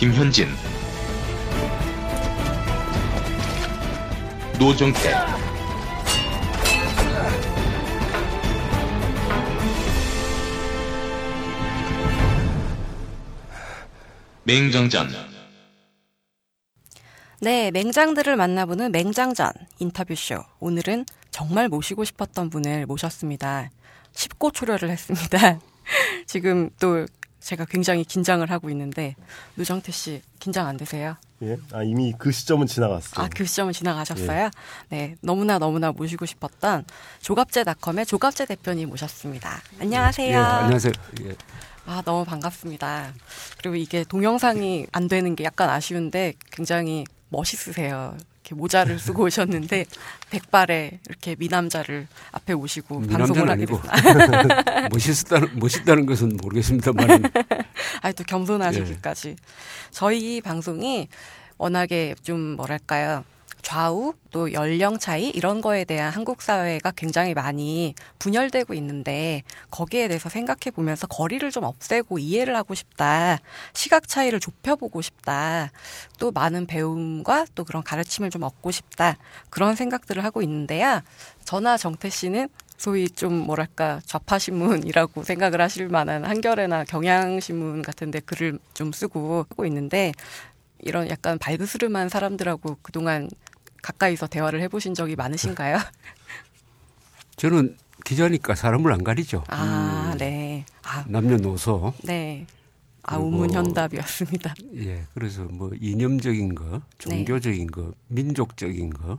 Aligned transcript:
김현진 0.00 0.48
노정태 4.58 5.14
맹정전 14.44 15.08
네, 17.42 17.70
맹장들을 17.70 18.36
만나보는 18.36 18.92
맹장전 18.92 19.52
인터뷰쇼. 19.80 20.42
오늘은 20.60 21.04
정말 21.30 21.68
모시고 21.68 22.04
싶었던 22.04 22.48
분을 22.48 22.86
모셨습니다. 22.86 23.68
쉽고 24.12 24.50
초려를 24.50 24.88
했습니다. 24.88 25.60
지금 26.24 26.70
또 26.80 27.04
제가 27.40 27.64
굉장히 27.64 28.04
긴장을 28.04 28.48
하고 28.50 28.70
있는데 28.70 29.16
노정태 29.54 29.92
씨 29.92 30.22
긴장 30.38 30.66
안 30.66 30.76
되세요? 30.76 31.16
예? 31.42 31.56
아 31.72 31.82
이미 31.82 32.12
그 32.16 32.30
시점은 32.30 32.66
지나갔어요. 32.66 33.24
아, 33.24 33.28
그 33.34 33.44
시점은 33.46 33.72
지나가셨어요? 33.72 34.50
네, 34.90 35.16
너무나 35.22 35.58
너무나 35.58 35.90
모시고 35.90 36.26
싶었던 36.26 36.84
조갑제닷컴의 37.22 38.04
조갑제 38.06 38.44
대표님 38.46 38.90
모셨습니다. 38.90 39.60
안녕하세요. 39.80 40.30
예, 40.38 40.42
안녕하세요. 40.42 40.92
예. 41.24 41.34
아, 41.86 42.02
너무 42.04 42.24
반갑습니다. 42.26 43.14
그리고 43.58 43.74
이게 43.76 44.04
동영상이 44.04 44.86
안 44.92 45.08
되는 45.08 45.34
게 45.34 45.44
약간 45.44 45.70
아쉬운데 45.70 46.34
굉장히 46.52 47.04
멋있으세요. 47.30 48.16
이렇게 48.50 48.54
모자를 48.54 48.98
쓰고 48.98 49.24
오셨는데 49.24 49.86
백발에 50.30 50.98
이렇게 51.08 51.36
미남자를 51.38 52.06
앞에 52.32 52.52
오시고 52.52 53.02
방송을 53.02 53.48
하게 53.48 53.66
됐습니다. 53.66 54.88
멋있다는 54.90 55.58
멋있다는 55.58 56.06
것은 56.06 56.36
모르겠습니다만 56.42 57.30
아니 58.02 58.14
또 58.14 58.24
겸손하시기까지. 58.24 59.36
저희 59.90 60.40
방송이 60.40 61.08
워낙에 61.58 62.16
좀 62.22 62.56
뭐랄까요. 62.56 63.24
좌우 63.62 64.14
또 64.30 64.52
연령 64.52 64.98
차이 64.98 65.28
이런 65.28 65.60
거에 65.60 65.84
대한 65.84 66.12
한국 66.12 66.42
사회가 66.42 66.92
굉장히 66.92 67.34
많이 67.34 67.94
분열되고 68.18 68.74
있는데 68.74 69.42
거기에 69.70 70.08
대해서 70.08 70.28
생각해 70.28 70.70
보면서 70.74 71.06
거리를 71.06 71.48
좀 71.50 71.64
없애고 71.64 72.18
이해를 72.18 72.56
하고 72.56 72.74
싶다. 72.74 73.38
시각 73.72 74.08
차이를 74.08 74.40
좁혀 74.40 74.76
보고 74.76 75.02
싶다. 75.02 75.70
또 76.18 76.30
많은 76.30 76.66
배움과 76.66 77.46
또 77.54 77.64
그런 77.64 77.82
가르침을 77.82 78.30
좀 78.30 78.42
얻고 78.42 78.70
싶다. 78.70 79.16
그런 79.50 79.76
생각들을 79.76 80.24
하고 80.24 80.42
있는데요. 80.42 81.00
저나 81.44 81.76
정태 81.76 82.10
씨는 82.10 82.48
소위 82.80 83.10
좀 83.10 83.34
뭐랄까 83.34 84.00
좌파 84.06 84.38
신문이라고 84.38 85.22
생각을 85.24 85.60
하실 85.60 85.88
만한 85.88 86.24
한겨레나 86.24 86.84
경향신문 86.84 87.82
같은데 87.82 88.20
글을 88.20 88.58
좀 88.72 88.90
쓰고 88.92 89.44
하고 89.50 89.66
있는데 89.66 90.12
이런 90.78 91.10
약간 91.10 91.38
발그스름한 91.38 92.08
사람들하고 92.08 92.78
그동안 92.80 93.28
가까이서 93.82 94.26
대화를 94.26 94.60
해보신 94.62 94.94
적이 94.94 95.16
많으신가요? 95.16 95.78
저는 97.36 97.76
기자니까 98.04 98.54
사람을 98.54 98.92
안 98.92 99.04
가리죠. 99.04 99.44
아, 99.48 100.10
음, 100.12 100.18
네. 100.18 100.64
아, 100.82 101.04
남녀노소. 101.08 101.94
네. 102.04 102.46
아, 103.02 103.16
우문현답이었습니다. 103.16 104.54
예, 104.76 105.04
그래서 105.14 105.44
뭐 105.44 105.70
이념적인 105.80 106.54
거, 106.54 106.64
네. 106.64 106.80
종교적인 106.98 107.68
거, 107.68 107.92
민족적인 108.08 108.90
거, 108.90 109.18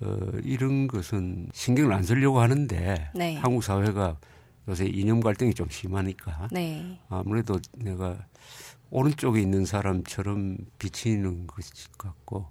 어, 0.00 0.18
이런 0.42 0.86
것은 0.86 1.48
신경을 1.52 1.92
안 1.92 2.02
쓰려고 2.02 2.40
하는데 2.40 3.10
네. 3.14 3.36
한국 3.36 3.62
사회가 3.62 4.16
요새 4.68 4.86
이념 4.86 5.20
갈등이 5.20 5.54
좀 5.54 5.68
심하니까 5.70 6.48
네. 6.50 6.98
아무래도 7.08 7.60
내가 7.76 8.26
오른쪽에 8.90 9.40
있는 9.40 9.64
사람처럼 9.64 10.56
비치는 10.78 11.46
것 11.46 11.64
같고 11.98 12.48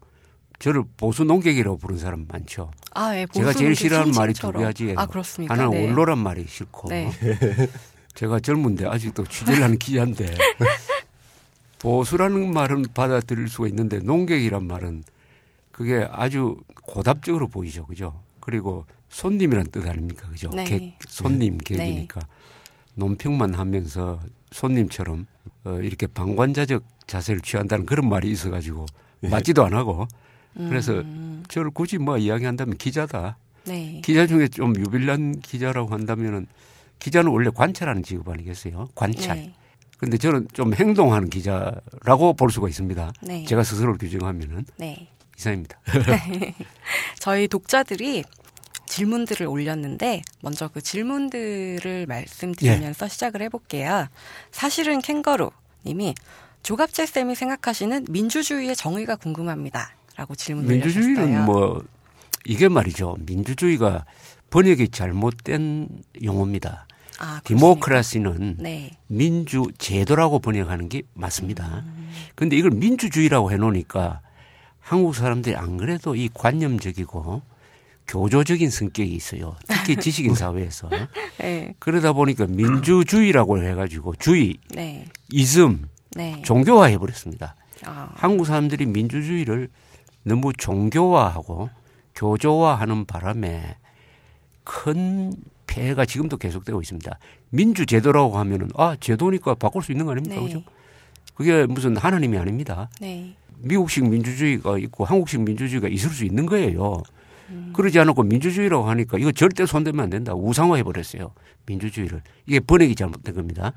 저를 0.64 0.86
보수 0.96 1.26
농객이라고 1.26 1.76
부르는 1.76 2.00
사람 2.00 2.26
많죠. 2.26 2.72
아, 2.94 3.14
예. 3.18 3.28
제가 3.34 3.52
제일 3.52 3.72
그 3.72 3.76
싫어하는 3.76 4.14
말이 4.14 4.32
두. 4.32 4.50
가지예요. 4.50 4.96
아, 4.98 5.06
그렇습니까? 5.08 5.54
하나는 5.54 5.72
네. 5.72 5.86
원로란 5.86 6.18
말이 6.18 6.46
싫고 6.48 6.88
네. 6.88 7.12
제가 8.16 8.40
젊은데 8.40 8.88
아직도 8.88 9.26
취재를 9.26 9.62
하는 9.62 9.78
기자인데 9.78 10.34
보수라는 11.80 12.54
말은 12.54 12.86
받아들일 12.94 13.50
수가 13.50 13.68
있는데 13.68 14.00
농객이란 14.00 14.66
말은 14.66 15.04
그게 15.74 16.08
아주 16.10 16.56
고답적으로 16.84 17.50
보이죠, 17.50 17.86
그죠? 17.86 18.22
그리고 18.40 18.86
손님이란 19.10 19.66
뜻 19.70 19.86
아닙니까, 19.86 20.30
그죠? 20.30 20.50
네. 20.56 20.64
객, 20.64 20.98
손님, 21.10 21.58
객이니까 21.58 22.22
논평만 22.96 23.56
하면서 23.56 24.22
손님처럼 24.52 25.26
어, 25.66 25.80
이렇게 25.82 26.08
방관자적 26.08 26.86
자세를 27.06 27.42
취한다는 27.42 27.86
그런 27.86 28.08
말이 28.08 28.32
있어가지고 28.32 28.86
맞지도 29.30 29.66
안 29.66 29.74
하고 29.74 30.08
그래서 30.56 30.94
음, 30.94 31.44
저를 31.48 31.72
굳이 31.72 31.98
뭐 31.98 32.18
이야기한다면 32.18 32.78
기자다. 32.78 33.38
네. 33.66 34.02
기자 34.04 34.28
중에 34.28 34.48
좀 34.48 34.76
유빌란 34.76 35.40
기자라고 35.40 35.94
한다면은 35.94 36.48
기자는 37.00 37.32
원래 37.32 37.50
관찰하는 37.54 38.04
직업 38.04 38.30
아니겠어요? 38.30 38.90
관찰. 38.96 39.38
네. 39.38 39.54
근데 39.98 40.18
저는 40.18 40.48
좀 40.54 40.74
행동하는 40.74 41.30
기자라고 41.30 42.34
볼 42.34 42.52
수가 42.52 42.68
있습니다. 42.68 43.14
네. 43.22 43.46
제가 43.46 43.64
스스로를 43.64 43.98
규정하면은 43.98 44.66
네. 44.78 45.08
이상입니다. 45.38 45.80
저희 47.20 47.48
독자들이 47.48 48.24
질문들을 48.86 49.48
올렸는데 49.48 50.22
먼저 50.42 50.68
그 50.68 50.82
질문들을 50.82 52.06
말씀드리면서 52.08 53.08
시작을 53.08 53.42
해볼게요. 53.44 54.08
사실은 54.52 55.02
캥거루 55.02 55.52
님이 55.86 56.14
조갑재 56.64 57.06
쌤이 57.06 57.36
생각하시는 57.36 58.06
민주주의의 58.10 58.76
정의가 58.76 59.16
궁금합니다. 59.16 59.96
라고 60.16 60.36
질문을 60.36 60.70
민주주의는 60.70 61.24
올렸어요. 61.24 61.46
뭐 61.46 61.84
이게 62.46 62.68
말이죠. 62.68 63.18
민주주의가 63.20 64.06
번역이 64.50 64.90
잘못된 64.90 65.90
용어입니다. 66.24 66.88
아? 67.20 67.42
디모크라시는 67.44 68.58
네. 68.60 68.92
민주 69.08 69.68
제도라고 69.78 70.40
번역하는 70.40 70.90
게 70.90 71.04
맞습니다. 71.14 71.84
음. 71.86 72.12
근데 72.36 72.56
이걸 72.56 72.72
민주주의라고 72.72 73.52
해놓으니까 73.52 74.22
한국 74.80 75.16
사람들이 75.16 75.56
안 75.56 75.78
그래도 75.78 76.16
이 76.16 76.30
관념적이고 76.34 77.42
교조적인 78.08 78.70
성격이 78.70 79.14
있어요. 79.14 79.56
특히 79.68 79.96
지식인 80.02 80.36
사회에서. 80.36 80.90
네. 81.40 81.74
그러다 81.80 82.14
보니까 82.14 82.46
민주주의라고 82.48 83.64
해가지고 83.64 84.16
주의, 84.16 84.58
네. 84.70 85.06
이즘, 85.32 85.88
네. 86.16 86.42
종교화해 86.44 86.98
버렸습니다. 86.98 87.56
아, 87.86 88.10
한국 88.16 88.46
사람들이 88.46 88.86
민주주의를 88.86 89.70
너무 90.24 90.54
종교화하고 90.54 91.70
교조화하는 92.16 93.06
바람에 93.06 93.78
큰 94.64 95.34
폐해가 95.68 96.06
지금도 96.06 96.38
계속되고 96.38 96.82
있습니다. 96.82 97.18
민주 97.50 97.86
제도라고 97.86 98.38
하면은 98.38 98.70
아 98.76 98.96
제도니까 99.00 99.56
바꿀 99.56 99.84
수 99.84 99.92
있는 99.92 100.06
거 100.06 100.12
아닙니까, 100.12 100.36
네. 100.36 100.42
그죠? 100.48 100.64
그게 101.36 101.66
무슨 101.66 101.98
하나님이 101.98 102.38
아닙니다. 102.38 102.90
네. 103.02 103.36
미국식 103.58 104.08
민주주의가 104.08 104.78
있고 104.78 105.06
한국식 105.06 105.42
민주주의가 105.42 105.88
있을 105.88 106.10
수 106.10 106.26
있는 106.26 106.46
거예요. 106.46 107.02
그러지 107.74 108.00
않고 108.00 108.24
민주주의라고 108.24 108.90
하니까 108.90 109.18
이거 109.18 109.32
절대 109.32 109.66
손대면 109.66 110.04
안 110.04 110.10
된다. 110.10 110.34
우상화해 110.34 110.84
버렸어요. 110.84 111.32
민주주의를. 111.66 112.22
이게 112.46 112.60
번역이 112.60 112.96
잘못된 112.96 113.36
겁니다. 113.36 113.74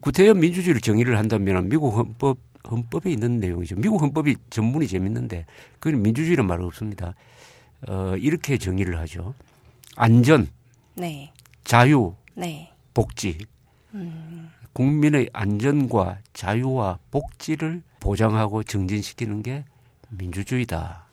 구태여 0.00 0.34
민주주의를 0.34 0.80
정의를 0.80 1.18
한다면 1.18 1.68
미국 1.68 1.96
헌법 1.96 2.38
헌법에 2.70 3.10
있는 3.10 3.40
내용이죠. 3.40 3.76
미국 3.76 4.00
헌법이 4.02 4.36
전문이 4.50 4.88
재밌는데 4.88 5.46
그건 5.78 6.02
민주주의란 6.02 6.46
말 6.46 6.60
없습니다. 6.62 7.14
어, 7.88 8.14
이렇게 8.18 8.58
정의를 8.58 8.98
하죠. 9.00 9.34
안전, 9.96 10.48
네. 10.94 11.32
자유, 11.64 12.14
네. 12.34 12.70
복지. 12.94 13.38
국민의 14.72 15.30
안전과 15.32 16.18
자유와 16.34 16.98
복지를 17.10 17.82
보장하고 18.00 18.62
정진시키는 18.62 19.42
게 19.42 19.64
민주주의다. 20.10 21.06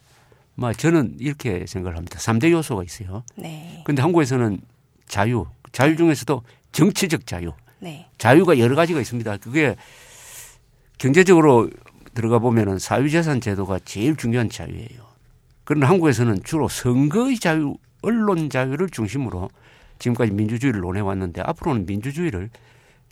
뭐 0.56 0.74
저는 0.74 1.16
이렇게 1.20 1.66
생각을 1.66 1.98
합니다. 1.98 2.20
3대 2.20 2.52
요소가 2.52 2.84
있어요. 2.84 3.24
네. 3.36 3.82
근데 3.86 4.02
한국에서는 4.02 4.60
자유, 5.08 5.46
자유 5.72 5.96
중에서도 5.96 6.44
정치적 6.74 7.26
자유. 7.26 7.54
네. 7.80 8.08
자유가 8.18 8.60
여러 8.60 8.76
가지가 8.76 9.00
있습니다. 9.00 9.38
그게 9.38 9.76
경제적으로 10.98 11.70
들어가 12.14 12.40
보면은 12.40 12.80
사유재산 12.80 13.42
제도가 13.42 13.80
제일 13.80 14.16
중요한 14.16 14.50
자유예요. 14.50 15.14
그러나 15.64 15.90
한국에서는 15.90 16.44
주로 16.44 16.68
선거의 16.68 17.40
자유, 17.40 17.76
언론 18.02 18.50
자유를 18.50 18.90
중심으로 18.90 19.50
지금까지 20.00 20.32
민주주의를 20.32 20.82
논해왔는데 20.82 21.42
앞으로는 21.42 21.86
민주주의를 21.86 22.50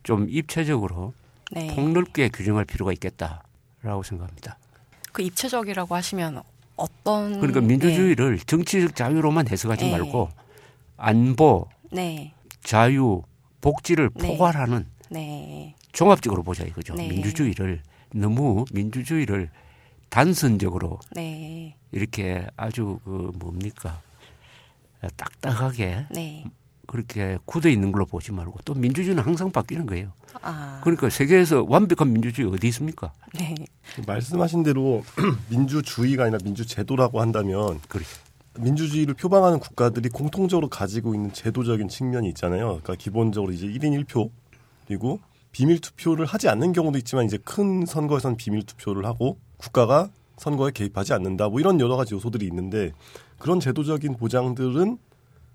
좀 0.04 0.28
입체적으로 0.30 1.14
네. 1.52 1.74
폭넓게 1.76 2.30
규정할 2.30 2.66
필요가 2.66 2.92
있겠다라고 2.92 4.04
생각합니다. 4.04 4.58
그 5.12 5.22
입체적이라고 5.22 5.96
하시면 5.96 6.42
어떤 6.76 7.34
그러니까 7.40 7.62
민주주의를 7.62 8.40
정치적 8.40 8.96
자유로만 8.96 9.48
해석하지 9.48 9.86
네. 9.86 9.92
말고 9.92 10.30
안보, 10.98 11.68
네. 11.92 12.34
자유, 12.64 13.22
복지를 13.62 14.10
네. 14.16 14.28
포괄하는 14.28 14.86
네. 15.10 15.76
종합적으로 15.92 16.44
보자 16.44 16.64
이거죠. 16.64 16.96
네. 16.96 17.08
민주주의를 17.10 17.82
너무 18.14 18.66
민주주의를 18.72 19.50
단선적으로 20.10 21.00
네. 21.12 21.76
이렇게 21.92 22.46
아주 22.58 23.00
그 23.06 23.32
뭡니까 23.36 24.02
딱딱하게 25.16 26.08
네. 26.12 26.46
그렇게 26.88 27.38
굳어 27.46 27.70
있는 27.70 27.92
걸로 27.92 28.06
보지 28.06 28.34
말고 28.34 28.60
또 28.66 28.74
민주주의는 28.74 29.24
항상 29.24 29.52
바뀌는 29.52 29.86
거예요. 29.86 30.12
아. 30.42 30.82
그러니까 30.84 31.10
세계에서 31.10 31.66
완벽한 31.68 32.12
민주주의 32.12 32.50
어디 32.52 32.68
있습니까? 32.68 33.14
네. 33.34 33.56
말씀하신 34.06 34.64
대로 34.64 35.04
민주주의가 35.50 36.24
아니라 36.24 36.40
민주제도라고 36.44 37.22
한다면 37.22 37.80
그렇죠. 37.88 38.10
민주주의를 38.60 39.14
표방하는 39.14 39.60
국가들이 39.60 40.10
공통적으로 40.10 40.68
가지고 40.68 41.16
있는 41.16 41.32
제도적인 41.32 41.88
측면이 41.88 42.28
있잖아요. 42.30 42.82
그러니까 42.84 42.96
기본적으로 42.96 43.54
이제 43.54 43.66
1인 43.66 44.04
1표 44.04 44.30
그리고 44.88 45.22
비밀 45.52 45.80
투표를 45.80 46.26
하지 46.26 46.50
않는 46.50 46.74
경우도 46.74 46.98
있지만 47.00 47.26
이제 47.26 47.38
큰 47.38 47.86
선거에서는 47.86 48.38
비밀 48.38 48.64
투표를 48.64 49.06
하고 49.06 49.38
국가가 49.58 50.10
선거에 50.38 50.72
개입하지 50.72 51.14
않는다. 51.14 51.50
뭐 51.50 51.60
이런 51.60 51.80
여러 51.80 51.96
가지 51.96 52.16
요소들이 52.16 52.46
있는데 52.48 52.94
그런 53.38 53.60
제도적인 53.60 54.18
보장들은 54.18 54.98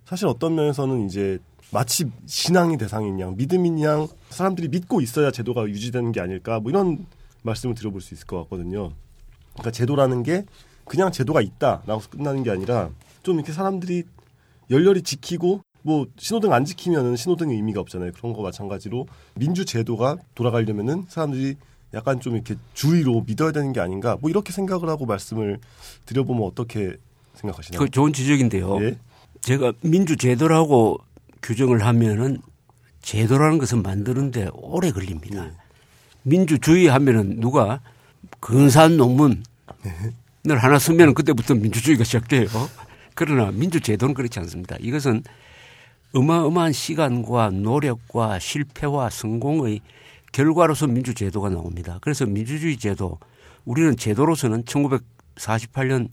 사실 0.04 0.26
어떤 0.28 0.54
면에서는 0.54 1.06
이제 1.06 1.38
마치 1.72 2.04
신앙이 2.26 2.78
대상인 2.78 3.18
양, 3.18 3.36
믿음인 3.36 3.80
양 3.82 4.06
사람들이 4.30 4.68
믿고 4.68 5.00
있어야 5.00 5.30
제도가 5.30 5.64
유지되는 5.66 6.12
게 6.12 6.20
아닐까 6.20 6.60
뭐 6.60 6.70
이런 6.70 7.06
말씀을 7.42 7.74
드려볼 7.74 8.00
수 8.00 8.14
있을 8.14 8.26
것 8.26 8.42
같거든요. 8.44 8.92
그러니까 9.54 9.70
제도라는 9.72 10.22
게 10.22 10.44
그냥 10.84 11.10
제도가 11.10 11.40
있다라고 11.40 12.00
끝나는 12.10 12.42
게 12.44 12.50
아니라 12.50 12.90
좀 13.22 13.36
이렇게 13.36 13.52
사람들이 13.52 14.04
열렬히 14.70 15.02
지키고 15.02 15.62
뭐 15.86 16.08
신호등 16.18 16.52
안 16.52 16.64
지키면은 16.64 17.14
신호등의 17.14 17.54
의미가 17.54 17.80
없잖아요. 17.80 18.10
그런 18.10 18.32
거 18.32 18.42
마찬가지로 18.42 19.06
민주 19.34 19.64
제도가 19.64 20.16
돌아가려면은 20.34 21.04
사람들이 21.08 21.54
약간 21.94 22.20
좀 22.20 22.34
이렇게 22.34 22.56
주의로 22.74 23.22
믿어야 23.24 23.52
되는 23.52 23.72
게 23.72 23.78
아닌가 23.78 24.18
뭐 24.20 24.28
이렇게 24.28 24.52
생각을 24.52 24.88
하고 24.88 25.06
말씀을 25.06 25.60
드려보면 26.04 26.42
어떻게 26.42 26.96
생각하시나요? 27.34 27.78
그 27.78 27.88
좋은 27.88 28.12
지적인데요. 28.12 28.82
예? 28.82 28.98
제가 29.42 29.74
민주 29.80 30.16
제도라고 30.16 30.98
규정을 31.40 31.84
하면은 31.86 32.42
제도라는 33.02 33.58
것은 33.58 33.84
만드는데 33.84 34.48
오래 34.54 34.90
걸립니다. 34.90 35.52
민주주의 36.24 36.88
하면은 36.88 37.38
누가 37.38 37.80
근사한 38.40 38.96
논문을 38.96 39.44
하나 40.48 40.80
쓰면 40.80 41.14
그때부터 41.14 41.54
민주주의가 41.54 42.02
시작돼요. 42.02 42.48
그러나 43.14 43.52
민주제도는 43.52 44.14
그렇지 44.14 44.40
않습니다. 44.40 44.74
이것은 44.80 45.22
어마어마한 46.14 46.72
시간과 46.72 47.50
노력과 47.50 48.38
실패와 48.38 49.10
성공의 49.10 49.80
결과로서 50.32 50.86
민주제도가 50.86 51.50
나옵니다. 51.50 51.98
그래서 52.00 52.26
민주주의 52.26 52.76
제도, 52.76 53.18
우리는 53.64 53.96
제도로서는 53.96 54.64
1948년 54.64 56.08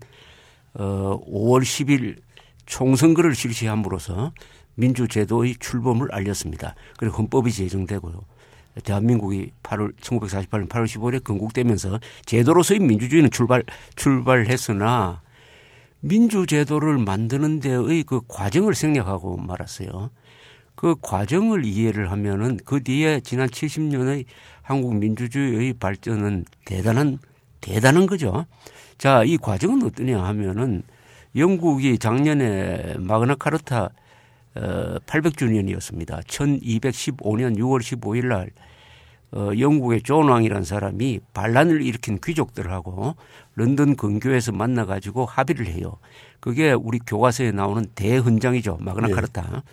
어, 0.75 1.19
5월 1.28 1.62
10일 1.62 2.18
총선거를 2.66 3.36
실시함으로써 3.36 4.31
민주제도의 4.75 5.56
출범을 5.60 6.13
알렸습니다. 6.13 6.75
그리고 6.98 7.18
헌법이 7.18 7.51
제정되고요. 7.51 8.22
대한민국이 8.84 9.51
8월 9.62 9.94
1948년 10.00 10.68
8월 10.68 10.86
15일에 10.86 11.24
건국되면서 11.24 12.00
제도로서의 12.25 12.80
민주주의는 12.80 13.30
출발 13.30 13.63
출발했으나 13.96 15.22
민주제도를 16.04 16.98
만드는 16.98 17.62
데의 17.62 18.04
그 18.04 18.22
과정을 18.28 18.76
생략하고 18.76 19.38
말았어요. 19.38 20.12
그 20.76 20.96
과정을 21.02 21.66
이해를 21.66 22.12
하면은 22.12 22.58
그 22.66 22.84
뒤에 22.84 23.22
지난 23.22 23.48
70년의 23.48 24.26
한국 24.62 24.96
민주주의의 24.96 25.74
발전은 25.74 26.46
대단한 26.66 27.20
대단한 27.62 28.06
거죠. 28.06 28.46
자, 28.98 29.24
이 29.24 29.38
과정은 29.38 29.84
어떠냐 29.84 30.22
하면은 30.22 30.84
영국이 31.36 31.98
작년에 31.98 32.96
마그나 33.00 33.36
카르타 33.36 33.90
어, 34.56 34.96
800주년이었습니다. 35.06 36.22
1215년 36.26 37.58
6월 37.58 37.80
15일 37.80 38.28
날 38.28 38.52
어, 39.36 39.50
영국의 39.58 40.04
존 40.04 40.30
왕이라는 40.30 40.64
사람이 40.64 41.20
반란을 41.34 41.82
일으킨 41.82 42.20
귀족들하고 42.24 43.16
런던 43.56 43.96
근교에서 43.96 44.52
만나가지고 44.52 45.26
합의를 45.26 45.68
해요. 45.68 45.98
그게 46.40 46.72
우리 46.72 47.00
교과서에 47.00 47.52
나오는 47.52 47.86
대헌장이죠. 47.96 48.78
마그나 48.80 49.08
네. 49.08 49.14
카르타. 49.14 49.64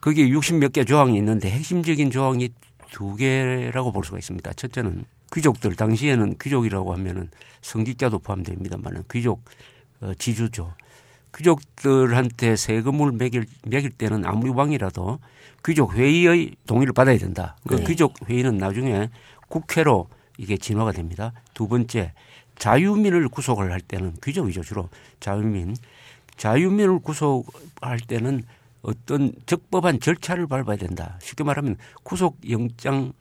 거기에 0.00 0.28
60몇 0.28 0.72
개 0.72 0.84
조항이 0.84 1.16
있는데 1.18 1.50
핵심적인 1.50 2.10
조항이 2.10 2.50
두 2.92 3.16
개라고 3.16 3.90
볼 3.90 4.04
수가 4.04 4.18
있습니다. 4.18 4.52
첫째는 4.52 5.04
귀족들 5.32 5.74
당시에는 5.74 6.36
귀족이라고 6.40 6.92
하면은 6.92 7.30
성직자도 7.62 8.20
포함됩니다만 8.20 9.02
귀족 9.10 9.42
어, 10.00 10.12
지주죠. 10.14 10.72
귀족들한테 11.36 12.56
세금을 12.56 13.12
매길, 13.12 13.46
매길 13.64 13.90
때는 13.90 14.24
아무리 14.24 14.50
왕이라도 14.50 15.18
귀족 15.64 15.94
회의의 15.94 16.54
동의를 16.66 16.92
받아야 16.92 17.18
된다. 17.18 17.56
그 17.66 17.76
네. 17.76 17.84
귀족 17.84 18.14
회의는 18.28 18.58
나중에 18.58 19.10
국회로 19.48 20.08
이게 20.38 20.56
진화가 20.56 20.92
됩니다. 20.92 21.32
두 21.54 21.68
번째 21.68 22.12
자유민을 22.58 23.28
구속을 23.28 23.72
할 23.72 23.80
때는 23.80 24.14
귀족이죠 24.22 24.62
주로 24.62 24.88
자유민 25.20 25.76
자유민을 26.36 27.00
구속할 27.00 27.98
때는 28.06 28.42
어떤 28.82 29.32
적법한 29.46 30.00
절차를 30.00 30.46
밟아야 30.46 30.76
된다. 30.76 31.18
쉽게 31.22 31.42
말하면 31.42 31.76
구속영장 32.02 33.12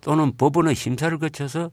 또는 0.00 0.32
법원의 0.36 0.74
심사를 0.74 1.16
거쳐서 1.18 1.70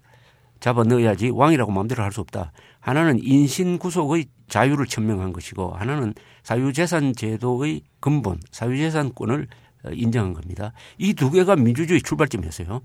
잡아 0.59 0.83
넣어야지 0.83 1.29
왕이라고 1.29 1.71
마음대로 1.71 2.03
할 2.03 2.11
수 2.11 2.21
없다. 2.21 2.51
하나는 2.87 3.19
인신 3.21 3.79
구속의 3.79 4.27
자유를 4.47 4.85
천명한 4.85 5.33
것이고 5.33 5.73
하나는 5.73 6.13
사유재산 6.43 7.15
제도의 7.17 7.81
근본, 7.99 8.39
사유재산권을 8.51 9.47
어, 9.83 9.89
인정한 9.91 10.33
겁니다. 10.33 10.71
이 10.97 11.13
두 11.13 11.29
개가 11.29 11.57
민주주의 11.57 12.01
출발점이었어요. 12.01 12.79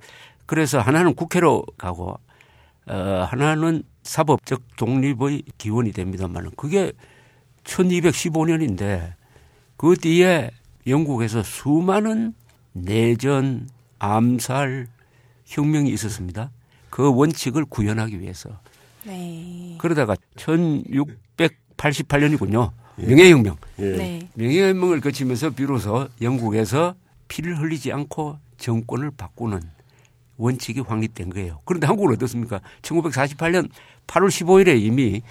그래서 0.44 0.80
하나는 0.80 1.14
국회로 1.14 1.64
가고 1.78 2.18
어, 2.86 2.94
하나는 3.30 3.84
사법적 4.02 4.76
독립의 4.76 5.44
기원이 5.56 5.92
됩니다만 5.92 6.50
그게 6.56 6.92
1215년인데 7.62 9.12
그 9.76 9.94
뒤에 9.94 10.50
영국에서 10.84 11.44
수많은 11.44 12.34
내전, 12.72 13.68
암살, 14.00 14.88
혁명이 15.44 15.90
있었습니다. 15.90 16.50
그 16.90 17.08
원칙을 17.14 17.66
구현하기 17.66 18.20
위해서. 18.20 18.50
네. 19.04 19.76
그러다가 19.78 20.16
1688년이군요. 20.36 22.70
명예혁명. 22.96 23.56
예. 23.80 23.96
네. 23.96 24.28
명예혁명을 24.34 25.00
거치면서 25.00 25.50
비로소 25.50 26.08
영국에서 26.20 26.94
피를 27.28 27.58
흘리지 27.58 27.92
않고 27.92 28.38
정권을 28.58 29.12
바꾸는 29.16 29.60
원칙이 30.36 30.80
확립된 30.80 31.30
거예요. 31.30 31.60
그런데 31.64 31.86
한국은 31.86 32.12
어떻습니까? 32.14 32.60
1948년 32.82 33.70
8월 34.06 34.28
15일에 34.28 34.78
이미 34.80 35.22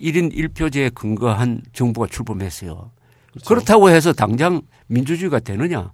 1인 0.00 0.34
1표제에 0.34 0.94
근거한 0.94 1.62
정부가 1.72 2.06
출범했어요. 2.08 2.90
그렇죠. 3.30 3.48
그렇다고 3.48 3.90
해서 3.90 4.12
당장 4.12 4.62
민주주의가 4.88 5.40
되느냐? 5.40 5.92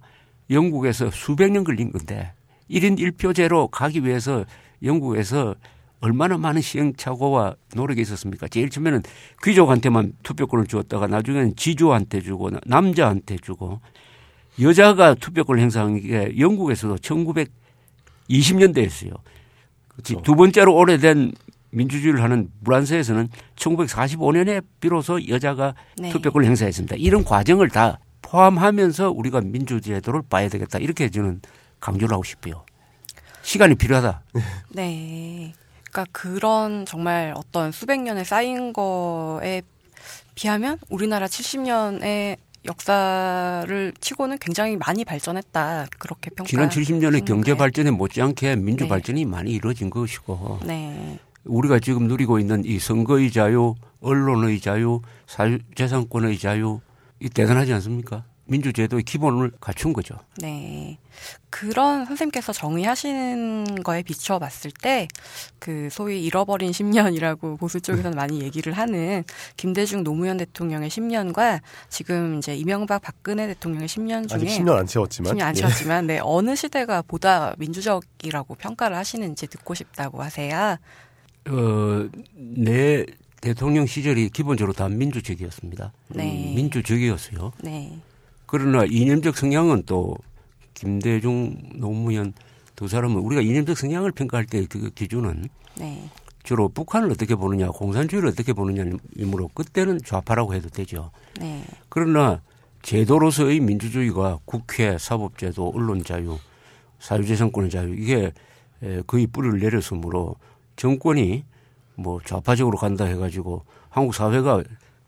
영국에서 0.49 1.09
수백 1.11 1.51
년 1.51 1.63
걸린 1.63 1.91
건데 1.91 2.33
1인 2.69 2.99
1표제로 2.99 3.71
가기 3.71 4.03
위해서 4.03 4.43
영국에서 4.81 5.55
얼마나 6.03 6.37
많은 6.37 6.61
시행착오와 6.61 7.55
노력이 7.75 8.01
있었습니까? 8.01 8.49
제일 8.49 8.69
처음에는 8.69 9.03
귀족한테만 9.41 10.11
투표권을 10.23 10.67
주었다가 10.67 11.07
나중에는 11.07 11.55
지주한테 11.55 12.19
주고 12.19 12.49
남자한테 12.65 13.37
주고 13.37 13.79
여자가 14.59 15.13
투표권을 15.13 15.61
행사한 15.61 16.01
게 16.01 16.33
영국에서도 16.37 16.97
1920년대였어요. 16.97 19.13
그렇죠. 19.87 20.21
두 20.23 20.35
번째로 20.35 20.75
오래된 20.75 21.31
민주주의를 21.69 22.21
하는 22.21 22.49
프랑스에서는 22.65 23.29
1945년에 23.55 24.61
비로소 24.81 25.25
여자가 25.29 25.73
네. 25.97 26.09
투표권을 26.09 26.45
행사했습니다. 26.45 26.97
이런 26.97 27.23
과정을 27.23 27.69
다 27.69 27.99
포함하면서 28.21 29.11
우리가 29.11 29.39
민주제도를 29.39 30.23
봐야 30.29 30.49
되겠다. 30.49 30.79
이렇게 30.79 31.09
저는 31.09 31.39
강조를 31.79 32.11
하고 32.11 32.23
싶어요. 32.23 32.65
시간이 33.41 33.75
필요하다. 33.75 34.23
네. 34.75 35.53
그러니까 35.93 36.05
그런 36.11 36.85
정말 36.85 37.33
어떤 37.37 37.71
수백 37.71 38.01
년에 38.01 38.23
쌓인 38.23 38.73
거에 38.73 39.61
비하면 40.33 40.79
우리나라 40.89 41.27
70년의 41.27 42.37
역사를 42.65 43.93
치고는 43.99 44.39
굉장히 44.39 44.75
많이 44.75 45.05
발전했다. 45.05 45.85
그렇게 45.99 46.31
평가. 46.31 46.49
지난 46.49 46.69
70년의 46.69 47.25
경제 47.25 47.51
네. 47.51 47.57
발전에 47.57 47.91
못지않게 47.91 48.55
민주 48.55 48.85
네. 48.85 48.89
발전이 48.89 49.25
많이 49.25 49.51
이루어진 49.51 49.89
것이고 49.89 50.59
네. 50.65 51.19
우리가 51.45 51.79
지금 51.79 52.07
누리고 52.07 52.39
있는 52.39 52.65
이 52.65 52.79
선거의 52.79 53.31
자유, 53.31 53.75
언론의 54.01 54.61
자유, 54.61 55.01
사유재산권의 55.27 56.39
자유 56.39 56.79
이 57.19 57.29
대단하지 57.29 57.73
않습니까? 57.73 58.23
민주제도의 58.45 59.03
기본을 59.03 59.51
갖춘 59.59 59.93
거죠. 59.93 60.15
네. 60.37 60.97
그런 61.49 62.05
선생님께서 62.05 62.51
정의하시는 62.51 63.83
거에 63.83 64.03
비춰봤을 64.03 64.71
때, 64.81 65.07
그 65.59 65.87
소위 65.91 66.23
잃어버린 66.25 66.71
10년이라고 66.71 67.57
보수 67.59 67.79
쪽에서는 67.79 68.17
많이 68.17 68.41
얘기를 68.41 68.73
하는 68.73 69.23
김대중 69.55 70.03
노무현 70.03 70.37
대통령의 70.37 70.89
10년과 70.89 71.61
지금 71.89 72.37
이제 72.37 72.55
이명박 72.55 73.01
박근혜 73.01 73.47
대통령의 73.47 73.87
10년 73.87 74.27
중에 74.27 74.37
아직 74.37 74.47
10년 74.47 74.75
안 74.77 74.87
채웠지만 74.87 75.35
10년 75.35 75.41
안 75.41 75.55
예. 75.55 75.59
채웠지만, 75.59 76.07
네, 76.07 76.19
어느 76.23 76.55
시대가 76.55 77.01
보다 77.01 77.53
민주적이라고 77.57 78.55
평가를 78.55 78.97
하시는지 78.97 79.47
듣고 79.47 79.73
싶다고 79.73 80.21
하세요. 80.21 80.77
어, 81.49 82.09
내 82.35 83.05
대통령 83.41 83.85
시절이 83.85 84.29
기본적으로 84.29 84.73
다 84.73 84.87
민주적이었습니다. 84.87 85.91
네. 86.09 86.23
음, 86.23 86.55
민주적이었어요. 86.55 87.51
네. 87.61 87.99
그러나 88.53 88.85
이념적 88.85 89.35
성향은 89.35 89.81
또 89.87 90.15
김대중, 90.75 91.57
노무현 91.73 92.33
두 92.75 92.87
사람은 92.87 93.19
우리가 93.19 93.41
이념적 93.41 93.75
성향을 93.75 94.11
평가할 94.11 94.45
때 94.45 94.67
그 94.67 94.91
기준은 94.91 95.49
네. 95.79 96.07
주로 96.43 96.69
북한을 96.69 97.09
어떻게 97.09 97.33
보느냐, 97.33 97.69
공산주의를 97.69 98.29
어떻게 98.29 98.53
보느냐이므로 98.53 99.47
그때는 99.55 99.97
좌파라고 100.05 100.53
해도 100.53 100.69
되죠. 100.69 101.09
네. 101.39 101.63
그러나 101.89 102.43
제도로서의 102.83 103.59
민주주의가 103.59 104.37
국회, 104.45 104.99
사법제도, 104.99 105.71
언론 105.73 106.03
자유, 106.03 106.37
사유재산권의 106.99 107.71
자유 107.71 107.95
이게 107.95 108.33
에, 108.83 109.01
거의 109.07 109.25
뿌리를 109.25 109.57
내렸으므로 109.61 110.35
정권이 110.75 111.43
뭐 111.95 112.19
좌파적으로 112.23 112.77
간다 112.77 113.05
해가지고 113.05 113.63
한국 113.89 114.13
사회가 114.13 114.63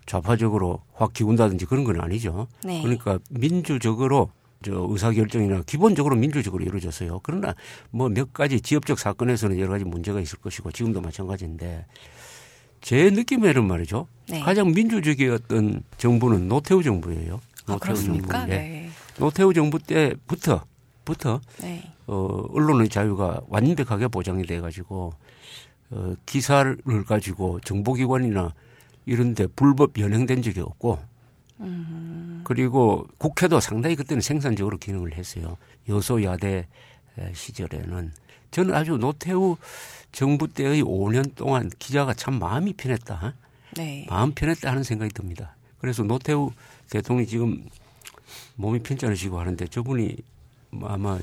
좌파적으로 0.05 0.81
확 0.93 1.13
기운다든지 1.13 1.65
그런 1.65 1.83
건 1.83 1.99
아니죠. 2.01 2.47
네. 2.63 2.81
그러니까 2.81 3.19
민주적으로 3.29 4.29
저 4.63 4.87
의사결정이나 4.89 5.63
기본적으로 5.65 6.15
민주적으로 6.15 6.63
이루어졌어요. 6.63 7.19
그러나 7.23 7.53
뭐 7.91 8.09
몇 8.09 8.33
가지 8.33 8.61
지역적 8.61 8.97
사건에서는 8.99 9.59
여러 9.59 9.71
가지 9.71 9.83
문제가 9.85 10.19
있을 10.19 10.39
것이고 10.39 10.71
지금도 10.71 11.01
마찬가지인데 11.01 11.85
제 12.81 13.09
느낌에는 13.09 13.65
말이죠. 13.65 14.07
네. 14.29 14.39
가장 14.41 14.71
민주적이었던 14.71 15.83
정부는 15.97 16.47
노태우 16.47 16.83
정부예요. 16.83 17.41
아, 17.67 17.77
그렇습니까? 17.77 18.43
예. 18.43 18.47
네. 18.47 18.89
노태우 19.17 19.53
정부 19.53 19.79
때부터 19.79 20.65
부터 21.03 21.41
네. 21.61 21.91
어, 22.07 22.43
언론의 22.51 22.89
자유가 22.89 23.41
완벽하게 23.47 24.07
보장이 24.07 24.45
돼 24.45 24.59
가지고 24.61 25.13
어, 25.91 26.15
기사를 26.25 26.77
가지고 27.07 27.59
정보기관이나 27.61 28.53
이런데 29.05 29.47
불법 29.47 29.97
연행된 29.97 30.41
적이 30.41 30.61
없고 30.61 30.99
그리고 32.43 33.07
국회도 33.17 33.59
상당히 33.59 33.95
그때는 33.95 34.21
생산적으로 34.21 34.77
기능을 34.77 35.13
했어요. 35.13 35.57
여소야대 35.87 36.67
에, 37.17 37.33
시절에는 37.33 38.11
저는 38.51 38.73
아주 38.73 38.97
노태우 38.97 39.57
정부 40.11 40.47
때의 40.47 40.83
5년 40.83 41.35
동안 41.35 41.69
기자가 41.79 42.13
참 42.13 42.39
마음이 42.39 42.73
편했다. 42.73 43.33
네. 43.77 44.05
마음 44.09 44.31
편했다 44.33 44.69
하는 44.69 44.83
생각이 44.83 45.13
듭니다. 45.13 45.55
그래서 45.79 46.03
노태우 46.03 46.51
대통령이 46.89 47.27
지금 47.27 47.65
몸이 48.55 48.79
편찮으시고 48.79 49.39
하는데 49.39 49.67
저분이 49.67 50.17
뭐 50.71 50.89
아마 50.89 51.19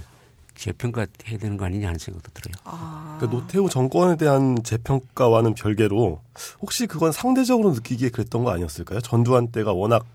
재평가해야 0.63 1.39
되는 1.41 1.57
거 1.57 1.65
아니냐 1.65 1.89
하는 1.89 1.99
생각도 1.99 2.31
들어요. 2.33 2.55
아. 2.65 3.19
그 3.21 3.29
노태우 3.29 3.69
정권에 3.69 4.17
대한 4.17 4.57
재평가와는 4.63 5.55
별개로 5.55 6.21
혹시 6.61 6.87
그건 6.87 7.11
상대적으로 7.11 7.73
느끼기에 7.73 8.11
그랬던 8.11 8.45
거 8.45 8.51
아니었을까요? 8.53 9.01
전두환 9.01 9.49
때가 9.49 9.73
워낙 9.73 10.07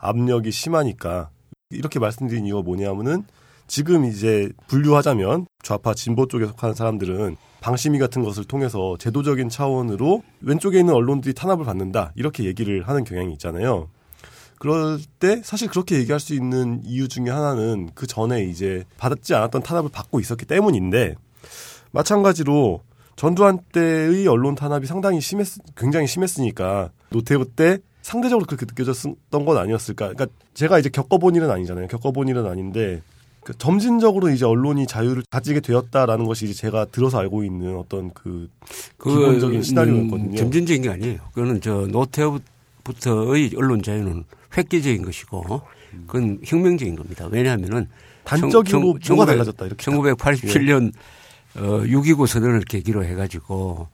압력이 0.00 0.50
심하니까 0.50 1.30
이렇게 1.70 2.00
말씀드린 2.00 2.46
이유가 2.46 2.62
뭐냐면은 2.62 3.24
지금 3.68 4.04
이제 4.04 4.50
분류하자면 4.66 5.46
좌파 5.62 5.94
진보 5.94 6.26
쪽에 6.26 6.46
속하는 6.46 6.74
사람들은 6.74 7.36
방심위 7.60 8.00
같은 8.00 8.24
것을 8.24 8.44
통해서 8.44 8.96
제도적인 8.98 9.48
차원으로 9.48 10.24
왼쪽에 10.40 10.80
있는 10.80 10.94
언론들이 10.94 11.32
탄압을 11.32 11.64
받는다 11.64 12.12
이렇게 12.16 12.44
얘기를 12.44 12.86
하는 12.88 13.04
경향이 13.04 13.32
있잖아요. 13.34 13.88
그럴 14.62 15.00
때 15.18 15.42
사실 15.42 15.66
그렇게 15.66 15.96
얘기할 15.96 16.20
수 16.20 16.34
있는 16.34 16.82
이유 16.84 17.08
중에 17.08 17.30
하나는 17.30 17.90
그 17.96 18.06
전에 18.06 18.44
이제 18.44 18.84
받지 18.96 19.34
않았던 19.34 19.64
탄압을 19.64 19.90
받고 19.90 20.20
있었기 20.20 20.44
때문인데 20.44 21.16
마찬가지로 21.90 22.80
전두환 23.16 23.58
때의 23.72 24.28
언론 24.28 24.54
탄압이 24.54 24.86
상당히 24.86 25.20
심했, 25.20 25.48
굉장히 25.76 26.06
심했으니까 26.06 26.90
노태우 27.10 27.44
때 27.44 27.78
상대적으로 28.02 28.46
그렇게 28.46 28.64
느껴졌던 28.64 29.44
건 29.44 29.56
아니었을까. 29.56 30.12
그러니까 30.12 30.26
제가 30.54 30.78
이제 30.78 30.90
겪어본 30.90 31.34
일은 31.34 31.50
아니잖아요. 31.50 31.88
겪어본 31.88 32.28
일은 32.28 32.46
아닌데 32.46 33.02
그 33.42 33.58
점진적으로 33.58 34.30
이제 34.30 34.44
언론이 34.44 34.86
자유를 34.86 35.24
가지게 35.28 35.58
되었다라는 35.58 36.24
것이 36.26 36.44
이제 36.44 36.54
제가 36.54 36.84
들어서 36.84 37.18
알고 37.18 37.42
있는 37.42 37.76
어떤 37.76 38.12
그 38.14 38.48
기본적인 39.02 39.60
시나리오였거든요. 39.64 40.30
음, 40.30 40.36
점진적인 40.36 40.82
게 40.82 40.88
아니에요. 40.88 41.18
그거는 41.34 41.60
저 41.60 41.88
노태우 41.88 42.38
부터의 42.84 43.52
언론 43.56 43.82
자유는 43.82 44.24
획기적인 44.56 45.02
것이고 45.02 45.62
그건 46.06 46.38
혁명적인 46.44 46.96
겁니다. 46.96 47.26
왜냐하면은 47.30 47.88
단적으로 48.24 48.62
청- 48.64 48.80
뭐가 48.82 48.98
청- 49.00 49.16
달라졌다 49.26 49.66
이렇게. 49.66 49.84
1987년 49.90 50.92
어, 51.56 51.60
6.29 51.84 52.26
선언을 52.26 52.60
계기로 52.60 53.04
해가지고 53.04 53.88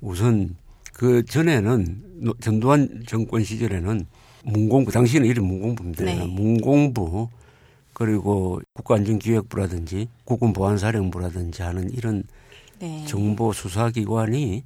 우선 0.00 0.56
그 0.92 1.24
전에는 1.24 2.02
노- 2.22 2.34
전두환 2.40 3.02
정권 3.06 3.42
시절에는 3.42 4.06
문공부 4.44 4.92
당시에는 4.92 5.28
이름 5.28 5.46
문공부인데 5.46 6.04
네. 6.04 6.26
문공부 6.26 7.28
그리고 7.92 8.60
국가안전기획부라든지 8.74 10.08
국군보안사령부라든지 10.24 11.62
하는 11.62 11.90
이런 11.90 12.22
네. 12.78 13.04
정보 13.06 13.52
수사기관이 13.52 14.62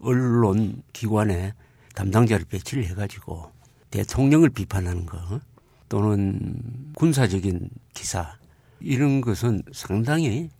언론 0.00 0.82
기관에 0.92 1.54
담당자를 1.94 2.44
배치를 2.46 2.84
해가지고 2.86 3.50
대통령을 3.90 4.50
비판하는 4.50 5.06
거 5.06 5.40
또는 5.88 6.60
군사적인 6.94 7.70
기사 7.92 8.36
이런 8.80 9.20
것은 9.20 9.62
상당히 9.72 10.50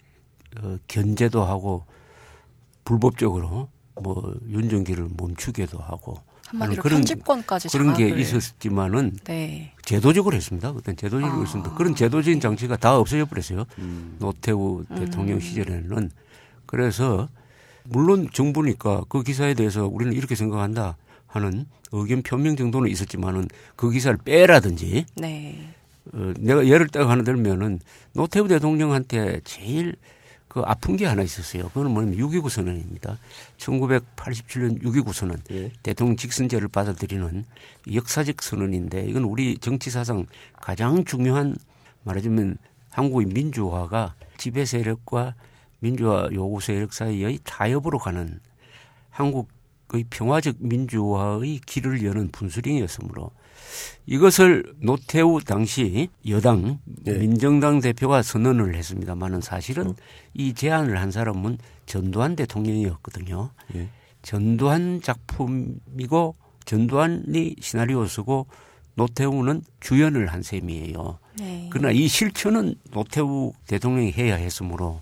어, 0.62 0.76
견제도 0.87 1.45
하고 1.45 1.85
불법적으로 2.85 3.69
뭐 4.00 4.35
윤정기를 4.49 5.09
멈추게도 5.17 5.79
하고 5.79 6.17
한마디로 6.49 6.83
그런- 6.83 6.99
편집권까지 7.00 7.69
그런 7.69 7.95
게 7.95 8.11
장악을- 8.11 8.19
있었지만은 8.21 9.17
네. 9.25 9.73
제도적으로 9.85 10.37
했습니다. 10.37 10.73
그땐 10.73 10.95
제도적으로 10.97 11.38
아. 11.38 11.41
했습니다. 11.43 11.75
그런 11.75 11.95
제도적인 11.95 12.38
장치가 12.41 12.76
다 12.76 12.97
없어져 12.99 13.25
버렸어요. 13.25 13.64
노태우 14.19 14.85
대통령 14.95 15.41
시절에는. 15.41 16.11
그래서 16.67 17.29
물론 17.85 18.29
정부니까 18.33 19.05
그 19.09 19.23
기사에 19.23 19.55
대해서 19.55 19.87
우리는 19.87 20.12
이렇게 20.12 20.35
생각한다 20.35 20.97
하는 21.35 21.67
의견 21.91 22.23
표명 22.23 22.57
정도는 22.57 22.91
있었지만은 22.91 23.49
그 23.75 23.91
기사를 23.91 24.17
빼라든지 24.19 25.05
네. 25.17 25.75
어, 26.12 26.33
내가 26.38 26.67
예를 26.67 26.87
딱 26.88 27.09
하나 27.11 27.25
들면은 27.25 27.81
노태우 28.12 28.47
대통령한테 28.47 29.41
제일 29.43 29.97
그 30.47 30.61
아픈 30.64 30.97
게 30.97 31.05
하나 31.07 31.23
있었어요. 31.23 31.64
그거는 31.71 31.91
뭐냐면 31.91 32.17
6.29 32.17 32.49
선언입니다. 32.49 33.19
1987년 33.59 34.81
6.29 34.83 35.12
선언. 35.12 35.38
예. 35.50 35.73
대통령 35.83 36.17
직선제를 36.17 36.69
받아들이는 36.69 37.45
역사적 37.93 38.41
선언인데 38.41 39.07
이건 39.07 39.25
우리 39.25 39.59
정치 39.59 39.91
사상 39.91 40.26
가장 40.61 41.05
중요한 41.05 41.57
말하자면 42.05 42.59
한국의 42.91 43.26
민주화가 43.26 44.14
지배 44.37 44.64
세력과 44.64 45.35
민주화 45.81 46.29
요구 46.33 46.61
세력 46.61 46.93
사이의 46.93 47.41
타협으로 47.43 47.99
가는 47.99 48.38
한국 49.11 49.49
의 49.93 50.05
평화적 50.09 50.57
민주화의 50.59 51.61
길을 51.67 52.05
여는 52.05 52.31
분수령이었으므로 52.33 53.31
이것을 54.07 54.75
노태우 54.81 55.41
당시 55.41 56.09
여당 56.29 56.79
예. 57.07 57.19
민정당 57.19 57.81
대표가 57.81 58.23
선언을 58.23 58.75
했습니다만은 58.76 59.41
사실은 59.41 59.95
이 60.33 60.55
제안을 60.55 61.00
한 61.00 61.11
사람은 61.11 61.59
전두환 61.87 62.35
대통령이었거든요. 62.37 63.50
예. 63.76 63.88
전두환 64.23 65.00
작품이고 65.03 66.35
전두환이 66.64 67.57
시나리오 67.61 68.07
쓰고 68.07 68.47
노태우는 68.95 69.62
주연을 69.81 70.29
한 70.29 70.43
셈이에요. 70.43 71.19
네. 71.38 71.69
그러나 71.71 71.91
이 71.91 72.07
실천은 72.09 72.76
노태우 72.93 73.53
대통령이 73.67 74.12
해야 74.12 74.37
했으므로 74.37 75.00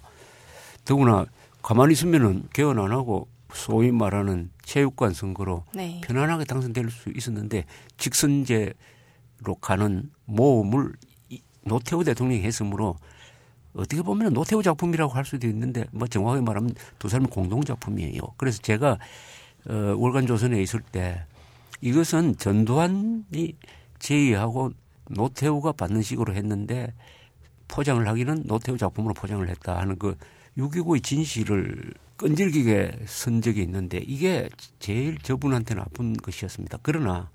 더구나 0.85 1.27
가만히 1.62 1.93
있으면은 1.93 2.49
개헌 2.53 2.79
안 2.79 2.91
하고 2.91 3.29
소위 3.53 3.93
말하는 3.93 4.51
체육관 4.64 5.12
선거로 5.12 5.64
네. 5.75 6.00
편안하게 6.04 6.45
당선될 6.45 6.90
수 6.90 7.11
있었는데 7.11 7.64
직선제로 7.97 8.75
가는 9.61 10.11
모험을 10.25 10.92
이- 11.28 11.40
노태우 11.64 12.04
대통령이 12.04 12.42
했으므로 12.42 12.97
어떻게 13.75 14.02
보면 14.02 14.33
노태우 14.35 14.62
작품이라고 14.62 15.12
할 15.12 15.25
수도 15.25 15.47
있는데 15.49 15.85
뭐 15.92 16.07
정확하게 16.07 16.42
말하면 16.42 16.75
두 16.99 17.09
사람의 17.09 17.31
공동 17.31 17.62
작품이에요. 17.64 18.21
그래서 18.37 18.59
제가 18.61 18.99
어, 19.69 19.75
월간 19.97 20.26
조선에 20.26 20.61
있을 20.62 20.81
때 20.81 21.25
이것은 21.81 22.37
전두환이 22.37 23.57
제의하고 23.99 24.73
노태우가 25.11 25.73
받는 25.73 26.02
식으로 26.02 26.35
했는데 26.35 26.92
포장을 27.69 28.07
하기는 28.07 28.45
노태우 28.47 28.76
작품으로 28.76 29.14
포장을 29.14 29.47
했다 29.49 29.78
하는 29.78 29.99
그 29.99 30.16
6.29의 30.59 31.02
진실을 31.02 31.95
끈질기게 32.23 33.00
쓴 33.07 33.43
적이 33.43 33.62
있는데 33.62 33.99
이게 33.99 34.49
제일 34.79 35.19
저분한테 35.19 35.75
나쁜 35.75 36.12
것이었습니다. 36.12 36.79
그러나 36.81 37.31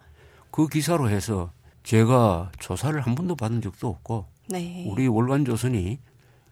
그 0.49 0.69
기사로 0.69 1.09
해서 1.09 1.51
제가 1.83 2.53
조사를 2.57 2.97
한 3.01 3.13
번도 3.13 3.35
받은 3.35 3.61
적도 3.61 3.89
없고 3.89 4.27
네. 4.47 4.85
우리 4.87 5.07
월간조선이 5.07 5.99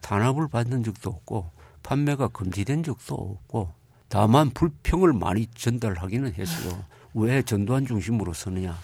탄압을 0.02 0.48
받은 0.48 0.84
적도 0.84 1.08
없고 1.08 1.50
판매가 1.82 2.28
금지된 2.28 2.82
적도 2.82 3.14
없고 3.14 3.72
다만 4.08 4.50
불평을 4.50 5.14
많이 5.14 5.46
전달하기는 5.46 6.34
했어요. 6.34 6.84
왜 7.14 7.40
전두환 7.40 7.86
중심으로 7.86 8.34
서느냐. 8.34 8.76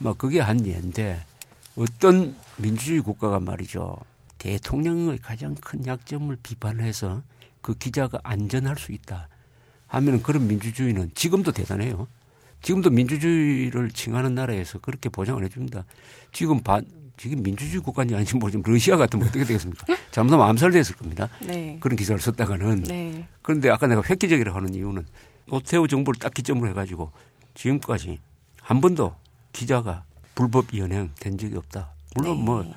막 0.00 0.18
그게 0.18 0.38
한 0.38 0.66
예인데 0.66 1.18
어떤 1.76 2.36
민주주의 2.58 3.00
국가가 3.00 3.40
말이죠. 3.40 3.96
대통령의 4.36 5.16
가장 5.18 5.54
큰 5.54 5.86
약점을 5.86 6.36
비판해서 6.42 7.22
그 7.62 7.74
기자가 7.74 8.18
안전할 8.22 8.76
수 8.76 8.92
있다 8.92 9.28
하면 9.86 10.22
그런 10.22 10.46
민주주의는 10.46 11.12
지금도 11.14 11.52
대단해요. 11.52 12.06
지금도 12.60 12.90
민주주의를 12.90 13.90
칭하는 13.90 14.34
나라에서 14.34 14.78
그렇게 14.78 15.08
보장을 15.08 15.42
해줍니다. 15.44 15.84
지금 16.32 16.60
반, 16.60 16.84
지금 17.16 17.42
민주주의 17.42 17.82
국가인지 17.82 18.14
아닌지 18.14 18.36
모르지만 18.36 18.62
러시아 18.66 18.96
같으면 18.96 19.26
어떻게 19.28 19.44
되겠습니까? 19.44 19.84
잘못하면 20.10 20.46
암살됐을 20.48 20.96
겁니다. 20.96 21.28
네. 21.40 21.76
그런 21.80 21.96
기사를 21.96 22.20
썼다가는. 22.20 22.82
네. 22.84 23.26
그런데 23.42 23.68
아까 23.70 23.86
내가 23.86 24.02
획기적이라고 24.08 24.56
하는 24.56 24.74
이유는 24.74 25.04
노태우 25.46 25.88
정부를 25.88 26.18
딱 26.20 26.32
기점으로 26.32 26.68
해가지고 26.70 27.10
지금까지 27.54 28.18
한 28.60 28.80
번도 28.80 29.14
기자가 29.52 30.04
불법 30.34 30.66
연행 30.78 31.10
된 31.20 31.36
적이 31.36 31.56
없다. 31.56 31.90
물론 32.14 32.38
네. 32.38 32.42
뭐 32.44 32.74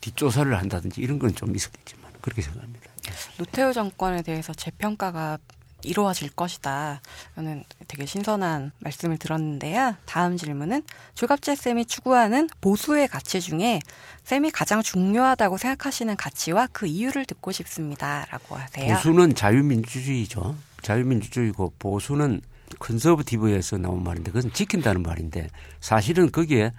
뒷조사를 0.00 0.56
한다든지 0.56 1.00
이런 1.00 1.18
건 1.18 1.34
좀 1.34 1.54
있었겠지만 1.54 2.10
그렇게 2.20 2.42
생각합니다. 2.42 2.90
예. 3.32 3.36
노태우 3.38 3.72
정권에 3.72 4.22
대해서 4.22 4.52
재평가가 4.52 5.38
이루어질 5.82 6.30
것이다. 6.30 7.00
저는 7.36 7.62
되게 7.86 8.06
신선한 8.06 8.72
말씀을 8.80 9.18
들었는데요. 9.18 9.94
다음 10.06 10.36
질문은 10.36 10.82
조갑재 11.14 11.54
쌤이 11.54 11.84
추구하는 11.84 12.48
보수의 12.60 13.06
가치 13.08 13.40
중에 13.40 13.80
쌤이 14.24 14.50
가장 14.50 14.82
중요하다고 14.82 15.58
생각하시는 15.58 16.16
가치와 16.16 16.68
그 16.72 16.86
이유를 16.86 17.24
듣고 17.26 17.52
싶습니다.라고 17.52 18.56
하세요. 18.56 18.94
보수는 18.94 19.34
자유민주주의죠. 19.34 20.56
자유민주주의고 20.82 21.74
보수는 21.78 22.40
컨서버티브에서 22.80 23.78
나온 23.78 24.02
말인데 24.02 24.30
그것은 24.32 24.52
지킨다는 24.52 25.02
말인데 25.02 25.48
사실은 25.80 26.32
거기에 26.32 26.72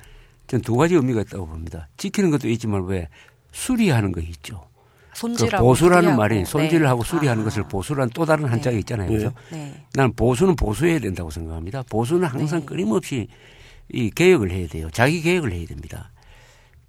전 0.48 0.62
두 0.62 0.75
가지 0.75 0.96
의미가 0.96 1.22
있다고 1.22 1.48
봅니다. 1.48 1.88
지키는 1.98 2.32
것도 2.32 2.50
있지만 2.50 2.84
왜 2.86 3.08
수리하는 3.51 4.12
거 4.12 4.22
있죠. 4.22 4.67
그 5.17 5.21
손질하고 5.21 5.65
보수라는 5.65 6.01
수리하고. 6.03 6.21
말이 6.21 6.45
손질하고 6.45 7.03
네. 7.03 7.09
수리하는 7.09 7.41
아. 7.41 7.45
것을 7.45 7.63
보수라는 7.63 8.12
또 8.13 8.25
다른 8.25 8.45
한자가 8.45 8.74
네. 8.74 8.79
있잖아요. 8.79 9.12
예. 9.12 9.15
그죠? 9.15 9.33
네. 9.51 9.86
나는 9.93 10.13
보수는 10.13 10.55
보수해야 10.55 11.00
된다고 11.00 11.31
생각합니다. 11.31 11.83
보수는 11.89 12.27
항상 12.27 12.59
네. 12.59 12.65
끊임없이 12.65 13.27
이 13.91 14.12
개혁을 14.12 14.51
해야 14.51 14.67
돼요. 14.67 14.89
자기 14.91 15.21
개혁을 15.21 15.51
해야 15.51 15.65
됩니다. 15.65 16.12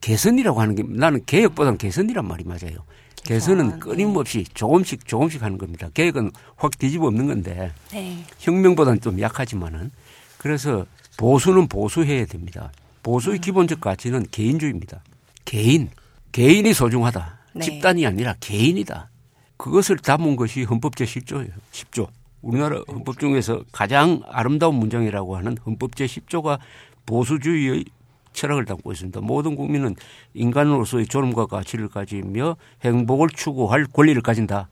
개선이라고 0.01 0.61
하는 0.61 0.75
게 0.75 0.85
나는 0.87 1.25
개혁보다는 1.25 1.79
개선이란 1.79 2.27
말이 2.27 2.45
맞아요. 2.45 2.85
개선은 3.25 3.65
개선, 3.65 3.81
끊임없이 3.81 4.45
조금씩 4.55 5.07
조금씩 5.07 5.43
하는 5.43 5.59
겁니다. 5.59 5.89
개혁은 5.95 6.31
확 6.57 6.79
뒤집어 6.79 7.07
엎는 7.09 7.27
건데 7.27 7.73
네. 7.93 8.25
혁명보다는 8.39 9.01
좀 9.01 9.21
약하지만은 9.21 9.91
그래서 10.37 10.87
보수는 11.17 11.67
보수해야 11.67 12.27
됩니다. 12.27 12.71
보수의 13.03 13.39
기본적 13.39 13.81
가치는 13.81 14.27
개인주의입니다. 14.31 15.03
개인, 15.45 15.89
개인이 16.31 16.73
소중하다. 16.73 17.38
네. 17.53 17.65
집단이 17.65 18.07
아니라 18.07 18.35
개인이다. 18.41 19.11
그것을 19.57 19.97
담은 19.97 20.37
것이 20.37 20.63
헌법 20.63 20.97
제 20.97 21.05
10조예요. 21.05 21.51
10조. 21.73 22.09
우리나라 22.43 22.81
헌법 22.89 23.19
중에서 23.19 23.65
가장 23.73 24.23
아름다운 24.29 24.77
문장이라고 24.77 25.37
하는 25.37 25.57
헌법 25.67 25.97
제 25.97 26.07
10조가 26.07 26.59
보수주의의 27.07 27.85
철학을 28.33 28.65
담고 28.65 28.93
있습니다. 28.93 29.21
모든 29.21 29.57
국민은 29.57 29.97
인간으로서의 30.35 31.07
존엄과 31.07 31.47
가치를 31.47 31.89
가지며 31.89 32.57
행복을 32.85 33.29
추구할 33.31 33.87
권리를 33.87 34.21
가진다. 34.23 34.69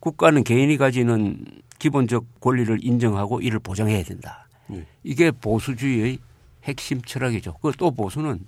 국가는 0.00 0.42
개인이 0.44 0.76
가지는 0.76 1.44
기본적 1.78 2.40
권리를 2.40 2.78
인정하고 2.82 3.40
이를 3.40 3.58
보장해야 3.58 4.02
된다. 4.04 4.46
네. 4.66 4.86
이게 5.02 5.30
보수주의의 5.30 6.18
핵심 6.64 7.00
철학이죠. 7.00 7.54
그또 7.58 7.90
보수는 7.90 8.40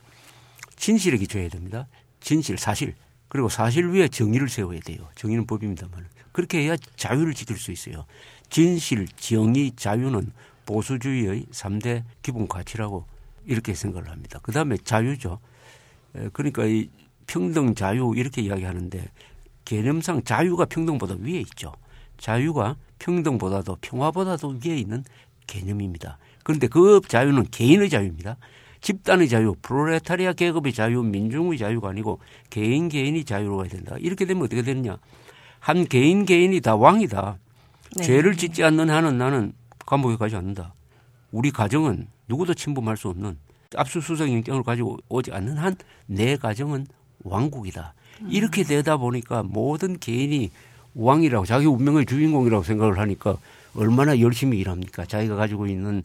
진실에 0.76 1.16
기초해야 1.16 1.48
됩니다. 1.48 1.86
진실, 2.20 2.58
사실. 2.58 2.94
그리고 3.32 3.48
사실 3.48 3.88
위에 3.88 4.08
정의를 4.08 4.50
세워야 4.50 4.80
돼요. 4.80 5.08
정의는 5.14 5.46
법입니다만. 5.46 6.06
그렇게 6.32 6.64
해야 6.64 6.76
자유를 6.76 7.32
지킬 7.32 7.56
수 7.56 7.72
있어요. 7.72 8.04
진실, 8.50 9.08
정의, 9.16 9.72
자유는 9.74 10.30
보수주의의 10.66 11.46
3대 11.50 12.04
기본 12.20 12.46
가치라고 12.46 13.06
이렇게 13.46 13.72
생각을 13.72 14.10
합니다. 14.10 14.38
그 14.42 14.52
다음에 14.52 14.76
자유죠. 14.76 15.38
에, 16.14 16.28
그러니까 16.34 16.66
이 16.66 16.90
평등, 17.26 17.74
자유 17.74 18.12
이렇게 18.14 18.42
이야기하는데 18.42 19.08
개념상 19.64 20.24
자유가 20.24 20.66
평등보다 20.66 21.14
위에 21.18 21.40
있죠. 21.40 21.72
자유가 22.18 22.76
평등보다도 22.98 23.78
평화보다도 23.80 24.60
위에 24.62 24.76
있는 24.76 25.04
개념입니다. 25.46 26.18
그런데 26.44 26.66
그 26.66 27.00
자유는 27.08 27.46
개인의 27.50 27.88
자유입니다. 27.88 28.36
집단의 28.82 29.28
자유, 29.28 29.54
프로레타리아 29.62 30.32
계급의 30.34 30.72
자유, 30.72 31.02
민중의 31.02 31.56
자유가 31.58 31.88
아니고 31.90 32.18
개인 32.50 32.88
개인이 32.88 33.24
자유로워야 33.24 33.68
된다. 33.68 33.96
이렇게 33.98 34.24
되면 34.26 34.42
어떻게 34.42 34.62
되느냐? 34.62 34.98
한 35.60 35.86
개인 35.86 36.26
개인이 36.26 36.60
다 36.60 36.74
왕이다. 36.76 37.38
네. 37.96 38.02
죄를 38.02 38.36
짓지 38.36 38.64
않는 38.64 38.90
한은 38.90 39.16
나는 39.18 39.52
감옥에 39.86 40.16
가지 40.16 40.36
않는다. 40.36 40.74
우리 41.30 41.50
가정은 41.50 42.08
누구도 42.28 42.54
침범할 42.54 42.96
수 42.96 43.08
없는 43.08 43.38
압수수색 43.76 44.30
영장을 44.32 44.62
가지고 44.62 44.98
오지 45.08 45.32
않는 45.32 45.56
한 45.56 45.76
내 46.06 46.36
가정은 46.36 46.86
왕국이다. 47.24 47.94
이렇게 48.28 48.64
되다 48.64 48.96
보니까 48.98 49.42
모든 49.42 49.98
개인이 49.98 50.50
왕이라고 50.94 51.46
자기 51.46 51.66
운명의 51.66 52.04
주인공이라고 52.04 52.62
생각을 52.64 52.98
하니까 52.98 53.38
얼마나 53.74 54.18
열심히 54.20 54.58
일합니까? 54.58 55.06
자기가 55.06 55.36
가지고 55.36 55.66
있는 55.66 56.02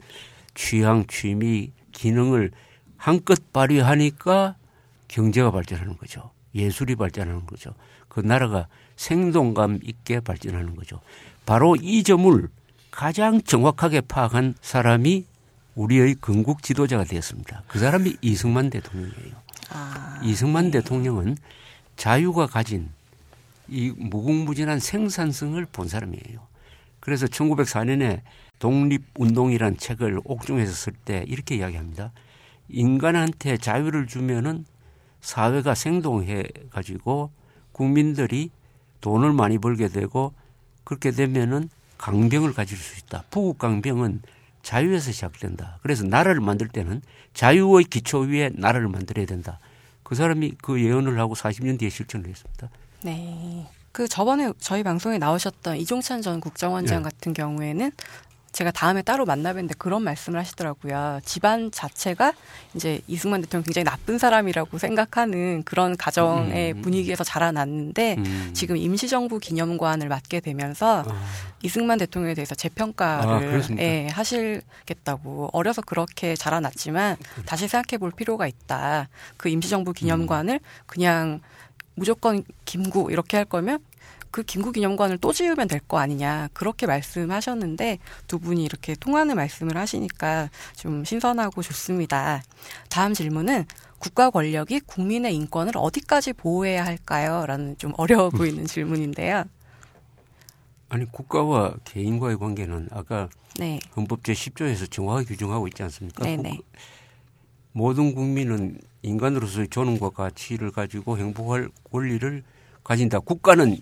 취향, 0.54 1.06
취미, 1.08 1.72
기능을 1.92 2.52
한껏 2.98 3.52
발휘하니까 3.54 4.56
경제가 5.08 5.52
발전하는 5.52 5.98
거죠. 5.98 6.32
예술이 6.54 6.96
발전하는 6.96 7.46
거죠. 7.46 7.74
그 8.08 8.20
나라가 8.20 8.68
생동감 8.96 9.80
있게 9.84 10.20
발전하는 10.20 10.76
거죠. 10.76 11.00
바로 11.46 11.76
이 11.76 12.04
점을 12.04 12.50
가장 12.92 13.42
정확하게 13.42 14.02
파악한 14.02 14.56
사람이 14.62 15.26
우리의 15.76 16.16
건국 16.20 16.64
지도자가 16.64 17.04
되었습니다. 17.04 17.64
그 17.68 17.78
사람이 17.78 18.18
이승만 18.22 18.70
대통령이에요. 18.72 19.36
아, 19.70 20.20
이승만 20.24 20.72
대통령은 20.72 21.38
자유가 21.96 22.48
가진 22.48 22.90
이 23.68 23.94
무궁무진한 23.96 24.80
생산성을 24.80 25.64
본 25.72 25.88
사람이에요. 25.88 26.40
그래서 27.00 27.28
1904년에 27.28 28.22
독립운동이라는 28.60 29.78
책을 29.78 30.22
옥중에서 30.24 30.74
쓸 30.74 30.94
때 30.94 31.24
이렇게 31.28 31.56
이야기합니다. 31.58 32.12
인간한테 32.70 33.58
자유를 33.58 34.08
주면은 34.08 34.66
사회가 35.22 35.76
생동해 35.76 36.44
가지고 36.70 37.32
국민들이 37.72 38.50
돈을 39.02 39.34
많이 39.34 39.58
벌게 39.58 39.88
되고 39.88 40.34
그렇게 40.84 41.12
되면은 41.12 41.70
강병을 41.98 42.54
가질 42.54 42.78
수 42.78 43.00
있다. 43.00 43.24
부국 43.30 43.58
강병은 43.58 44.22
자유에서 44.62 45.12
시작된다. 45.12 45.80
그래서 45.82 46.04
나라를 46.04 46.42
만들 46.42 46.68
때는 46.68 47.02
자유의 47.34 47.86
기초 47.86 48.20
위에 48.20 48.52
나라를 48.54 48.88
만들어야 48.88 49.26
된다. 49.26 49.60
그 50.04 50.16
사람이 50.16 50.54
그 50.62 50.82
예언을 50.82 51.20
하고 51.20 51.36
40년 51.36 51.80
뒤에 51.80 51.90
실천을 51.90 52.30
했습니다. 52.30 52.70
네. 53.04 53.68
그 53.92 54.08
저번에 54.08 54.52
저희 54.60 54.84
방송에 54.84 55.18
나오셨던 55.18 55.78
이종찬 55.78 56.22
전 56.22 56.40
국정원장 56.40 57.02
네. 57.02 57.10
같은 57.10 57.34
경우에는 57.34 57.92
제가 58.52 58.72
다음에 58.72 59.02
따로 59.02 59.26
만나뵀는데 59.26 59.78
그런 59.78 60.04
말씀을 60.04 60.40
하시더라고요. 60.40 61.20
집안 61.24 61.70
자체가 61.72 62.34
이제 62.74 63.02
이승만 63.08 63.42
대통령 63.42 63.64
굉장히 63.64 63.84
나쁜 63.84 64.18
사람이라고 64.18 64.78
생각하는 64.78 65.64
그런 65.64 65.96
가정의 65.98 66.74
음. 66.74 66.82
분위기에서 66.82 67.24
자라났는데 67.24 68.16
음. 68.18 68.52
지금 68.54 68.78
임시정부 68.78 69.40
기념관을 69.40 70.08
맡게 70.08 70.40
되면서 70.40 71.04
아, 71.08 71.26
이승만 71.62 72.00
대통령에 72.00 72.34
대해서 72.34 72.54
아, 72.54 72.56
재평가를 72.56 73.50
그렇습니까? 73.50 73.84
예, 73.84 74.08
하시겠다고 74.08 75.50
어려서 75.54 75.82
그렇게 75.82 76.36
자라났지만 76.36 77.18
다시 77.46 77.68
생각해 77.68 77.98
볼 78.00 78.12
필요가 78.12 78.48
있다. 78.48 79.10
그 79.36 79.50
임시정부 79.50 79.94
기념관을 79.94 80.60
그냥 80.86 81.42
무조건 81.96 82.44
김구 82.66 83.12
이렇게 83.12 83.38
할 83.38 83.46
거면 83.46 83.80
그 84.38 84.44
김구 84.44 84.72
기념관을 84.72 85.18
또 85.18 85.34
지으면 85.34 85.68
될 85.68 85.80
거 85.88 85.98
아니냐 85.98 86.50
그렇게 86.54 86.86
말씀하셨는데 86.86 87.98
두 88.28 88.38
분이 88.40 88.64
이렇게 88.64 88.94
통하는 88.94 89.36
말씀을 89.36 89.78
하시니까 89.78 90.50
좀 90.76 91.04
신선하고 91.04 91.64
좋습니다. 91.64 92.44
다음 92.90 93.14
질문은 93.14 93.66
국가 93.98 94.30
권력이 94.30 94.82
국민의 94.82 95.36
인권을 95.36 95.74
어디까지 95.76 96.34
보호해야 96.34 96.86
할까요? 96.86 97.46
라는 97.48 97.76
좀 97.80 97.94
어려워 97.98 98.30
보이는 98.30 98.66
질문인데요. 98.66 99.46
아니 100.90 101.12
국가와 101.12 101.76
개인과의 101.84 102.38
관계는 102.38 102.90
아까 102.92 103.30
네. 103.58 103.80
헌법 103.96 104.24
제 104.24 104.34
10조에서 104.34 104.92
정확하게 104.92 105.26
규정하고 105.26 105.68
있지 105.68 105.82
않습니까? 105.84 106.26
네네. 106.26 106.60
모든 107.72 108.14
국민은 108.14 108.80
인간으로서의 109.02 109.70
존엄과 109.70 110.12
가치를 110.12 110.72
가지고 110.72 111.18
행복할 111.18 111.70
권리를 111.92 112.44
가진다. 112.84 113.20
국가는 113.20 113.80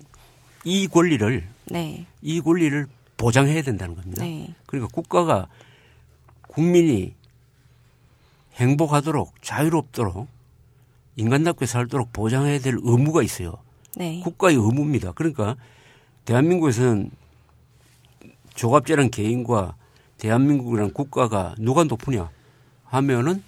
이 0.65 0.87
권리를 0.87 1.47
네. 1.65 2.05
이 2.21 2.41
권리를 2.41 2.87
보장해야 3.17 3.61
된다는 3.61 3.95
겁니다. 3.95 4.23
네. 4.23 4.53
그러니까 4.65 4.91
국가가 4.93 5.47
국민이 6.47 7.13
행복하도록 8.55 9.41
자유롭도록 9.41 10.27
인간답게 11.17 11.65
살도록 11.65 12.11
보장해야 12.11 12.59
될 12.59 12.77
의무가 12.81 13.21
있어요. 13.23 13.53
네. 13.95 14.19
국가의 14.21 14.55
의무입니다. 14.57 15.13
그러니까 15.13 15.55
대한민국에서는 16.25 17.11
조갑제란 18.55 19.11
개인과 19.11 19.75
대한민국이란 20.17 20.91
국가가 20.93 21.55
누가 21.59 21.83
높으냐 21.83 22.29
하면은 22.85 23.43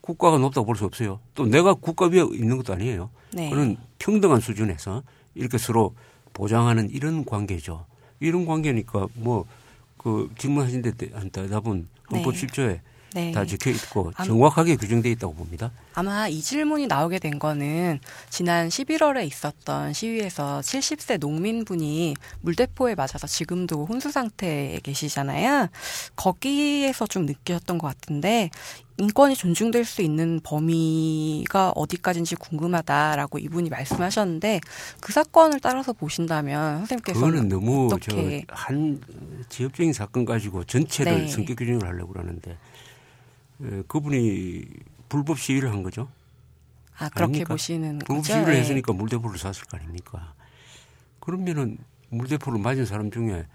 국가가 0.00 0.36
높다고 0.38 0.66
볼 0.66 0.76
수 0.76 0.84
없어요. 0.84 1.20
또 1.34 1.46
내가 1.46 1.74
국가 1.74 2.06
위에 2.06 2.20
있는 2.32 2.56
것도 2.56 2.72
아니에요. 2.74 3.10
네. 3.32 3.48
그는 3.50 3.76
평등한 3.98 4.40
수준에서 4.40 5.02
이렇게 5.34 5.56
서로 5.58 5.94
보장하는 6.34 6.90
이런 6.90 7.24
관계죠. 7.24 7.86
이런 8.20 8.44
관계니까 8.44 9.08
뭐 9.14 9.46
그 10.04 10.28
질문하신 10.36 10.82
데 10.82 10.92
대답은 10.92 11.88
헌법 12.12 12.34
네. 12.34 12.46
10조에 12.46 12.66
네. 12.66 12.82
다 13.32 13.44
적혀 13.44 13.70
있고 13.70 14.12
정확하게 14.24 14.76
규정돼 14.76 15.10
있다고 15.12 15.34
봅니다. 15.34 15.70
아마 15.94 16.28
이 16.28 16.40
질문이 16.40 16.86
나오게 16.86 17.18
된 17.20 17.38
거는 17.38 18.00
지난 18.30 18.68
11월에 18.68 19.26
있었던 19.26 19.92
시위에서 19.92 20.60
70세 20.60 21.18
농민분이 21.18 22.14
물대포에 22.40 22.94
맞아서 22.94 23.26
지금도 23.26 23.86
혼수 23.86 24.10
상태에 24.10 24.80
계시잖아요. 24.82 25.68
거기에서 26.16 27.06
좀 27.06 27.26
느끼셨던 27.26 27.78
것 27.78 27.86
같은데 27.86 28.50
인권이 28.96 29.34
존중될 29.34 29.84
수 29.84 30.02
있는 30.02 30.38
범위가 30.44 31.70
어디까지인지 31.74 32.36
궁금하다라고 32.36 33.38
이분이 33.38 33.68
말씀하셨는데 33.68 34.60
그 35.00 35.12
사건을 35.12 35.58
따라서 35.60 35.92
보신다면 35.92 36.78
선생님께서는 36.78 37.30
그거는 37.30 37.48
너무 37.48 37.88
저 38.00 38.14
한 38.48 39.00
지역적인 39.48 39.92
사건 39.92 40.24
가지고 40.24 40.64
전체를 40.64 41.22
네. 41.22 41.28
성격 41.28 41.56
규정을 41.56 41.86
하려고 41.86 42.12
그러는데 42.12 42.52
에, 42.52 42.56
그분이 43.86 44.64
불법 45.08 45.38
시위를 45.38 45.70
한 45.70 45.82
거죠. 45.82 46.08
아 46.96 47.08
그렇게 47.08 47.22
아닙니까? 47.24 47.54
보시는 47.54 47.98
불법 48.00 48.16
거죠? 48.16 48.32
시위를 48.32 48.54
네. 48.54 48.60
했으니까 48.60 48.92
물대포를 48.92 49.38
쐈을 49.38 49.52
거 49.68 49.76
아닙니까? 49.76 50.34
그러면은 51.20 51.78
물대포를 52.10 52.60
맞은 52.60 52.86
사람 52.86 53.10
중에 53.10 53.46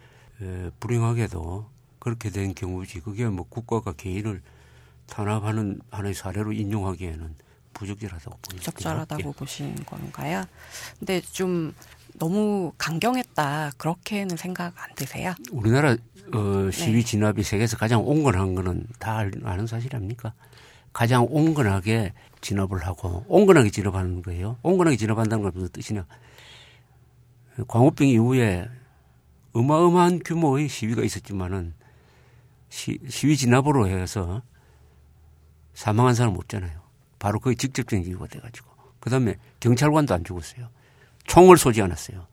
에, 0.42 0.72
불행하게도 0.80 1.70
그렇게 2.00 2.30
된 2.30 2.54
경우지 2.56 3.02
그게 3.02 3.28
뭐 3.28 3.46
국가가 3.48 3.94
개인을 3.94 4.42
탄압하는 5.08 5.82
하나의 5.92 6.14
사례로 6.14 6.54
인용하기에는 6.54 7.36
부적절하다고 7.74 8.38
보입니다. 8.42 8.72
적절하다고 8.72 9.34
보시는 9.34 9.76
건가요? 9.86 10.44
근데 10.98 11.22
좀 11.22 11.74
너무 12.20 12.74
강경했다 12.78 13.72
그렇게는 13.78 14.38
생각 14.38 14.74
안 14.82 14.94
드세요? 14.96 15.34
우리나라 15.52 15.96
어, 16.34 16.70
시위 16.72 16.98
네. 16.98 17.02
진압이 17.02 17.44
세계에서 17.44 17.78
가장 17.78 18.06
온건한 18.06 18.54
거는 18.56 18.86
다 19.00 19.18
알- 19.18 19.32
아는 19.44 19.66
사실 19.66 19.96
아닙니까? 19.96 20.34
가장 20.94 21.26
온건하게 21.30 22.14
진압을 22.42 22.86
하고 22.86 23.24
온건하게 23.28 23.70
진압하는 23.72 24.22
거예요. 24.22 24.58
온건하게 24.64 24.98
진압한다는 24.98 25.44
건 25.44 25.52
무슨 25.56 25.70
뜻이냐? 25.70 26.06
광우병 27.68 28.08
이후에 28.08 28.68
어마어마한 29.54 30.22
규모의 30.24 30.68
시위가 30.68 31.04
있었지만은 31.04 31.74
시, 32.70 33.00
시위 33.10 33.36
진압으로 33.36 33.88
해서 33.88 34.42
사망한 35.74 36.14
사람 36.16 36.36
없잖아요. 36.36 36.80
바로 37.18 37.40
그게 37.40 37.56
직접적인 37.56 38.06
이유가 38.06 38.28
돼가지고. 38.28 38.70
그 39.00 39.10
다음에 39.10 39.36
경찰관도 39.60 40.14
안 40.14 40.24
죽었어요. 40.24 40.70
총을 41.30 41.58
쏘지 41.58 41.82
않았어요. 41.82 42.28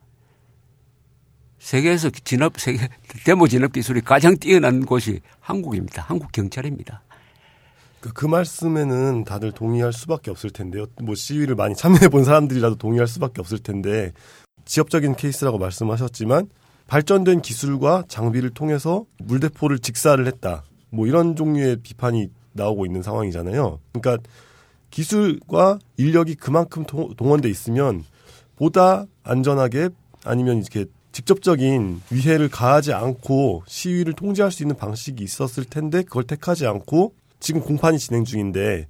세계에서 1.58 2.10
진압 2.24 2.58
세계 2.58 2.88
데모 3.24 3.48
진압 3.48 3.72
기술이 3.72 4.00
가장 4.00 4.36
뛰어난 4.38 4.84
곳이 4.84 5.20
한국입니다. 5.40 6.02
한국 6.02 6.32
경찰입니다. 6.32 7.02
그, 8.00 8.12
그 8.12 8.26
말씀에는 8.26 9.24
다들 9.24 9.52
동의할 9.52 9.92
수밖에 9.92 10.30
없을 10.30 10.50
텐데요. 10.50 10.86
뭐 11.02 11.14
시위를 11.14 11.54
많이 11.56 11.74
참여해 11.74 12.08
본 12.08 12.24
사람들이라도 12.24 12.76
동의할 12.76 13.06
수밖에 13.06 13.40
없을 13.40 13.58
텐데 13.58 14.12
지역적인 14.64 15.16
케이스라고 15.16 15.58
말씀하셨지만 15.58 16.48
발전된 16.86 17.42
기술과 17.42 18.04
장비를 18.08 18.50
통해서 18.50 19.04
물대포를 19.18 19.80
직사를 19.80 20.24
했다. 20.26 20.62
뭐 20.90 21.06
이런 21.06 21.34
종류의 21.36 21.78
비판이 21.82 22.30
나오고 22.52 22.86
있는 22.86 23.02
상황이잖아요. 23.02 23.80
그러니까 23.92 24.22
기술과 24.90 25.78
인력이 25.96 26.36
그만큼 26.36 26.84
동- 26.86 27.12
동원돼 27.16 27.50
있으면 27.50 28.04
보다 28.56 29.06
안전하게 29.22 29.90
아니면 30.24 30.58
이렇게 30.58 30.86
직접적인 31.12 32.02
위해를 32.10 32.48
가하지 32.48 32.92
않고 32.92 33.62
시위를 33.66 34.12
통제할 34.12 34.52
수 34.52 34.62
있는 34.62 34.76
방식이 34.76 35.24
있었을 35.24 35.64
텐데 35.64 36.02
그걸 36.02 36.24
택하지 36.24 36.66
않고 36.66 37.14
지금 37.40 37.62
공판이 37.62 37.98
진행 37.98 38.24
중인데 38.24 38.86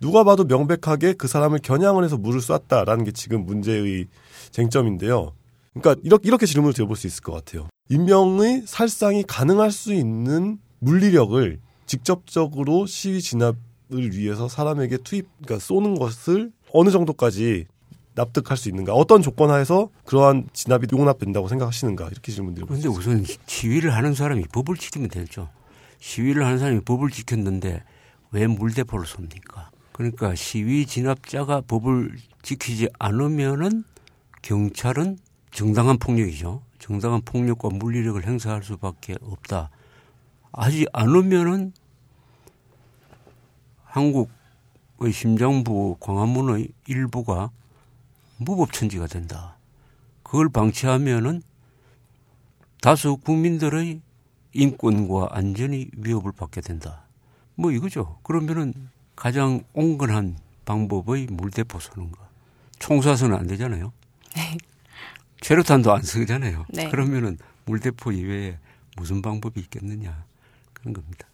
누가 0.00 0.24
봐도 0.24 0.44
명백하게 0.44 1.14
그 1.14 1.28
사람을 1.28 1.60
겨냥을 1.60 2.04
해서 2.04 2.16
물을 2.16 2.40
쐈다라는 2.40 3.04
게 3.04 3.12
지금 3.12 3.44
문제의 3.44 4.06
쟁점인데요. 4.50 5.32
그러니까 5.72 6.00
이렇게, 6.04 6.28
이렇게 6.28 6.46
질문을 6.46 6.72
드려볼 6.74 6.96
수 6.96 7.06
있을 7.06 7.22
것 7.22 7.32
같아요. 7.32 7.68
인명의 7.90 8.62
살상이 8.66 9.22
가능할 9.22 9.70
수 9.70 9.92
있는 9.92 10.58
물리력을 10.80 11.60
직접적으로 11.86 12.86
시위 12.86 13.20
진압을 13.20 13.56
위해서 14.12 14.48
사람에게 14.48 14.98
투입, 14.98 15.28
그러니까 15.42 15.64
쏘는 15.64 15.94
것을 15.94 16.52
어느 16.72 16.90
정도까지 16.90 17.66
납득할 18.18 18.56
수 18.56 18.68
있는가? 18.68 18.92
어떤 18.92 19.22
조건 19.22 19.50
하에서 19.50 19.90
그러한 20.04 20.48
진압이 20.52 20.88
용납된다고 20.92 21.46
생각하시는가? 21.48 22.08
이렇게 22.08 22.32
질문 22.32 22.54
드려볼 22.54 22.76
수 22.76 22.82
그런데 22.82 22.98
우선 22.98 23.36
시위를 23.46 23.94
하는 23.94 24.14
사람이 24.14 24.44
법을 24.52 24.76
지키면 24.76 25.08
되죠. 25.08 25.48
시위를 26.00 26.44
하는 26.44 26.58
사람이 26.58 26.80
법을 26.80 27.10
지켰는데 27.10 27.82
왜 28.32 28.46
물대포를 28.46 29.06
쏩니까? 29.06 29.68
그러니까 29.92 30.34
시위 30.34 30.84
진압자가 30.86 31.62
법을 31.62 32.16
지키지 32.42 32.88
않으면은 32.98 33.84
경찰은 34.42 35.18
정당한 35.52 35.98
폭력이죠. 35.98 36.62
정당한 36.78 37.20
폭력과 37.22 37.70
물리력을 37.70 38.24
행사할 38.26 38.62
수밖에 38.62 39.14
없다. 39.22 39.70
하지 40.52 40.86
않으면은 40.92 41.72
한국의 43.84 45.12
심장부 45.12 45.96
광화문의 46.00 46.68
일부가 46.86 47.50
무법천지가 48.38 49.06
된다. 49.06 49.56
그걸 50.22 50.48
방치하면은 50.48 51.42
다수 52.80 53.16
국민들의 53.16 54.00
인권과 54.52 55.28
안전이 55.30 55.90
위협을 55.96 56.32
받게 56.32 56.60
된다. 56.60 57.04
뭐 57.54 57.72
이거죠. 57.72 58.18
그러면은 58.22 58.72
가장 59.16 59.64
온건한 59.72 60.38
방법의 60.64 61.26
물대포 61.30 61.80
쏘는 61.80 62.12
거. 62.12 62.26
총 62.78 63.00
쏴서는 63.00 63.36
안 63.36 63.46
되잖아요. 63.46 63.92
최루탄도 65.40 65.92
안 65.92 66.02
쓰잖아요. 66.02 66.66
네. 66.68 66.88
그러면은 66.88 67.38
물대포 67.64 68.12
이외에 68.12 68.58
무슨 68.96 69.22
방법이 69.22 69.60
있겠느냐 69.60 70.24
그런 70.72 70.92
겁니다. 70.94 71.26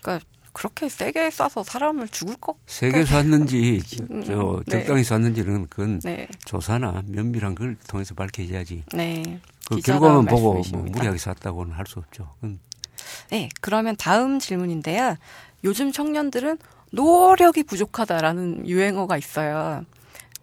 그러니까 0.00 0.26
그렇게 0.56 0.88
세게 0.88 1.28
쏴서 1.28 1.64
사람을 1.64 2.08
죽을 2.08 2.34
것 2.36 2.56
세게 2.64 3.04
쐈는지 3.04 3.82
음, 4.10 4.24
저 4.24 4.62
네. 4.66 4.78
적당히 4.78 5.04
쐈는지는 5.04 5.66
그건 5.68 6.00
네. 6.00 6.26
조사나 6.46 7.02
면밀한 7.04 7.54
걸 7.54 7.76
통해서 7.86 8.14
밝혀야지. 8.14 8.84
네. 8.94 9.38
그 9.68 9.76
결과만 9.76 10.24
보고 10.24 10.62
뭐. 10.72 10.82
무리하게 10.82 11.18
쐈다고는 11.18 11.74
할 11.74 11.84
수 11.86 11.98
없죠. 11.98 12.32
그건 12.36 12.58
네, 13.28 13.50
그러면 13.60 13.96
다음 13.96 14.38
질문인데요. 14.38 15.16
요즘 15.62 15.92
청년들은 15.92 16.56
노력이 16.90 17.64
부족하다라는 17.64 18.66
유행어가 18.66 19.18
있어요. 19.18 19.84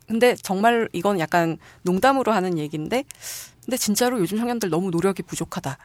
근데 0.07 0.35
정말 0.35 0.89
이건 0.93 1.19
약간 1.19 1.57
농담으로 1.81 2.31
하는 2.31 2.59
얘기인데, 2.59 3.03
근데 3.65 3.77
진짜로 3.77 4.19
요즘 4.19 4.37
청년들 4.37 4.69
너무 4.69 4.91
노력이 4.91 5.23
부족하다. 5.23 5.75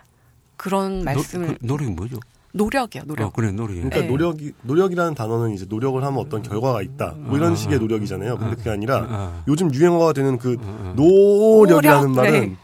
그런 0.59 1.03
말씀을 1.05 1.47
노, 1.47 1.55
그 1.55 1.59
노력이 1.63 1.93
뭐죠? 1.93 2.19
노력이요, 2.53 3.03
노력. 3.05 3.27
어, 3.27 3.33
그래 3.33 3.51
노력이. 3.53 3.81
그러니까 3.81 4.01
네. 4.01 4.07
노력이 4.07 4.53
노력이라는 4.63 5.15
단어는 5.15 5.53
이제 5.53 5.67
노력을 5.69 6.03
하면 6.03 6.19
어떤 6.19 6.43
결과가 6.43 6.83
있다. 6.83 7.15
뭐 7.17 7.37
이런 7.37 7.53
아, 7.53 7.57
식의 7.57 7.79
노력이잖아요. 7.79 8.39
근데 8.39 8.57
그게 8.57 8.71
아니라 8.71 9.07
아, 9.09 9.45
요즘 9.49 9.73
유행어가 9.73 10.13
되는 10.13 10.39
그 10.39 10.57
아, 10.61 10.93
노력이라는 10.97 12.13
노력, 12.13 12.17
말은 12.17 12.41
네. 12.41 12.57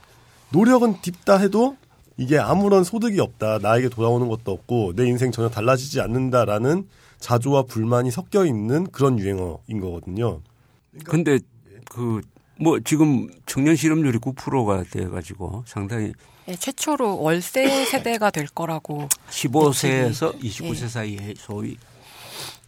노력은 0.51 1.01
딥다 1.03 1.37
해도 1.38 1.77
이게 2.16 2.38
아무런 2.38 2.85
소득이 2.85 3.20
없다. 3.20 3.59
나에게 3.59 3.88
돌아오는 3.88 4.27
것도 4.29 4.53
없고 4.53 4.94
내 4.97 5.07
인생 5.07 5.31
전혀 5.33 5.49
달라지지 5.49 6.01
않는다라는 6.01 6.88
자조와 7.18 7.64
불만이 7.64 8.11
섞여 8.11 8.44
있는 8.44 8.87
그런 8.90 9.18
유행어인 9.18 9.81
거거든요. 9.81 10.40
근데 11.05 11.38
그 11.90 12.20
뭐 12.61 12.79
지금 12.81 13.29
청년 13.47 13.77
실업률이 13.77 14.18
9%가 14.18 14.85
돼 14.85 15.07
가지고 15.09 15.64
상당히 15.66 16.12
예, 16.48 16.57
최초로 16.57 17.22
월세 17.22 17.85
세대가 17.87 18.30
될 18.30 18.46
거라고 18.46 19.09
15세에서 19.30 20.35
예. 20.35 20.48
29세 20.48 20.88
사이에 20.88 21.35
소위 21.37 21.76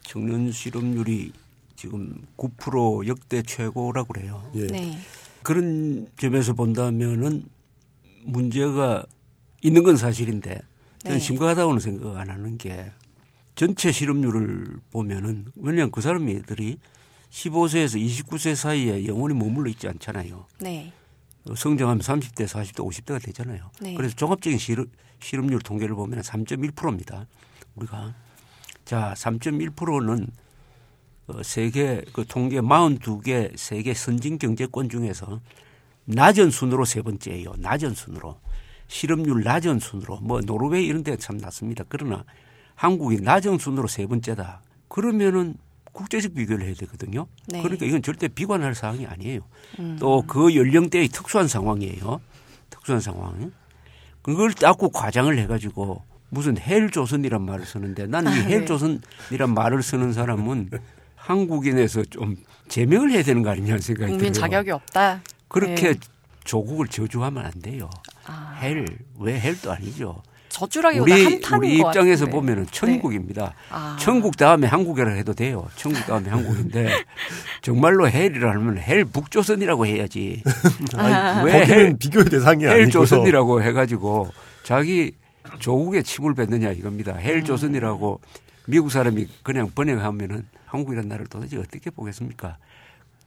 청년 0.03 0.51
실업률이 0.51 1.33
지금 1.77 2.23
9% 2.39 3.07
역대 3.07 3.43
최고라고 3.43 4.13
그래요. 4.15 4.51
예. 4.55 4.67
네. 4.67 4.99
그런 5.43 6.09
점에서 6.19 6.55
본다면은 6.55 7.45
문제가 8.25 9.05
있는 9.63 9.83
건 9.83 9.97
사실인데 9.97 10.61
저는 11.03 11.19
네. 11.19 11.25
심각하다고는 11.25 11.81
생각 11.81 12.17
안 12.17 12.31
하는 12.31 12.57
게 12.57 12.91
전체 13.55 13.93
실업률을 13.93 14.79
보면은 14.91 15.47
왜냐하면 15.57 15.91
그 15.91 16.01
사람들이 16.01 16.79
15세에서 17.31 18.03
29세 18.03 18.55
사이에 18.55 19.07
영원히 19.07 19.35
머물러 19.35 19.71
있지 19.71 19.87
않잖아요. 19.89 20.47
네. 20.61 20.93
성장하면 21.55 22.01
30대, 22.01 22.47
40대, 22.47 22.77
50대가 22.77 23.23
되잖아요. 23.23 23.71
네. 23.81 23.95
그래서 23.95 24.15
종합적인 24.17 24.59
실업, 24.59 24.89
실업률 25.21 25.61
통계를 25.61 25.95
보면 25.95 26.21
3.1%입니다. 26.21 27.27
우리가. 27.77 28.15
자, 28.85 29.15
3.1%는 29.17 30.27
어, 31.29 31.43
세계 31.43 32.05
그 32.13 32.25
통계 32.27 32.61
42개 32.61 33.57
세계 33.57 33.95
선진 33.95 34.39
경제권 34.39 34.89
중에서 34.89 35.41
낮은 36.05 36.51
순으로 36.51 36.85
세 36.85 37.03
번째예요. 37.03 37.55
낮은 37.59 37.95
순으로. 37.95 38.39
실업률 38.89 39.43
낮은 39.43 39.81
순으로. 39.81 40.19
뭐 40.21 40.41
노르웨이 40.41 40.87
이런 40.87 41.03
데 41.03 41.17
참 41.17 41.37
낮습니다. 41.37 41.85
그러나 41.89 42.25
한국이 42.77 43.21
낮은 43.21 43.59
순으로 43.59 43.89
세 43.89 44.07
번째다. 44.07 44.63
그러면은 44.89 45.57
국제적 45.97 46.35
비교를 46.35 46.67
해야 46.67 46.75
되거든요. 46.75 47.27
네. 47.47 47.63
그러니까 47.63 47.87
이건 47.87 48.03
절대 48.03 48.29
비관할 48.29 48.75
사항이 48.75 49.07
아니에요. 49.07 49.41
음. 49.79 49.97
또그 49.99 50.55
연령대의 50.55 51.09
특수한 51.09 51.49
상황이에요. 51.49 52.21
특수한 52.69 53.01
상황. 53.01 53.51
그걸 54.21 54.53
자꾸 54.53 54.91
과장을 54.91 55.37
해가지고 55.39 56.03
무슨 56.29 56.59
헬조선이란 56.59 57.43
말을 57.43 57.65
쓰는데 57.65 58.07
나는 58.07 58.33
이 58.33 58.35
아, 58.35 58.47
네. 58.47 58.55
헬조선이란 58.57 59.55
말을 59.55 59.83
쓰는 59.83 60.13
사람은 60.13 60.71
한국인에서 61.15 62.05
좀 62.05 62.37
제명을 62.69 63.11
해야 63.13 63.23
되는 63.23 63.43
거 63.43 63.51
아니냐는 63.51 63.81
생각이 63.81 64.13
국민 64.13 64.33
들어요. 64.33 64.51
자격이 64.51 64.71
없다. 64.73 65.23
그렇게 65.49 65.95
네. 65.95 66.01
조국을 66.45 66.89
저주하면 66.89 67.47
안 67.47 67.53
돼요. 67.63 67.89
아, 68.27 68.59
hell, 68.61 68.87
왜 69.19 69.41
hell도 69.41 69.73
아니죠. 69.73 70.23
저주라기보다 70.61 71.15
우리, 71.15 71.25
한탄인 71.25 71.71
우리 71.71 71.79
것 71.83 71.89
입장에서 71.89 72.25
같은데. 72.25 72.31
보면은 72.31 72.67
천국입니다. 72.71 73.53
아. 73.71 73.97
천국 74.01 74.37
다음에 74.37 74.67
한국이라 74.67 75.11
해도 75.11 75.35
돼요. 75.35 75.69
천국 75.77 76.07
다음에 76.07 76.31
한국인데 76.31 76.89
정말로 77.61 78.09
hell이라면 78.09 78.79
hell 78.79 79.05
북조선이라고 79.05 79.87
해야지. 79.87 80.43
아. 80.97 81.43
왜 81.43 81.93
비교의 81.99 82.27
대상이 82.27 82.65
hell. 82.65 82.89
조선이라고 82.89 83.63
해가지고 83.63 84.31
자기 84.63 85.13
조국에 85.59 86.03
침을 86.03 86.35
뱉느냐 86.35 86.71
이겁니다. 86.71 87.15
hell 87.17 87.45
조선이라고 87.45 88.21
미국 88.67 88.91
사람이 88.91 89.29
그냥 89.43 89.71
번역하면은 89.75 90.47
한국이라는 90.65 91.09
나라를 91.09 91.27
도대체 91.27 91.59
어떻게 91.59 91.91
보겠습니까? 91.91 92.57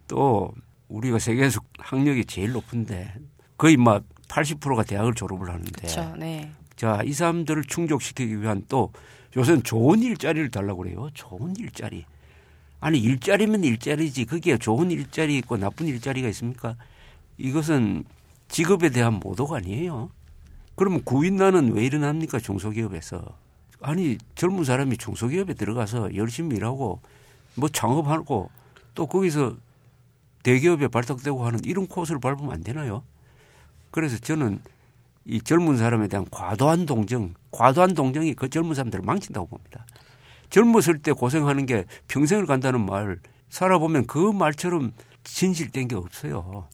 또 0.08 0.52
우리가 0.88 1.20
세계에서 1.20 1.62
학력이 1.78 2.26
제일 2.26 2.52
높은데 2.54 3.13
거의 3.58 3.78
막 3.78 4.04
80%가 4.28 4.84
대학을 4.84 5.13
졸업을 5.13 5.50
하는데 5.50 5.72
그렇죠. 5.72 6.13
네. 6.18 6.52
자, 6.80 7.02
이 7.04 7.12
사람들을 7.12 7.65
충족시키기 7.65 8.42
위한 8.42 8.63
또 8.70 8.94
요새는 9.36 9.63
좋은 9.63 10.02
일자리를 10.02 10.50
달라고 10.50 10.84
그래요. 10.84 11.10
좋은 11.13 11.54
일자리. 11.58 12.06
아니, 12.80 13.00
일자리면 13.00 13.65
일자리지. 13.65 14.24
그게 14.24 14.58
좋은 14.58 14.89
일자리 14.89 15.38
있고 15.39 15.58
나쁜 15.58 15.88
일자리가 15.88 16.30
있습니까? 16.30 16.78
이것은 17.38 18.06
직업에 18.48 18.92
대한 18.92 19.15
모독 19.15 19.52
아니에요. 19.56 20.10
그러면 20.76 21.04
구인난은 21.04 21.74
왜 21.74 21.84
일어납니까? 21.84 22.39
중소기업에서. 22.39 23.26
아니, 23.82 24.18
젊은 24.36 24.63
사람이 24.63 24.96
중소기업에 24.96 25.56
들어가서 25.56 26.15
열심히 26.15 26.56
일하고 26.56 27.02
뭐 27.56 27.68
창업하고 27.68 28.50
또 28.96 29.06
거기서 29.06 29.58
대기업에 30.44 30.88
발탁되고 30.88 31.46
하는 31.46 31.60
이런 31.65 31.88
코스를 31.88 32.22
밟으면 32.22 32.54
안 32.54 32.63
되나요? 32.63 33.04
그래서 33.92 34.18
저는 34.18 34.62
이 35.25 35.41
젊은 35.41 35.77
사람에 35.77 36.08
대한 36.08 36.25
과도한 36.32 36.86
동정, 36.86 37.34
과도한 37.51 37.93
동정이 37.93 38.34
그 38.34 38.49
젊은 38.49 38.73
사람들을 38.73 39.03
망친다고 39.05 39.47
봅니다. 39.47 39.86
젊었을 40.49 40.99
때 40.99 41.12
고생하는 41.12 41.65
게 41.65 41.86
평생을 42.08 42.45
간다는 42.45 42.86
말 42.86 43.19
살아보면 43.49 44.08
그 44.08 44.17
말처럼 44.17 44.91
진실된 45.23 45.88
게 45.88 45.95
없어요. 45.95 46.67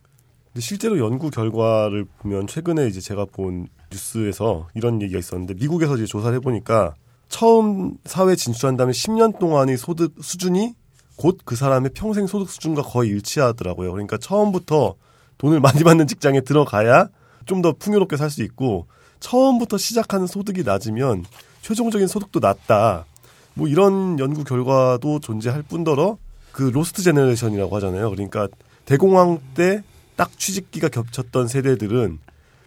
근데 0.45 0.61
실제로 0.61 0.97
연구 0.99 1.29
결과를 1.29 2.05
보면 2.19 2.47
최근에 2.47 2.87
이제 2.87 3.01
제가 3.01 3.25
본 3.25 3.67
뉴스에서 3.91 4.67
이런 4.73 5.01
얘기가 5.01 5.19
있었는데 5.19 5.55
미국에서 5.55 5.95
이제 5.95 6.05
조사를 6.05 6.35
해보니까 6.37 6.93
처음 7.27 7.97
사회 8.05 8.35
진출한 8.35 8.77
다음에 8.77 8.91
10년 8.93 9.39
동안의 9.39 9.77
소득 9.77 10.13
수준이 10.21 10.73
곧 11.17 11.37
그 11.45 11.55
사람의 11.55 11.91
평생 11.93 12.27
소득 12.27 12.49
수준과 12.49 12.83
거의 12.83 13.09
일치하더라고요. 13.09 13.91
그러니까 13.91 14.17
처음부터 14.17 14.95
돈을 15.37 15.59
많이 15.59 15.83
받는 15.83 16.07
직장에 16.07 16.41
들어가야 16.41 17.09
좀 17.45 17.61
더 17.61 17.73
풍요롭게 17.73 18.17
살 18.17 18.29
수 18.29 18.43
있고 18.43 18.87
처음부터 19.19 19.77
시작하는 19.77 20.27
소득이 20.27 20.63
낮으면 20.63 21.25
최종적인 21.61 22.07
소득도 22.07 22.39
낮다. 22.39 23.05
뭐 23.53 23.67
이런 23.67 24.19
연구 24.19 24.43
결과도 24.43 25.19
존재할 25.19 25.63
뿐더러 25.63 26.17
그 26.51 26.63
lost 26.63 27.01
generation이라고 27.01 27.75
하잖아요. 27.75 28.09
그러니까 28.09 28.47
대공황 28.85 29.39
때 29.55 29.81
딱 30.15 30.37
취직기가 30.37 30.89
겹쳤던 30.89 31.47
세대들은 31.47 32.19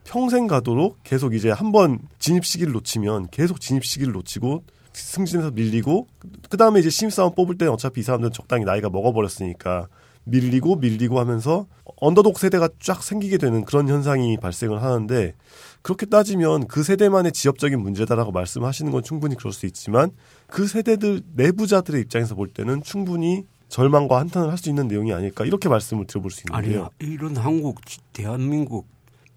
평생 0.05 0.47
가도록 0.47 0.99
계속 1.05 1.35
이제 1.35 1.51
한번 1.51 1.99
진입 2.19 2.45
시기를 2.45 2.73
놓치면 2.73 3.29
계속 3.31 3.61
진입 3.61 3.85
시기를 3.85 4.13
놓치고 4.13 4.65
승진해서 4.93 5.51
밀리고 5.53 6.09
그 6.49 6.57
다음에 6.57 6.81
이제 6.81 6.91
신입사원 6.91 7.35
뽑을 7.35 7.57
때는 7.59 7.73
어차피 7.73 8.01
이 8.01 8.03
사람들은 8.03 8.33
적당히 8.33 8.65
나이가 8.65 8.89
먹어버렸으니까 8.91 9.89
밀리고 10.29 10.77
밀리고 10.77 11.19
하면서 11.21 11.67
언더독 12.01 12.39
세대가 12.39 12.69
쫙 12.81 13.03
생기게 13.03 13.39
되는 13.39 13.65
그런 13.65 13.89
현상이 13.89 14.37
발생을 14.39 14.83
하는데 14.83 15.35
그렇게 15.83 16.07
따지면 16.07 16.67
그 16.69 16.83
세대만의 16.83 17.33
지역적인 17.33 17.81
문제다라고 17.81 18.33
말씀하시는 18.33 18.93
건 18.93 19.03
충분히 19.03 19.35
그럴 19.35 19.53
수 19.53 19.67
있지만 19.67 20.11
그 20.47 20.67
세대들 20.67 21.23
내부자들의 21.35 22.01
입장에서 22.03 22.35
볼 22.35 22.49
때는 22.49 22.83
충분히 22.83 23.45
절망과 23.69 24.19
한탄을 24.19 24.51
할 24.51 24.59
수 24.59 24.69
있는 24.69 24.89
내용이 24.89 25.13
아닐까 25.13 25.45
이렇게 25.45 25.69
말씀을 25.69 26.07
드려볼 26.07 26.31
수 26.31 26.43
있는데요. 26.49 26.85
아니요. 26.85 26.91
이런 27.01 27.37
한국, 27.37 27.81
대한민국 28.13 28.87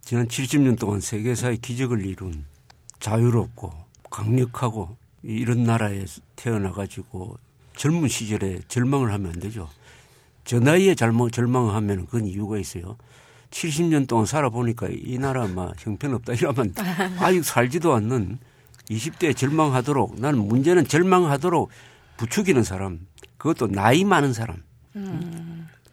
지난 0.01 0.27
70년 0.27 0.79
동안 0.79 0.99
세계사의 0.99 1.57
기적을 1.57 2.05
이룬 2.05 2.45
자유롭고 2.99 3.71
강력하고 4.09 4.95
이런 5.23 5.63
나라에 5.63 6.05
태어나 6.35 6.71
가지고 6.71 7.37
젊은 7.75 8.07
시절에 8.07 8.61
절망을 8.67 9.11
하면 9.13 9.31
안 9.33 9.39
되죠. 9.39 9.69
저 10.43 10.59
나이에 10.59 10.95
절망, 10.95 11.29
절망을 11.29 11.73
하면 11.75 12.05
그건 12.05 12.25
이유가 12.25 12.57
있어요. 12.57 12.97
70년 13.51 14.07
동안 14.07 14.25
살아보니까 14.25 14.87
이 14.91 15.17
나라 15.17 15.45
막 15.47 15.73
형편없다 15.77 16.33
이러면 16.33 16.73
아직 17.19 17.43
살지도 17.43 17.93
않는 17.95 18.39
20대에 18.89 19.35
절망하도록 19.35 20.19
나는 20.19 20.47
문제는 20.47 20.85
절망하도록 20.87 21.69
부추기는 22.17 22.63
사람 22.63 22.99
그것도 23.37 23.67
나이 23.67 24.05
많은 24.05 24.31
사람 24.31 24.57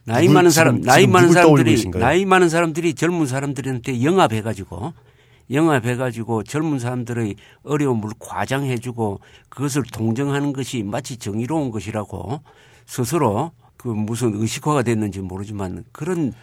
나이 0.04 0.22
누굴 0.22 0.34
많은 0.34 0.50
지금- 0.50 0.50
사람 0.50 0.80
나이 0.82 1.00
지금 1.00 1.12
많은 1.12 1.32
사람들이? 1.32 1.90
나이 1.98 2.24
많은 2.24 2.48
사람들이 2.48 2.94
젊은 2.94 3.26
사람들한테 3.26 4.04
영합해 4.04 4.40
가지고 4.42 4.92
영합해 5.50 5.96
가지고 5.96 6.44
젊은 6.44 6.78
사람들의 6.78 7.34
어려움을 7.64 8.11
과장해 8.20 8.78
주고 8.78 9.18
그것을 9.48 9.82
동정하는 9.92 10.52
것이 10.52 10.84
마치 10.84 11.16
정의로운 11.16 11.70
것이라고 11.72 12.40
스스로 12.87 13.50
그 13.78 13.88
무슨 13.88 14.34
의식화가 14.34 14.82
됐는지 14.82 15.20
모르지만 15.20 15.84
그런 15.92 16.34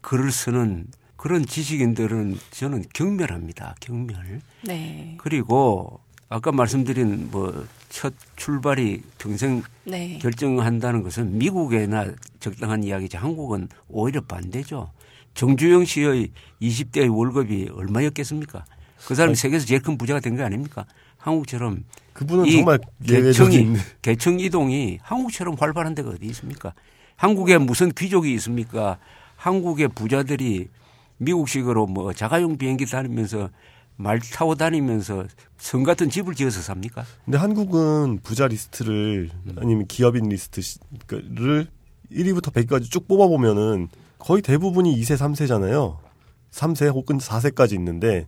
글을 0.00 0.32
쓰는 0.32 0.86
그런 1.16 1.44
지식인들은 1.44 2.38
저는 2.50 2.84
경멸합니다. 2.94 3.74
경멸. 3.80 4.40
네. 4.62 5.16
그리고 5.18 6.00
아까 6.30 6.50
말씀드린 6.50 7.30
뭐 7.30 7.66
첫 7.94 8.12
출발이 8.34 9.02
평생 9.18 9.62
네. 9.84 10.18
결정한다는 10.18 11.04
것은 11.04 11.38
미국에나 11.38 12.06
적당한 12.40 12.82
이야기지 12.82 13.16
한국은 13.16 13.68
오히려 13.88 14.20
반대죠. 14.20 14.90
정주영 15.34 15.84
씨의 15.84 16.30
20대의 16.60 17.16
월급이 17.16 17.68
얼마였겠습니까? 17.72 18.64
그 19.06 19.14
사람이 19.14 19.34
세계에서 19.34 19.66
제일 19.66 19.82
큰 19.82 19.98
부자가 19.98 20.20
된거 20.20 20.44
아닙니까? 20.44 20.86
한국처럼 21.18 21.84
그분은 22.12 22.46
이 22.46 22.52
정말 22.52 22.78
계층이 23.06 23.76
계층 24.02 24.40
이동이 24.40 24.98
한국처럼 25.02 25.56
활발한 25.58 25.94
데가 25.94 26.10
어디 26.10 26.26
있습니까? 26.26 26.74
한국에 27.16 27.58
무슨 27.58 27.90
귀족이 27.92 28.32
있습니까? 28.34 28.98
한국의 29.36 29.88
부자들이 29.88 30.68
미국식으로 31.18 31.86
뭐 31.86 32.12
자가용 32.12 32.58
비행기 32.58 32.86
다니면서 32.86 33.50
말 33.96 34.18
타고 34.20 34.54
다니면서 34.54 35.24
성 35.56 35.84
같은 35.84 36.10
집을 36.10 36.34
지어서 36.34 36.60
삽니까? 36.60 37.04
근데 37.24 37.38
한국은 37.38 38.20
부자 38.22 38.48
리스트를 38.48 39.30
아니면 39.56 39.86
기업인 39.86 40.28
리스트를 40.28 41.68
1위부터 42.10 42.52
100까지 42.52 42.90
쭉 42.90 43.06
뽑아 43.06 43.28
보면은 43.28 43.88
거의 44.18 44.42
대부분이 44.42 45.00
2세, 45.00 45.16
3세잖아요. 45.16 45.98
3세 46.50 46.92
혹은 46.92 47.18
4세까지 47.18 47.72
있는데 47.74 48.26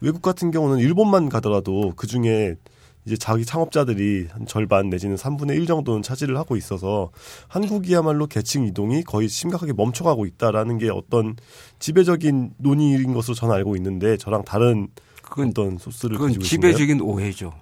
외국 0.00 0.22
같은 0.22 0.50
경우는 0.50 0.78
일본만 0.78 1.28
가더라도 1.28 1.92
그 1.96 2.06
중에 2.06 2.56
이제 3.04 3.16
자기 3.16 3.44
창업자들이 3.44 4.28
한 4.30 4.46
절반 4.46 4.90
내지는 4.90 5.16
3분의 5.16 5.56
1 5.56 5.66
정도는 5.66 6.02
차지를 6.02 6.36
하고 6.36 6.56
있어서 6.56 7.10
한국이야말로 7.48 8.26
계층 8.26 8.66
이동이 8.66 9.02
거의 9.02 9.28
심각하게 9.28 9.72
멈춰가고 9.72 10.26
있다라는 10.26 10.78
게 10.78 10.90
어떤 10.90 11.36
지배적인 11.78 12.54
논의인 12.58 13.14
것으로 13.14 13.34
저는 13.34 13.54
알고 13.54 13.76
있는데 13.76 14.16
저랑 14.18 14.44
다른 14.44 14.88
그건 15.22 15.48
어떤 15.48 15.78
소스를 15.78 16.16
그건 16.16 16.28
가지고? 16.28 16.44
지배적인 16.44 17.00
오해죠. 17.00 17.54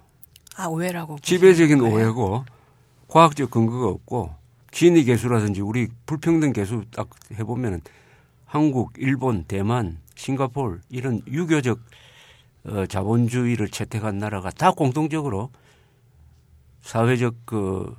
아 0.57 0.67
오해라고. 0.67 1.17
지배적인? 1.21 1.79
오해고 1.81 2.43
과학적 3.07 3.49
근거가 3.51 3.87
없고 3.87 4.31
진위 4.71 5.05
개수라든지 5.05 5.61
우리 5.61 5.87
불평등 6.05 6.51
개수 6.51 6.83
딱 6.91 7.09
해보면은 7.33 7.81
한국, 8.45 8.93
일본, 8.97 9.45
대만, 9.45 9.99
싱가포르 10.15 10.79
이런 10.89 11.21
유교적 11.27 11.79
어, 12.67 12.85
자본주의를 12.85 13.69
채택한 13.69 14.17
나라가 14.17 14.51
다 14.51 14.71
공통적으로 14.71 15.51
사회적 16.81 17.35
그 17.45 17.95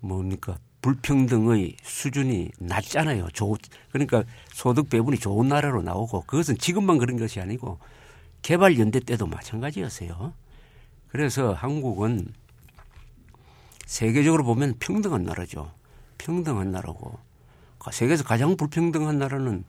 뭡니까 0.00 0.58
불평등의 0.82 1.76
수준이 1.82 2.50
낮잖아요. 2.58 3.28
조, 3.32 3.56
그러니까 3.92 4.24
소득 4.52 4.88
배분이 4.88 5.18
좋은 5.18 5.48
나라로 5.48 5.82
나오고 5.82 6.22
그것은 6.22 6.56
지금만 6.58 6.98
그런 6.98 7.18
것이 7.18 7.40
아니고 7.40 7.78
개발 8.42 8.78
연대 8.78 9.00
때도 9.00 9.26
마찬가지였어요. 9.26 10.32
그래서 11.08 11.52
한국은 11.52 12.32
세계적으로 13.84 14.44
보면 14.44 14.76
평등한 14.78 15.24
나라죠. 15.24 15.72
평등한 16.18 16.70
나라고 16.70 17.18
세계에서 17.90 18.24
가장 18.24 18.56
불평등한 18.56 19.18
나라는 19.18 19.64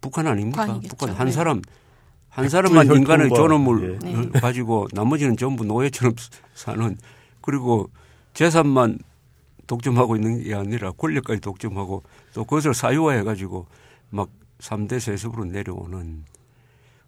북한 0.00 0.26
아닙니까? 0.26 0.64
북한이겠죠. 0.64 0.96
북한 0.96 1.16
한 1.16 1.26
네. 1.26 1.32
사람 1.32 1.62
한 2.28 2.48
사람만 2.48 2.86
인간의 2.86 3.30
존엄을 3.30 3.98
예. 4.04 4.14
어, 4.14 4.30
가지고 4.40 4.86
나머지는 4.92 5.36
전부 5.36 5.64
노예처럼 5.64 6.14
사는 6.54 6.96
그리고 7.40 7.90
재산만 8.34 8.98
독점하고 9.66 10.16
있는 10.16 10.42
게 10.42 10.54
아니라 10.54 10.92
권력까지 10.92 11.40
독점하고 11.40 12.02
또 12.34 12.44
그것을 12.44 12.74
사유화해 12.74 13.22
가지고 13.22 13.66
막 14.10 14.28
3대 14.60 15.00
세습으로 15.00 15.44
내려오는 15.44 16.24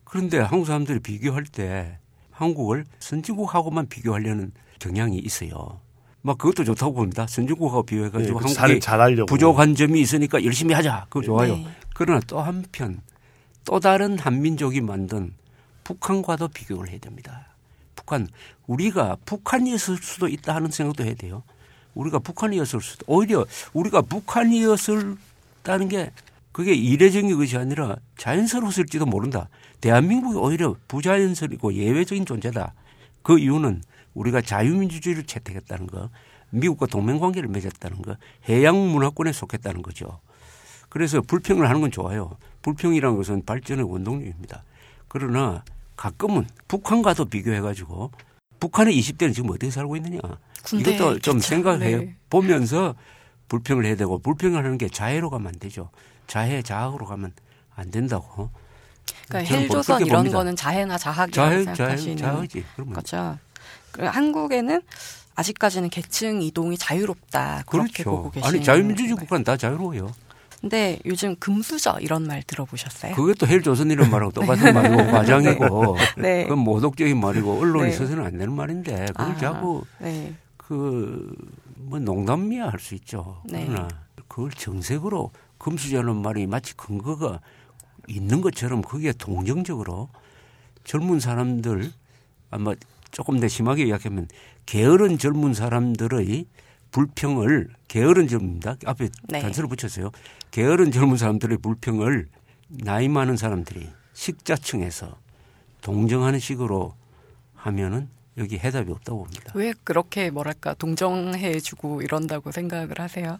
그런데 0.04 0.38
한국 0.38 0.66
사람들이 0.66 1.00
비교할 1.00 1.44
때 1.44 1.98
한국을 2.30 2.84
선진국하고만 2.98 3.88
비교하려는 3.88 4.52
경향이 4.78 5.18
있어요. 5.18 5.80
막 6.22 6.36
그것도 6.36 6.64
좋다고 6.64 6.94
봅니다. 6.94 7.26
선진국하고 7.26 7.84
비교해 7.84 8.06
예, 8.06 8.10
가지고 8.10 8.38
그 8.40 8.52
한국이 8.52 9.24
부족한 9.26 9.74
점이 9.74 10.00
있으니까 10.00 10.44
열심히 10.44 10.74
하자. 10.74 11.06
그거 11.08 11.24
좋아요. 11.24 11.56
네. 11.56 11.66
그러나 11.94 12.20
또 12.26 12.40
한편 12.40 13.00
또 13.64 13.80
다른 13.80 14.18
한민족이 14.18 14.80
만든 14.80 15.34
북한과도 15.84 16.48
비교를 16.48 16.90
해야 16.90 16.98
됩니다. 16.98 17.46
북한 17.94 18.28
우리가 18.66 19.16
북한이었을 19.24 19.98
수도 19.98 20.28
있다 20.28 20.54
하는 20.54 20.70
생각도 20.70 21.04
해야 21.04 21.14
돼요. 21.14 21.42
우리가 21.94 22.18
북한이었을 22.20 22.80
수도 22.80 23.04
오히려 23.06 23.44
우리가 23.72 24.02
북한이었을다는 24.02 25.88
게 25.88 26.10
그게 26.52 26.74
이례적인 26.74 27.36
것이 27.36 27.56
아니라 27.56 27.96
자연스러웠을지도 28.16 29.06
모른다. 29.06 29.48
대한민국이 29.80 30.36
오히려 30.36 30.76
부자연스럽고 30.88 31.74
예외적인 31.74 32.26
존재다. 32.26 32.74
그 33.22 33.38
이유는 33.38 33.82
우리가 34.14 34.40
자유민주주의를 34.40 35.24
채택했다는 35.24 35.86
거, 35.86 36.10
미국과 36.50 36.86
동맹관계를 36.86 37.48
맺었다는 37.48 38.02
거, 38.02 38.16
해양 38.48 38.76
문화권에 38.90 39.32
속했다는 39.32 39.82
거죠. 39.82 40.20
그래서 40.90 41.22
불평을 41.22 41.66
하는 41.68 41.80
건 41.80 41.90
좋아요. 41.90 42.36
불평이라는 42.62 43.16
것은 43.16 43.44
발전의 43.46 43.90
원동력입니다. 43.90 44.64
그러나 45.08 45.64
가끔은 45.96 46.46
북한과도 46.68 47.26
비교해 47.26 47.60
가지고 47.60 48.10
북한의 48.58 49.00
20대는 49.00 49.34
지금 49.34 49.50
어떻게 49.50 49.70
살고 49.70 49.96
있느냐. 49.96 50.18
군대에 50.64 50.94
이것도 50.96 51.18
좀 51.20 51.36
있겠죠. 51.36 51.48
생각해 51.48 51.96
네. 51.96 52.16
보면서 52.28 52.94
불평을 53.48 53.86
해야 53.86 53.96
되고 53.96 54.18
불평을 54.18 54.58
하는 54.62 54.76
게 54.76 54.88
자해로 54.88 55.30
가면 55.30 55.48
안 55.48 55.58
되죠. 55.58 55.88
자해 56.26 56.60
자학으로 56.62 57.06
가면 57.06 57.32
안 57.74 57.90
된다고. 57.90 58.50
그러니까 59.28 59.48
저는 59.48 59.62
헬조선 59.62 60.00
이런 60.06 60.18
봅니다. 60.18 60.38
거는 60.38 60.56
자해나 60.56 60.98
자학이라고 60.98 61.50
자해 61.50 61.64
생각하시는 61.64 62.16
자해. 62.16 62.46
그러면 62.74 62.94
거죠. 62.94 63.38
그 63.92 64.04
한국에는 64.04 64.82
아직까지는 65.34 65.88
계층 65.88 66.42
이동이 66.42 66.76
자유롭다 66.76 67.62
그렇게 67.66 68.04
보고 68.04 68.30
그렇죠. 68.30 68.40
계시는 68.40 68.48
아니 68.48 68.64
자유민주주의. 68.64 69.16
국가는 69.16 69.42
다 69.44 69.56
자유로워요. 69.56 70.12
근데 70.60 70.98
요즘 71.06 71.36
금수저 71.36 71.98
이런 72.00 72.26
말 72.26 72.42
들어보셨어요? 72.42 73.14
그것도 73.14 73.46
헬조선이란 73.46 74.10
말하고 74.10 74.32
똑같은 74.32 74.74
말이고 74.74 74.96
과장이고 75.10 75.96
네. 76.18 76.42
그건 76.44 76.58
모독적인 76.58 77.18
말이고 77.18 77.60
언론에 77.60 77.88
네. 77.88 77.94
있어서는 77.94 78.24
안 78.24 78.32
되는 78.36 78.52
말인데 78.52 79.06
그걸 79.06 79.26
아, 79.26 79.36
자꾸 79.36 79.84
네. 80.00 80.34
그뭐 80.56 81.98
농담이야 82.00 82.68
할 82.68 82.78
수 82.78 82.94
있죠. 82.96 83.40
네. 83.44 83.64
그러나 83.66 83.88
그걸 84.28 84.50
정색으로 84.50 85.30
금수저는 85.58 86.16
말이 86.16 86.46
마치 86.46 86.76
근거가 86.76 87.40
있는 88.06 88.40
것처럼 88.40 88.82
그게 88.82 89.12
동정적으로 89.12 90.08
젊은 90.84 91.20
사람들 91.20 91.90
아마 92.50 92.74
조금 93.10 93.40
더 93.40 93.48
심하게 93.48 93.84
이야기하면 93.86 94.28
게으른 94.66 95.18
젊은 95.18 95.54
사람들의 95.54 96.46
불평을 96.90 97.68
게으른 97.88 98.28
젊습니다. 98.28 98.76
앞에 98.84 99.08
네. 99.28 99.40
단서를 99.40 99.68
붙였어요. 99.68 100.10
게으른 100.50 100.90
젊은 100.90 101.16
사람들의 101.16 101.58
불평을 101.58 102.28
나이 102.68 103.08
많은 103.08 103.36
사람들이 103.36 103.88
식자층에서 104.14 105.16
동정하는 105.82 106.38
식으로 106.38 106.94
하면은 107.54 108.08
여기 108.38 108.58
해답이 108.58 108.90
없다고 108.90 109.24
봅니다. 109.24 109.52
왜 109.54 109.72
그렇게 109.84 110.30
뭐랄까 110.30 110.74
동정해주고 110.74 112.02
이런다고 112.02 112.52
생각을 112.52 112.98
하세요? 112.98 113.38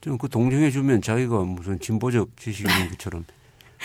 좀 0.00 0.16
그 0.18 0.28
동정해 0.28 0.70
주면 0.70 1.02
자기가 1.02 1.40
무슨 1.44 1.78
진보적 1.78 2.36
지식인 2.36 2.88
것처럼 2.90 3.24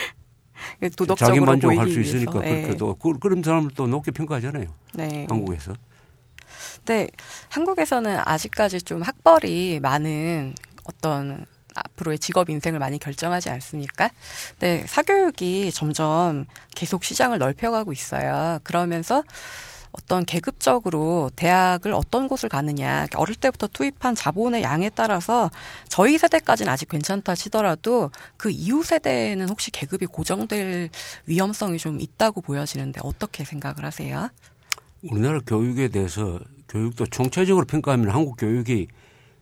자기 0.80 0.96
도덕적으로 0.96 1.46
만족할 1.46 1.90
수 1.90 2.00
있으니까 2.00 2.40
위해서. 2.40 2.56
그렇게 2.62 2.78
또 2.78 2.96
그- 2.96 3.18
그런 3.20 3.44
사람을 3.44 3.72
또 3.76 3.88
높게 3.88 4.12
평가하잖아요. 4.12 4.66
네. 4.94 5.26
한국에서. 5.30 5.74
근데 6.86 7.08
한국에서는 7.50 8.20
아직까지 8.24 8.84
좀 8.84 9.02
학벌이 9.02 9.80
많은 9.82 10.54
어떤 10.84 11.46
앞으로의 11.74 12.20
직업 12.20 12.50
인생을 12.50 12.80
많이 12.80 13.00
결정하지 13.00 13.50
않습니까? 13.50 14.10
근데 14.52 14.86
사교육이 14.88 15.72
점점 15.72 16.46
계속 16.76 17.04
시장을 17.04 17.40
넓혀가고 17.40 17.92
있어요. 17.92 18.60
그러면서 18.64 19.24
어떤 19.92 20.26
계급적으로 20.26 21.32
대학을 21.36 21.94
어떤 21.94 22.28
곳을 22.28 22.50
가느냐 22.50 23.08
어릴 23.16 23.36
때부터 23.36 23.68
투입한 23.68 24.14
자본의 24.14 24.62
양에 24.62 24.90
따라서 24.90 25.50
저희 25.88 26.18
세대까지는 26.18 26.72
아직 26.72 26.90
괜찮다 26.90 27.34
치더라도 27.34 28.12
그 28.38 28.52
이후 28.52 28.84
세대에는 28.84 29.50
혹시 29.50 29.72
계급이 29.72 30.06
고정될 30.06 30.90
위험성이 31.26 31.78
좀 31.78 32.00
있다고 32.00 32.42
보여지는데 32.42 33.02
어떻게 33.04 33.44
생각을 33.46 33.86
하세요? 33.86 34.30
우리나라 35.02 35.40
교육에 35.46 35.88
대해서 35.88 36.40
교육도 36.70 37.06
총체적으로 37.08 37.66
평가하면 37.66 38.10
한국 38.10 38.38
교육이 38.38 38.88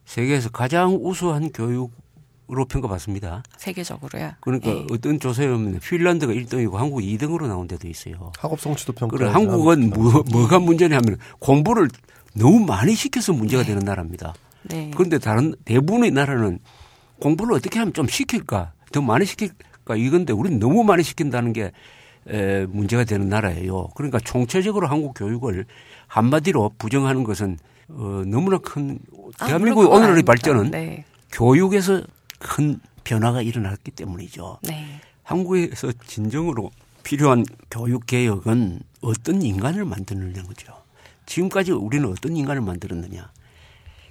세계에서 0.05 0.49
가장 0.49 0.97
우수한 1.01 1.51
교육으로 1.51 2.65
평가받습니다. 2.69 3.43
세계적으로요. 3.57 4.31
그러니까 4.41 4.69
예. 4.71 4.85
어떤 4.91 5.19
조사에 5.19 5.47
보면 5.47 5.79
핀란드가 5.79 6.33
1등이고 6.33 6.73
한국이 6.73 7.17
2등으로 7.17 7.47
나온 7.47 7.67
데도 7.67 7.87
있어요. 7.87 8.31
학업 8.37 8.59
성취도 8.59 8.93
평가. 8.93 9.17
그래 9.17 9.29
한국은 9.29 9.89
뭐, 9.89 10.23
뭐가 10.31 10.59
문제냐면 10.59 11.17
공부를 11.39 11.87
너무 12.35 12.59
많이 12.65 12.95
시켜서 12.95 13.31
문제가 13.31 13.63
되는 13.63 13.83
나라입니다. 13.83 14.33
네. 14.63 14.91
그런데 14.93 15.17
다른 15.19 15.55
대부분의 15.65 16.11
나라는 16.11 16.59
공부를 17.19 17.55
어떻게 17.55 17.79
하면 17.79 17.93
좀 17.93 18.07
시킬까 18.07 18.73
더 18.91 19.01
많이 19.01 19.25
시킬까 19.25 19.95
이건데 19.95 20.33
우리는 20.33 20.59
너무 20.59 20.83
많이 20.83 21.03
시킨다는 21.03 21.53
게 21.53 21.71
에, 22.27 22.65
문제가 22.65 23.03
되는 23.03 23.27
나라예요. 23.29 23.89
그러니까 23.95 24.19
총체적으로 24.19 24.87
한국 24.87 25.13
교육을 25.13 25.65
한마디로 26.13 26.73
부정하는 26.77 27.23
것은 27.23 27.57
어, 27.89 28.23
너무나 28.27 28.59
큰 28.59 28.99
아, 29.39 29.47
대한민국의 29.47 29.87
그건 29.87 30.03
오늘의. 30.03 30.21
발전은 30.21 30.69
네. 30.69 31.05
교육에서 31.31 32.03
큰 32.37 32.79
변화가 33.03 33.41
일어났기 33.41 33.89
때문이죠. 33.91 34.59
네. 34.61 35.01
한국에서 35.23 35.91
진정으로 36.05 36.69
필요한 37.01 37.43
교육 37.71 38.05
개혁은 38.05 38.81
어떤 39.01 39.41
인간을 39.41 39.85
만드느냐는 39.85 40.45
거죠. 40.45 40.73
지금까지 41.25 41.71
우리는 41.71 42.07
어떤 42.07 42.37
인간을 42.37 42.61
만들었느냐. 42.61 43.31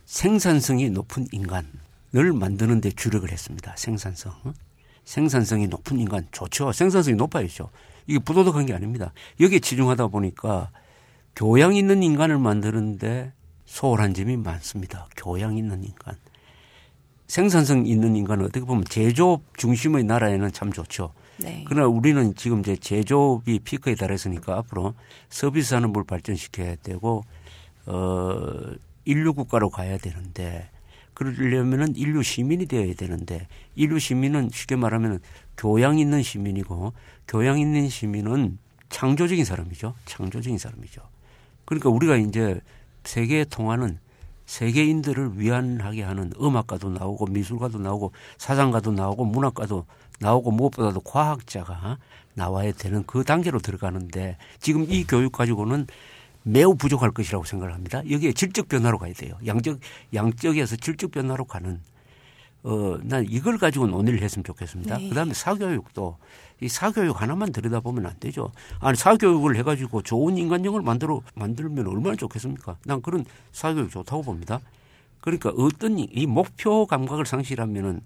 생산성이 0.05 0.91
높은 0.91 1.29
인간을 1.31 2.33
만드는 2.35 2.81
데 2.81 2.91
주력을 2.91 3.31
했습니다. 3.31 3.75
생산성. 3.77 4.33
어? 4.43 4.53
생산성이 5.05 5.69
높은 5.69 6.01
인간 6.01 6.27
좋죠. 6.33 6.73
생산성이 6.73 7.17
높아야죠. 7.17 7.71
이게 8.09 8.19
부도덕한 8.19 8.67
게 8.67 8.75
아닙니다. 8.75 9.13
여기에 9.39 9.61
치중하다 9.61 10.09
보니까 10.09 10.71
교양 11.35 11.75
있는 11.75 12.03
인간을 12.03 12.39
만드는데 12.39 13.33
소홀한 13.65 14.15
점이 14.15 14.37
많습니다. 14.37 15.09
교양 15.17 15.57
있는 15.57 15.83
인간. 15.83 16.17
생산성 17.27 17.87
있는 17.87 18.15
인간은 18.15 18.45
어떻게 18.45 18.65
보면 18.67 18.85
제조업 18.85 19.43
중심의 19.57 20.05
나라에는 20.05 20.53
참 20.53 20.71
좋죠. 20.73 21.15
네. 21.39 21.65
그러나 21.67 21.89
우리는 21.89 22.35
지금 22.35 22.61
이제 22.61 22.77
제조업이 22.77 23.61
피크에 23.61 23.95
달했으니까 23.95 24.59
앞으로 24.59 24.95
서비스 25.31 25.71
산업을 25.71 26.05
발전시켜야 26.05 26.77
되고 26.77 27.25
어 27.87 28.75
인류 29.07 29.33
국가로 29.33 29.71
가야 29.71 29.97
되는데 29.97 30.69
그러려면은 31.15 31.97
인류 31.97 32.23
시민이 32.23 32.67
되어야 32.67 32.95
되는데 32.95 33.49
인류 33.75 33.99
시민은 33.99 34.51
쉽게 34.53 34.77
말하면 34.77 35.21
교양 35.57 35.99
있는 35.99 36.23
시민이고 36.23 36.93
교양 37.27 37.59
있는 37.59 37.89
시민은 37.89 38.59
창조적인 38.91 39.45
사람이죠. 39.45 39.95
창조적인 40.05 40.59
사람이죠. 40.59 41.01
그러니까 41.65 41.91
우리가 41.91 42.17
이제 42.17 42.61
세계에 43.05 43.45
통하는 43.45 43.99
세계인들을 44.47 45.41
위안하게 45.41 46.03
하는 46.03 46.33
음악가도 46.41 46.91
나오고 46.91 47.27
미술가도 47.27 47.79
나오고 47.79 48.13
사상가도 48.39 48.93
나오고 48.93 49.25
문학가도 49.25 49.87
나오고 50.21 50.51
무엇보다도 50.51 51.01
과학자가 51.01 51.99
나와야 52.35 52.73
되는 52.73 53.05
그 53.07 53.25
단계로 53.25 53.61
들어가는데 53.61 54.37
지금 54.61 54.87
이 54.89 55.05
교육 55.05 55.33
가지고는 55.33 55.87
매우 56.45 56.75
부족할 56.75 57.13
것이라고 57.13 57.45
생각을 57.45 57.73
합니다. 57.75 58.03
여기에 58.11 58.33
질적 58.33 58.69
변화로 58.69 58.99
가야 58.99 59.13
돼요. 59.15 59.37
양적 59.47 59.79
양적에서 60.13 60.77
질적 60.77 61.13
변화로 61.13 61.45
가는 61.45 61.81
어, 62.65 62.99
난 63.03 63.27
이걸 63.29 63.59
가지고 63.59 63.87
논의를 63.87 64.23
했으면 64.23 64.45
좋겠습니다. 64.45 64.99
네. 64.99 65.09
그 65.09 65.15
다음에 65.15 65.35
사교육도 65.35 66.17
이 66.63 66.69
사교육 66.69 67.21
하나만 67.21 67.51
들여다보면 67.53 68.07
안 68.07 68.15
되죠. 68.21 68.53
아니, 68.79 68.97
사교육을 68.97 69.57
해가지고 69.57 70.03
좋은 70.03 70.39
인간형을 70.39 70.81
만들어, 70.83 71.21
만들면 71.35 71.89
얼마나 71.89 72.15
좋겠습니까? 72.15 72.77
난 72.85 73.03
그런 73.03 73.25
사교육 73.51 73.91
좋다고 73.91 74.23
봅니다. 74.23 74.61
그러니까 75.21 75.51
어떤 75.57 75.99
이- 75.99 76.09
이 76.13 76.27
목표 76.27 76.87
감각을 76.87 77.27
상실하면은 77.27 78.01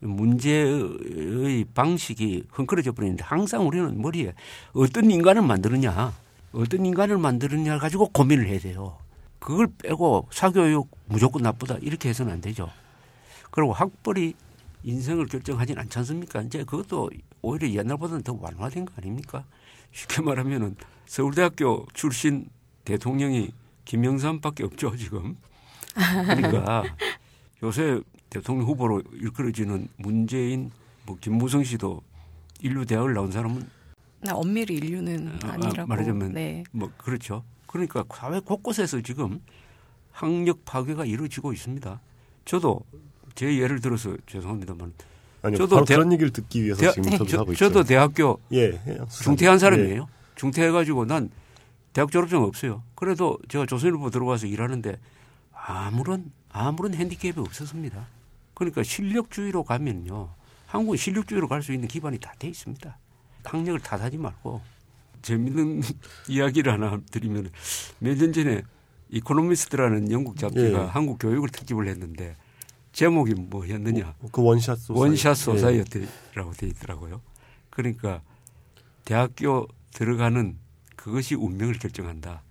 문제의 0.00 1.64
방식이 1.74 2.44
흥크러져 2.50 2.92
버리는데 2.92 3.24
항상 3.24 3.66
우리는 3.66 4.00
머리에 4.00 4.32
어떤 4.72 5.10
인간을 5.10 5.42
만드느냐, 5.42 6.12
어떤 6.52 6.84
인간을 6.86 7.18
만드느냐 7.18 7.78
가지고 7.78 8.08
고민을 8.08 8.48
해야 8.48 8.58
돼요. 8.58 8.96
그걸 9.38 9.68
빼고 9.82 10.28
사교육 10.32 10.88
무조건 11.06 11.42
나쁘다 11.42 11.76
이렇게 11.80 12.08
해서는 12.08 12.32
안 12.32 12.40
되죠. 12.40 12.70
그리고 13.50 13.72
학벌이 13.72 14.34
인생을 14.84 15.26
결정하진 15.26 15.78
않지 15.78 15.98
않습니까? 15.98 16.42
이제 16.42 16.64
그것도 16.64 17.10
오히려 17.42 17.68
옛날보다는 17.68 18.22
더 18.22 18.36
완화된 18.38 18.84
거 18.84 18.94
아닙니까? 18.96 19.44
쉽게 19.92 20.22
말하면은 20.22 20.76
서울대학교 21.06 21.86
출신 21.94 22.48
대통령이 22.84 23.50
김영삼밖에 23.84 24.64
없죠 24.64 24.96
지금. 24.96 25.36
그러니까 25.94 26.84
요새 27.62 28.00
대통령 28.30 28.66
후보로 28.66 29.02
일컬어지는 29.12 29.88
문재인, 29.96 30.70
뭐 31.06 31.16
김무성 31.20 31.64
씨도 31.64 32.02
인류 32.60 32.84
대학을 32.84 33.14
나온 33.14 33.32
사람은 33.32 33.68
나 34.20 34.34
엄밀히 34.34 34.74
인류는 34.74 35.38
아, 35.44 35.52
아니라고. 35.52 35.86
말하자면 35.88 36.32
네. 36.32 36.64
뭐 36.72 36.90
그렇죠. 36.98 37.44
그러니까 37.66 38.04
사회 38.12 38.40
곳곳에서 38.40 39.00
지금 39.00 39.40
학력 40.10 40.64
파괴가 40.64 41.04
이루어지고 41.04 41.52
있습니다. 41.52 42.00
저도 42.44 42.80
제 43.34 43.58
예를 43.58 43.80
들어서 43.80 44.16
죄송합니다만 44.26 44.92
아니요. 45.42 45.58
저도 45.58 45.84
대- 45.84 45.94
그런 45.94 46.12
얘기를 46.12 46.30
듣기 46.32 46.64
위해서 46.64 46.80
대학- 46.80 46.92
지금 46.94 47.12
인터뷰 47.12 47.30
저, 47.30 47.38
하고 47.40 47.52
있죠. 47.52 47.68
저도 47.68 47.84
대학교 47.84 48.40
예, 48.52 48.72
예, 48.86 48.98
중퇴한 49.22 49.54
예. 49.54 49.58
사람이에요. 49.58 50.08
중퇴해가지고 50.34 51.04
난 51.06 51.30
대학 51.92 52.10
졸업증 52.10 52.42
없어요. 52.42 52.82
그래도 52.94 53.38
제가 53.48 53.66
조선일보 53.66 54.10
들어와서 54.10 54.46
일하는데 54.46 54.98
아무런 55.52 56.30
아무런 56.50 56.94
핸디캡이 56.94 57.34
없었습니다. 57.36 58.06
그러니까 58.54 58.82
실력주의로 58.82 59.62
가면요. 59.64 60.30
한국은 60.66 60.96
실력주의로 60.96 61.48
갈 61.48 61.62
수 61.62 61.72
있는 61.72 61.88
기반이 61.88 62.18
다 62.18 62.32
돼 62.38 62.48
있습니다. 62.48 62.96
학력을 63.44 63.80
탓하지 63.80 64.18
말고 64.18 64.60
재밌는 65.22 65.82
이야기를 66.28 66.72
하나 66.72 67.00
드리면 67.10 67.50
몇 68.00 68.16
년 68.18 68.32
전에 68.32 68.62
이코노미스트라는 69.10 70.10
영국 70.12 70.36
잡지가 70.36 70.82
예. 70.82 70.86
한국 70.86 71.18
교육을 71.18 71.48
특집을 71.48 71.88
했는데 71.88 72.36
제목이 72.98 73.34
뭐였느냐? 73.34 74.16
그 74.32 74.42
one 74.42 74.57
shot 74.57 74.76
society. 74.76 75.00
One 75.00 75.13
shot 75.13 75.30
예. 75.30 75.34
society라고 75.44 76.52
돼 76.54 76.66
있더라고요. 76.66 77.20
그러니까 77.70 78.22
대학교 79.04 79.68
들어가는 79.92 80.58
그것이 80.96 81.36
운명을 81.36 81.78
결정한다. 81.78 82.42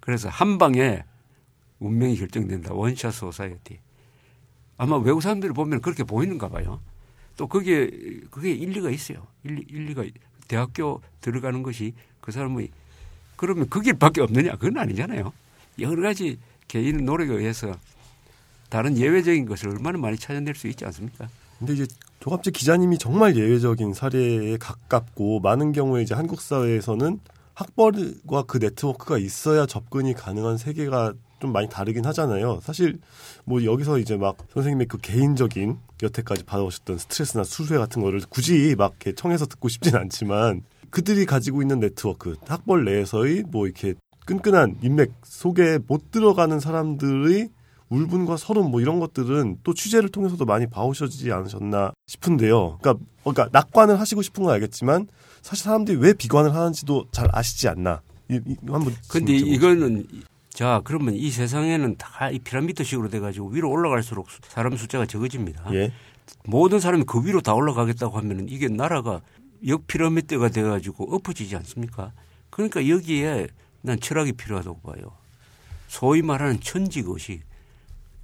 그래서 0.00 0.28
한 0.28 0.58
방에 0.58 1.02
운명이 1.78 2.18
결정된다. 2.18 2.74
One 2.74 2.91
shot 2.91 3.14
society. 3.14 3.78
아마 4.76 4.98
외국 4.98 5.22
사람들이 5.22 5.54
보면 5.54 5.80
그렇게 5.80 6.04
보이는가 6.04 6.50
봐요. 6.50 6.82
또 7.38 7.46
그게 7.46 7.88
그게 8.30 8.50
일리가 8.52 8.90
있어요. 8.90 9.26
일리, 9.44 9.64
일리가 9.66 10.04
대학교 10.46 11.00
들어가는 11.22 11.62
것이 11.62 11.94
그 12.20 12.32
사람의 12.32 12.68
그러면 13.36 13.66
그 13.70 13.80
길밖에 13.80 14.20
없느냐? 14.20 14.56
그건 14.56 14.76
아니잖아요. 14.76 15.32
여러 15.78 16.02
가지 16.02 16.38
개인 16.68 17.06
노력에 17.06 17.32
의해서 17.32 17.74
다른 18.68 18.96
예외적인 18.96 19.46
것을 19.46 19.68
얼마나 19.70 19.98
많이 19.98 20.16
찾아낼 20.16 20.54
수 20.54 20.66
있지 20.68 20.84
않습니까? 20.84 21.28
근데 21.58 21.74
이제 21.74 21.86
조갑재 22.20 22.50
기자님이 22.50 22.98
정말 22.98 23.36
예외적인 23.36 23.94
사례에 23.94 24.56
가깝고 24.58 25.40
많은 25.40 25.72
경우에 25.72 26.02
이제 26.02 26.14
한국 26.14 26.40
사회에서는 26.40 27.20
학벌과 27.54 28.42
그 28.46 28.58
네트워크가 28.58 29.16
있어야 29.18 29.64
접근이 29.64 30.12
가능한 30.12 30.58
세계가 30.58 31.14
좀 31.40 31.52
많이 31.52 31.68
다르긴 31.68 32.04
하잖아요. 32.06 32.60
사실 32.62 32.98
뭐 33.44 33.64
여기서 33.64 33.98
이제 33.98 34.16
막 34.16 34.36
선생님의 34.52 34.88
그 34.88 34.98
개인적인 34.98 35.78
여태까지 36.02 36.44
받아오셨던 36.44 36.98
스트레스나 36.98 37.44
수수회 37.44 37.78
같은 37.78 38.02
거를 38.02 38.20
굳이 38.28 38.74
막 38.76 38.92
이렇게 39.00 39.14
청해서 39.14 39.46
듣고 39.46 39.68
싶진 39.68 39.96
않지만 39.96 40.62
그들이 40.90 41.26
가지고 41.26 41.62
있는 41.62 41.80
네트워크, 41.80 42.36
학벌 42.46 42.84
내에서의 42.84 43.44
뭐 43.48 43.66
이렇게 43.66 43.94
끈끈한 44.24 44.78
인맥 44.82 45.12
속에 45.24 45.78
못 45.86 46.10
들어가는 46.10 46.58
사람들의 46.58 47.50
울분과 47.88 48.36
서름 48.36 48.70
뭐 48.70 48.80
이런 48.80 48.98
것들은 48.98 49.58
또 49.62 49.72
취재를 49.74 50.08
통해서도 50.08 50.44
많이 50.44 50.66
봐오셔지지 50.68 51.30
않으셨나 51.32 51.92
싶은데요. 52.06 52.78
그러니까, 52.82 53.04
그러니까 53.22 53.48
낙관을 53.52 54.00
하시고 54.00 54.22
싶은 54.22 54.42
건 54.44 54.52
알겠지만 54.54 55.06
사실 55.42 55.64
사람들이 55.64 55.96
왜 55.98 56.12
비관을 56.12 56.54
하는지도 56.54 57.06
잘 57.12 57.28
아시지 57.32 57.68
않나. 57.68 58.02
이, 58.28 58.40
이, 58.44 58.56
한번. 58.68 58.94
근데 59.08 59.34
이거는 59.36 60.06
자 60.50 60.80
그러면 60.84 61.14
이 61.14 61.30
세상에는 61.30 61.96
다 61.96 62.30
이 62.30 62.38
피라미드식으로 62.40 63.08
돼가지고 63.08 63.50
위로 63.50 63.70
올라갈수록 63.70 64.28
수- 64.30 64.40
사람 64.48 64.76
숫자가 64.76 65.06
적어집니다. 65.06 65.72
예. 65.74 65.92
모든 66.44 66.80
사람이 66.80 67.04
그 67.06 67.24
위로 67.24 67.40
다 67.40 67.54
올라가겠다고 67.54 68.16
하면은 68.18 68.48
이게 68.48 68.66
나라가 68.68 69.20
역 69.68 69.86
피라미드가 69.86 70.48
돼가지고 70.48 71.14
엎어지지 71.14 71.54
않습니까? 71.56 72.12
그러니까 72.50 72.88
여기에 72.88 73.46
난 73.82 74.00
철학이 74.00 74.32
필요하다고 74.32 74.80
봐요. 74.80 75.12
소위 75.86 76.22
말하는 76.22 76.58
천지거시. 76.60 77.42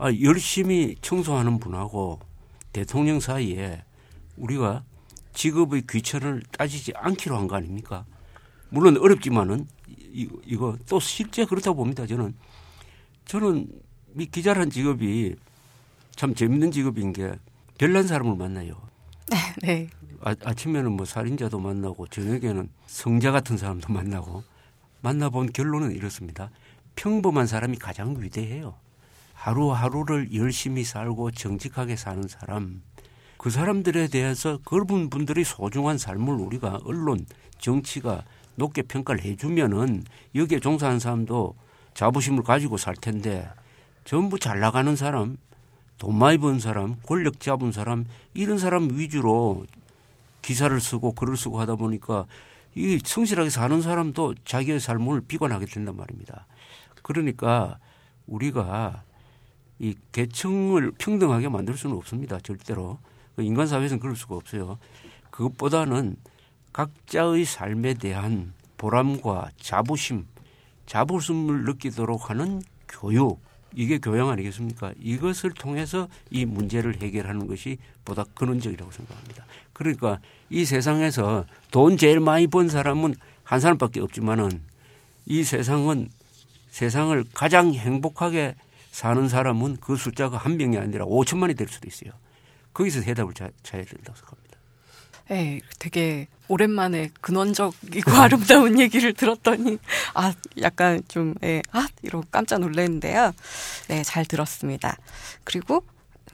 아, 0.03 0.13
열심히 0.21 0.97
청소하는 1.01 1.61
분하고 1.61 2.19
대통령 2.73 3.21
사이에 3.21 3.85
우리가 4.37 4.83
직업의 5.33 5.85
귀천을 5.89 6.43
따지지 6.59 6.93
않기로 6.97 7.37
한 7.37 7.47
거 7.47 7.55
아닙니까? 7.55 8.05
물론 8.69 8.97
어렵지만은 8.97 9.69
이, 9.89 10.29
이거 10.45 10.77
또 10.89 10.99
실제 10.99 11.45
그렇다고 11.45 11.77
봅니다. 11.77 12.05
저는 12.05 12.35
저는 13.27 13.69
이 14.19 14.27
기자란 14.27 14.71
직업이 14.71 15.37
참 16.17 16.35
재밌는 16.35 16.73
직업인 16.73 17.13
게 17.13 17.33
별난 17.79 18.05
사람을 18.05 18.35
만나요. 18.37 18.75
네. 19.63 19.89
아, 20.21 20.35
아침에는 20.45 20.91
뭐 20.93 21.07
살인자도 21.07 21.61
만나고 21.61 22.09
저녁에는 22.09 22.69
성자 22.87 23.31
같은 23.31 23.57
사람도 23.57 23.93
만나고 23.93 24.43
만나본 25.01 25.53
결론은 25.53 25.93
이렇습니다. 25.93 26.51
평범한 26.97 27.47
사람이 27.47 27.77
가장 27.79 28.17
위대해요. 28.21 28.75
하루하루를 29.43 30.33
열심히 30.35 30.85
살고 30.85 31.33
정직하게 31.33 31.97
사는 31.97 32.29
사람, 32.29 32.81
그 33.37 33.51
사람들에 33.51 34.07
대해서 34.07 34.61
그분 34.65 35.11
분들이 35.11 35.43
소중한 35.43 35.99
삶을 35.99 36.33
우리가 36.35 36.79
언론, 36.85 37.27
정치가 37.59 38.23
높게 38.55 38.83
평가를 38.83 39.25
해주면은 39.25 40.05
여기에 40.37 40.61
종사하는 40.61 41.01
사람도 41.01 41.57
자부심을 41.95 42.45
가지고 42.45 42.77
살 42.77 42.95
텐데 42.95 43.51
전부 44.05 44.39
잘 44.39 44.61
나가는 44.61 44.95
사람, 44.95 45.37
돈 45.99 46.17
많이 46.17 46.39
번 46.39 46.61
사람, 46.61 46.95
권력 47.05 47.41
잡은 47.41 47.73
사람 47.73 48.05
이런 48.35 48.59
사람 48.59 48.91
위주로 48.93 49.67
기사를 50.43 50.81
쓰고 50.81 51.15
글을 51.15 51.37
쓰고 51.37 51.59
하다 51.59 51.75
보니까 51.75 52.27
이 52.77 53.01
성실하게 53.05 53.51
사는 53.51 53.83
사람도 53.83 54.37
자기의 54.45 54.79
삶을 54.79 55.23
비관하게 55.23 55.67
된단 55.67 55.97
말입니다. 55.97 56.47
그러니까 57.03 57.81
우리가 58.29 59.03
이 59.79 59.95
계층을 60.13 60.93
평등하게 60.99 61.49
만들 61.49 61.77
수는 61.77 61.97
없습니다. 61.97 62.39
절대로. 62.41 62.99
그 63.37 63.43
인간 63.43 63.67
사회에서는 63.67 64.01
그럴 64.01 64.15
수가 64.15 64.37
없어요. 64.37 64.79
그것보다는 65.31 66.17
각자의 66.73 67.45
삶에 67.45 67.95
대한 67.95 68.53
보람과 68.77 69.51
자부심, 69.59 70.27
자부심을 70.87 71.65
느끼도록 71.65 72.31
하는 72.31 72.63
교육, 72.89 73.41
이게 73.75 73.99
교양 73.99 74.29
아니겠습니까? 74.29 74.93
이것을 75.01 75.53
통해서 75.53 76.09
이 76.31 76.45
문제를 76.45 77.01
해결하는 77.01 77.47
것이 77.47 77.79
보다 78.05 78.25
근원적이라고 78.35 78.91
생각합니다. 78.91 79.45
그러니까 79.73 80.19
이 80.51 80.65
세상에서 80.65 81.47
돈 81.71 81.97
제일 81.97 82.21
많이 82.21 82.47
번 82.47 82.69
사람은 82.69 83.15
한 83.45 83.61
사람밖에 83.61 84.01
없지만은 84.01 84.61
이 85.27 85.45
세상은 85.45 86.09
세상을 86.71 87.25
가장 87.33 87.73
행복하게 87.73 88.55
사는 88.93 89.27
사람은 89.27 89.79
그 89.81 89.97
숫자가 89.97 90.37
한 90.37 90.57
명이 90.59 90.79
아니라 90.79 91.07
5천만이 91.07 91.57
될 91.57 91.67
수도 91.67 91.89
있어야 91.89 92.13
거기서 92.75 93.01
해답을 93.01 93.35
찾, 93.35 93.53
아야 93.73 93.85
된다고 93.85 94.17
생각합니다. 94.17 94.53
네, 95.29 95.61
되게 95.79 96.29
오랜만에 96.49 97.11
근원적이고 97.23 98.11
아름다운 98.13 98.79
얘기를 98.79 99.15
들었더니 99.15 99.79
아 100.15 100.35
약간 100.61 101.03
좀 101.09 101.35
예, 101.43 101.63
아 101.73 101.87
이러고 102.03 102.27
깜짝 102.31 102.59
놀랐는데요. 102.61 103.33
네, 103.89 104.03
잘 104.03 104.27
들었습니다. 104.27 104.97
그리고 105.45 105.83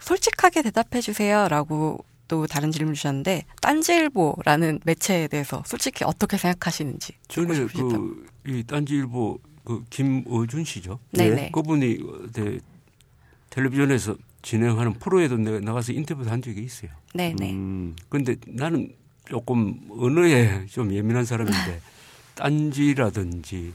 솔직하게 0.01 0.63
대답해 0.63 1.01
주세요라고 1.01 2.05
또 2.27 2.47
다른 2.47 2.73
질문 2.73 2.95
주셨는데 2.95 3.45
딴지일보라는 3.63 4.81
매체에 4.85 5.29
대해서 5.29 5.63
솔직히 5.65 6.05
어떻게 6.05 6.37
생각하시는지 6.37 7.15
저는 7.29 7.69
그이 7.69 8.65
딴지일보 8.65 9.39
그 9.69 9.85
김어준 9.91 10.65
씨죠. 10.65 10.99
네네. 11.11 11.35
네. 11.35 11.51
그분이 11.53 11.99
네, 12.33 12.59
텔레비전에서 13.51 14.17
진행하는 14.43 14.95
프로에도 14.95 15.37
내가 15.37 15.61
나가서 15.61 15.93
인터뷰도 15.93 16.31
한 16.31 16.41
적이 16.43 16.63
있어요. 16.63 16.91
네네. 17.15 17.35
네. 17.39 17.53
음, 17.53 17.97
근데 18.09 18.37
나는 18.47 18.93
조금 19.29 19.75
언어에 19.91 20.67
좀 20.67 20.93
예민한 20.93 21.25
사람인데 21.25 21.81
딴지라든지 22.37 23.73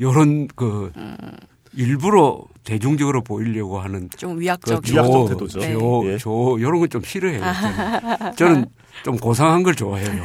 요런 0.00 0.48
그 0.54 0.90
음. 0.96 1.16
일부러 1.74 2.44
대중적으로 2.64 3.22
보이려고 3.22 3.80
하는 3.80 4.10
좀 4.18 4.38
위약적 4.38 4.82
그 4.84 4.92
위약적 4.92 5.28
태도죠. 5.30 5.60
네. 5.60 5.72
저, 5.78 6.02
예. 6.06 6.18
저 6.18 6.30
요런 6.60 6.80
건 6.80 6.88
좀 6.90 7.02
싫어해요. 7.02 7.40
저는. 7.40 8.34
저는 8.36 8.66
좀 9.04 9.16
고상한 9.16 9.62
걸 9.62 9.74
좋아해요. 9.74 10.22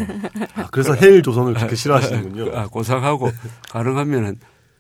아, 0.56 0.68
그래서 0.72 0.94
해일 0.96 1.22
조선을 1.24 1.54
그렇게 1.54 1.76
싫어하시는군요. 1.76 2.52
아, 2.58 2.68
고상하고 2.68 3.32
가능하면은 3.70 4.38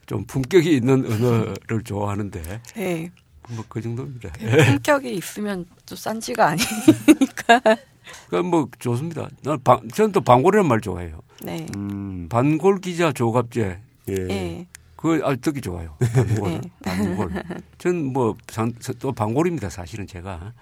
좀 0.08 0.24
품격이 0.26 0.76
있는 0.76 1.06
언어를 1.06 1.84
좋아하는데. 1.84 2.62
네. 2.76 3.12
뭐그 3.50 3.82
정도입니다. 3.82 4.30
그 4.40 4.46
품격이 4.66 5.14
있으면 5.14 5.66
또 5.86 5.96
싼지가 5.96 6.48
아니니까. 6.48 7.62
그뭐 8.30 8.70
좋습니다. 8.80 9.30
난 9.44 9.62
방, 9.64 9.88
저는 9.90 10.14
또 10.14 10.22
반골이라는 10.22 10.68
말 10.68 10.82
좋아해요. 10.82 11.22
네. 11.44 11.68
음, 11.76 12.28
반골 12.30 12.80
기자 12.80 13.12
조갑제. 13.12 13.80
예. 14.08 14.14
네. 14.14 14.68
그 14.96 15.22
아, 15.24 15.36
듣기 15.36 15.62
좋아요. 15.62 15.96
반골. 16.00 16.50
네. 16.50 16.62
반골. 16.84 17.32
전뭐또 17.78 19.12
반골입니다. 19.14 19.70
사실은 19.70 20.08
제가 20.08 20.54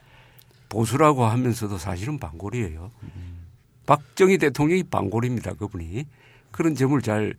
보수라고 0.69 1.23
하면서도 1.23 1.77
사실은 1.77 2.17
반골이에요. 2.17 2.91
음. 3.03 3.45
박정희 3.85 4.39
대통령이 4.39 4.83
반골입니다. 4.83 5.53
그분이 5.53 6.05
그런 6.51 6.75
점을 6.75 6.99
잘 7.01 7.35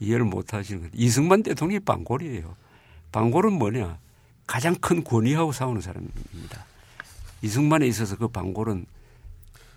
이해를 0.00 0.24
못 0.24 0.54
하시는 0.54 0.80
거예요. 0.80 0.92
이승만 0.94 1.42
대통령이 1.42 1.80
반골이에요. 1.80 2.56
반골은 3.12 3.52
뭐냐? 3.52 3.98
가장 4.46 4.74
큰 4.74 5.04
권위하고 5.04 5.52
싸우는 5.52 5.80
사람입니다. 5.80 6.64
이승만에 7.42 7.86
있어서 7.86 8.16
그 8.16 8.28
반골은 8.28 8.86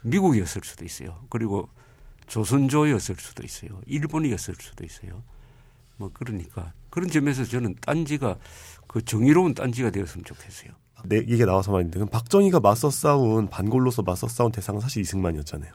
미국이었을 0.02 0.62
수도 0.64 0.86
있어요. 0.86 1.20
그리고 1.30 1.70
조선조였을 2.28 3.16
수도 3.20 3.44
있어요. 3.44 3.82
일본이었을 3.86 4.56
수도 4.60 4.84
있어요. 4.84 5.22
뭐 5.98 6.10
그러니까 6.14 6.74
그런 6.90 7.10
점에서 7.10 7.44
저는 7.44 7.76
딴지가 7.82 8.38
그 8.88 9.04
정의로운 9.04 9.54
딴지가 9.54 9.92
되었으면 9.92 10.26
좋겠어요. 10.26 10.72
네, 11.06 11.18
이게 11.28 11.46
나와서 11.46 11.72
말인데 11.72 12.00
그럼 12.00 12.10
박정희가 12.10 12.60
맞서 12.62 12.90
싸운 12.90 13.50
반골로서 13.50 14.04
맞서 14.04 14.28
싸운 14.28 14.52
대상은 14.52 14.80
사실 14.80 15.02
이승만이었잖아요. 15.02 15.72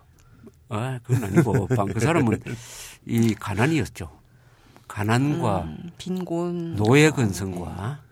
아, 0.71 0.99
그건 1.03 1.25
아니고 1.25 1.67
그 1.67 2.01
사람은 2.01 2.41
이 3.07 3.35
가난이었죠. 3.35 4.18
가난과 4.89 5.63
음, 5.63 5.91
빈곤, 5.99 6.75
노예 6.75 7.11
근성과 7.11 8.03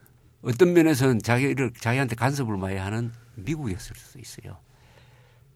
어떤 0.43 0.73
면에서는 0.75 1.21
자기를 1.23 1.73
자기한테 1.81 2.15
간섭을 2.15 2.57
많이 2.57 2.77
하는 2.77 3.13
미국이었을 3.35 3.97
수도 3.97 4.19
있어요. 4.19 4.59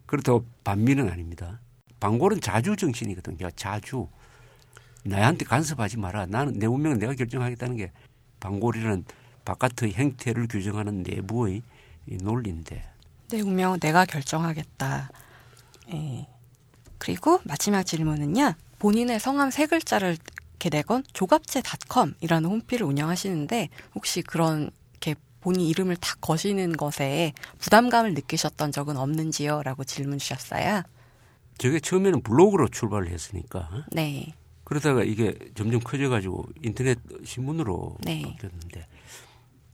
그렇다고 0.05 0.45
반미는 0.63 1.09
아닙니다. 1.09 1.61
반골은 1.99 2.41
자주 2.41 2.75
정신이거든요. 2.75 3.49
자주 3.51 4.09
나한테 5.05 5.45
간섭하지 5.45 5.97
마라. 5.97 6.25
나는 6.25 6.53
내 6.53 6.65
운명은 6.65 6.99
내가 6.99 7.13
결정하겠다는 7.13 7.77
게 7.77 7.91
반골이라는 8.39 9.05
바깥의 9.45 9.93
행태를 9.93 10.47
규정하는 10.47 11.03
내부의 11.03 11.61
논리인데. 12.21 12.83
내 13.29 13.39
운명은 13.39 13.79
내가 13.79 14.05
결정하겠다. 14.05 15.09
예. 15.93 16.27
그리고 16.97 17.39
마지막 17.45 17.83
질문은요. 17.83 18.53
본인의 18.79 19.19
성함 19.19 19.51
세 19.51 19.65
글자를 19.67 20.17
이렇게 20.61 20.69
내건 20.69 21.03
조갑제닷컴이라는 21.13 22.47
홈피를 22.47 22.85
운영하시는데 22.85 23.69
혹시 23.95 24.21
그런 24.21 24.69
본인 25.41 25.65
이름을 25.65 25.95
다 25.95 26.13
거시는 26.21 26.73
것에 26.77 27.33
부담감을 27.57 28.13
느끼셨던 28.13 28.71
적은 28.71 28.95
없는지요? 28.95 29.63
라고 29.63 29.83
질문 29.83 30.19
주셨어요. 30.19 30.83
저게 31.57 31.79
처음에는 31.79 32.21
블로그로 32.21 32.67
출발을 32.67 33.09
했으니까. 33.09 33.87
네. 33.91 34.35
그러다가 34.63 35.03
이게 35.03 35.35
점점 35.55 35.79
커져가지고 35.79 36.45
인터넷 36.61 36.99
신문으로 37.25 37.97
네. 38.01 38.21
바뀌었는데, 38.21 38.85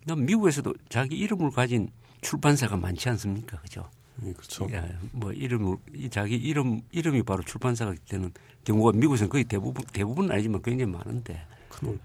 난 0.05 0.25
미국에서도 0.25 0.73
자기 0.88 1.17
이름을 1.17 1.51
가진 1.51 1.89
출판사가 2.21 2.77
많지 2.77 3.09
않습니까? 3.09 3.59
그죠? 3.59 3.89
네, 4.20 4.34
그렇죠. 4.34 4.68
야, 4.74 4.88
뭐 5.11 5.32
이름을 5.32 5.78
자기 6.09 6.36
이름 6.36 6.82
이름이 6.91 7.24
바로 7.24 7.43
출판사가 7.43 7.95
되는 8.07 8.32
경우가 8.63 8.97
미국에서는 8.97 9.30
거의 9.30 9.43
대부분 9.43 9.86
대부분 9.93 10.32
아니지만 10.32 10.61
굉장히 10.61 10.91
많은데, 10.91 11.45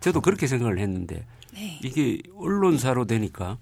저도 0.01 0.21
그렇게 0.21 0.47
생각을 0.47 0.79
했는데 0.79 1.27
네. 1.55 1.81
이게 1.83 2.21
언론사로 2.37 3.07
되니까 3.07 3.59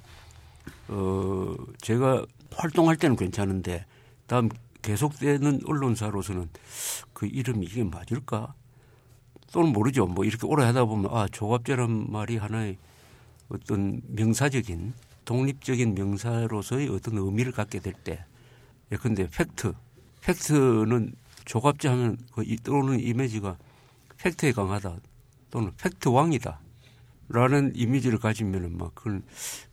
어 0.89 1.55
제가 1.81 2.27
활동할 2.53 2.97
때는 2.97 3.17
괜찮은데 3.17 3.87
다음 4.27 4.49
계속되는 4.83 5.61
언론사로서는 5.67 6.49
그 7.13 7.27
이름이 7.27 7.67
이게 7.67 7.85
맞을까? 7.85 8.55
또는 9.53 9.73
모르죠. 9.73 10.07
뭐 10.07 10.25
이렇게 10.25 10.47
오래 10.47 10.65
하다 10.65 10.85
보면 10.85 11.11
아 11.13 11.29
조갑제란 11.29 12.11
말이 12.11 12.37
하나의 12.37 12.79
어떤 13.49 14.01
명사적인 14.07 14.95
독립적인 15.25 15.95
명사로서의 15.95 16.89
어떤 16.89 17.19
의미를 17.19 17.53
갖게 17.53 17.79
될 17.79 17.93
때, 17.93 18.25
예컨대 18.93 19.29
팩트, 19.31 19.73
팩트는 20.23 21.15
조갑제 21.45 21.89
하면 21.89 22.19
그 22.33 22.45
떠오르는 22.63 23.01
이미지가 23.01 23.57
팩트에 24.19 24.53
강하다 24.53 24.97
또는 25.51 25.73
팩트 25.77 26.09
왕이다 26.09 26.61
라는 27.29 27.73
이미지를 27.75 28.19
가지면은 28.19 28.77
막 28.77 28.95
그건 28.95 29.23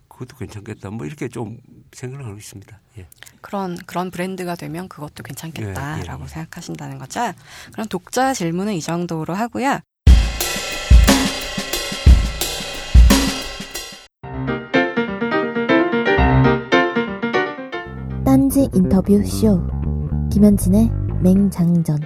그것도 0.07 0.38
괜찮겠다. 0.38 0.89
뭐 0.89 1.05
이렇게 1.05 1.28
좀 1.28 1.59
생각을 1.91 2.26
하고 2.26 2.38
있습니다. 2.38 2.80
예. 2.97 3.07
그런 3.41 3.78
그런 3.86 4.09
브랜드가 4.09 4.55
되면 4.55 4.89
그것도 4.89 5.24
괜찮겠다라고 5.24 6.22
예, 6.22 6.26
예, 6.26 6.28
생각하신다는 6.28 6.97
거죠. 6.97 7.20
그럼 7.72 7.88
독자 7.88 8.34
질문은 8.34 8.74
이 8.74 8.82
정도로 8.82 9.36
하고요. 9.36 9.80
딴지 18.58 18.70
인터뷰 18.74 19.24
쇼. 19.24 19.62
김현진의 20.32 20.89
맹장전. 21.22 21.99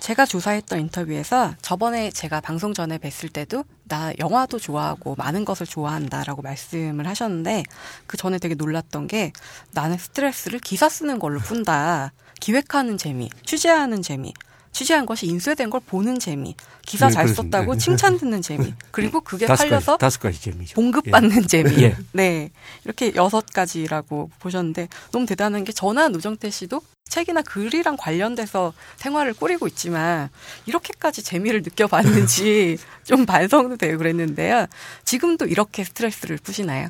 제가 0.00 0.26
조사했던 0.26 0.80
인터뷰에서 0.80 1.54
저번에 1.62 2.10
제가 2.10 2.40
방송 2.40 2.74
전에 2.74 2.98
뵀을 2.98 3.32
때도 3.32 3.62
나 3.84 4.12
영화도 4.18 4.58
좋아하고 4.58 5.14
많은 5.14 5.44
것을 5.44 5.66
좋아한다라고 5.66 6.42
말씀을 6.42 7.06
하셨는데 7.06 7.62
그 8.08 8.16
전에 8.16 8.38
되게 8.38 8.56
놀랐던 8.56 9.06
게 9.06 9.32
나는 9.70 9.98
스트레스를 9.98 10.58
기사 10.58 10.88
쓰는 10.88 11.20
걸로 11.20 11.38
푼다. 11.38 12.12
기획하는 12.40 12.98
재미, 12.98 13.30
취재하는 13.44 14.02
재미, 14.02 14.34
취재한 14.72 15.04
것이 15.04 15.26
인쇄된 15.26 15.68
걸 15.70 15.80
보는 15.84 16.18
재미, 16.18 16.54
기사 16.82 17.08
네, 17.08 17.12
잘 17.12 17.24
그렇습니다. 17.24 17.58
썼다고 17.58 17.76
칭찬 17.78 18.16
듣는 18.18 18.40
재미, 18.40 18.72
그리고 18.90 19.20
그게 19.20 19.46
다섯 19.46 19.64
팔려서 19.64 19.92
가지, 19.92 20.00
다섯 20.00 20.20
가지 20.20 20.40
재미죠. 20.40 20.74
봉급받는 20.74 21.42
예. 21.42 21.46
재미. 21.46 21.82
예. 21.82 21.96
네. 22.12 22.50
이렇게 22.84 23.12
여섯 23.16 23.44
가지라고 23.46 24.30
보셨는데 24.38 24.88
너무 25.12 25.26
대단한 25.26 25.64
게 25.64 25.72
저나 25.72 26.08
노정태 26.08 26.50
씨도 26.50 26.80
책이나 27.08 27.42
글이랑 27.42 27.96
관련돼서 27.96 28.72
생활을 28.96 29.34
꾸리고 29.34 29.66
있지만 29.66 30.30
이렇게까지 30.66 31.24
재미를 31.24 31.62
느껴봤는지 31.62 32.78
좀 33.04 33.26
반성도 33.26 33.76
되고 33.76 33.98
그랬는데요. 33.98 34.66
지금도 35.04 35.46
이렇게 35.46 35.82
스트레스를 35.84 36.38
푸시나요? 36.42 36.88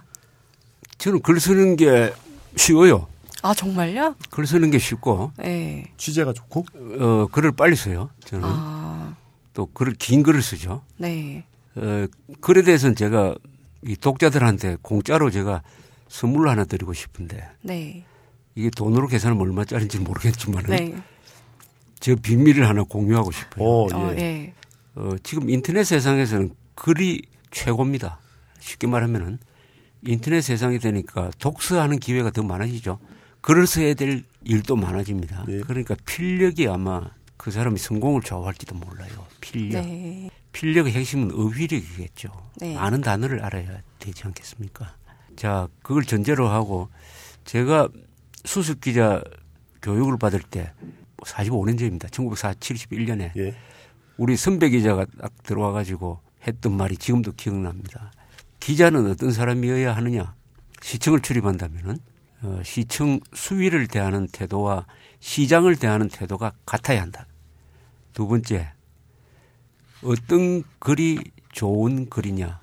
저는 0.99 1.23
글 1.23 1.41
쓰는 1.41 1.77
게 1.77 2.13
쉬워요. 2.57 3.09
아 3.43 3.55
정말요? 3.55 4.17
글 4.31 4.47
쓰는 4.47 4.71
게 4.71 4.79
쉽고 4.79 5.33
네. 5.39 5.93
취재가 5.97 6.33
좋고 6.33 6.67
어 6.99 7.27
글을 7.33 7.53
빨리 7.53 7.77
써요. 7.77 8.11
저는 8.25 8.45
아 8.45 8.81
또 9.53 9.67
글을 9.67 9.95
긴 9.95 10.23
글을 10.23 10.43
쓰죠. 10.43 10.83
네. 10.97 11.45
어 11.77 12.07
글에 12.41 12.63
대해서는 12.63 12.97
제가 12.97 13.35
이 13.87 13.97
독자들한테 13.97 14.77
공짜로 14.83 15.31
제가 15.31 15.63
선물을 16.09 16.51
하나 16.51 16.65
드리고 16.65 16.93
싶은데 16.93 17.49
네. 17.63 18.05
이게 18.55 18.71
돈으로 18.71 19.07
계산하면 19.07 19.43
얼마짜리인지 19.43 20.01
모르겠지만 20.01 20.65
은 20.65 20.71
네. 20.71 21.03
저 22.01 22.15
비밀을 22.17 22.69
하나 22.69 22.83
공유하고 22.83 23.31
싶어요. 23.31 23.65
어, 23.65 23.87
어, 23.95 24.13
예. 24.15 24.19
예. 24.19 24.55
어, 24.95 25.15
지금 25.23 25.51
인터넷 25.51 25.85
세상에서는 25.85 26.55
글이 26.75 27.23
최고입니다. 27.51 28.19
쉽게 28.61 28.87
말하면은 28.87 29.39
인터넷 30.07 30.41
세상이 30.41 30.79
되니까 30.79 31.31
독서하는 31.39 31.99
기회가 31.99 32.31
더 32.31 32.43
많아지죠. 32.43 32.99
글을 33.41 33.67
써야 33.67 33.95
될 33.95 34.25
일도 34.45 34.77
많아집니다. 34.77 35.45
예. 35.49 35.61
그러니까 35.61 35.95
필력이 36.07 36.69
아마 36.69 37.11
그 37.37 37.51
사람이 37.51 37.79
성공을 37.79 38.23
좌우할지도 38.23 38.75
몰라요. 38.75 39.27
필력. 39.41 39.85
네. 39.85 40.31
필력의 40.53 40.93
핵심은 40.93 41.33
어휘력이겠죠. 41.33 42.29
네. 42.57 42.75
많은 42.75 43.01
단어를 43.01 43.43
알아야 43.43 43.83
되지 43.99 44.25
않겠습니까? 44.25 44.95
자, 45.37 45.69
그걸 45.83 46.05
전제로 46.05 46.49
하고 46.49 46.89
제가 47.45 47.89
수습 48.45 48.81
기자 48.81 49.23
교육을 49.83 50.19
받을 50.19 50.41
때 50.41 50.73
45년 51.19 51.79
전입니다. 51.79 52.09
1971년에 52.09 53.37
예. 53.37 53.57
우리 54.17 54.37
선배 54.37 54.69
기자가 54.69 55.07
딱 55.19 55.33
들어와 55.43 55.73
가지고 55.73 56.21
했던 56.47 56.77
말이 56.77 56.97
지금도 56.97 57.33
기억납니다. 57.33 58.13
기자는 58.59 59.11
어떤 59.11 59.33
사람이어야 59.33 59.95
하느냐? 59.97 60.35
시청을 60.83 61.21
출입한다면은 61.21 61.95
어, 61.95 62.10
시청 62.65 63.21
수위를 63.35 63.87
대하는 63.87 64.27
태도와 64.29 64.87
시장을 65.21 65.77
대하는 65.77 66.09
태도가 66.09 66.53
같아야 66.65 67.03
한다. 67.03 67.27
두 68.13 68.27
번째, 68.27 68.73
어떤 70.03 70.63
글이 70.79 71.23
좋은 71.53 72.09
글이냐? 72.09 72.61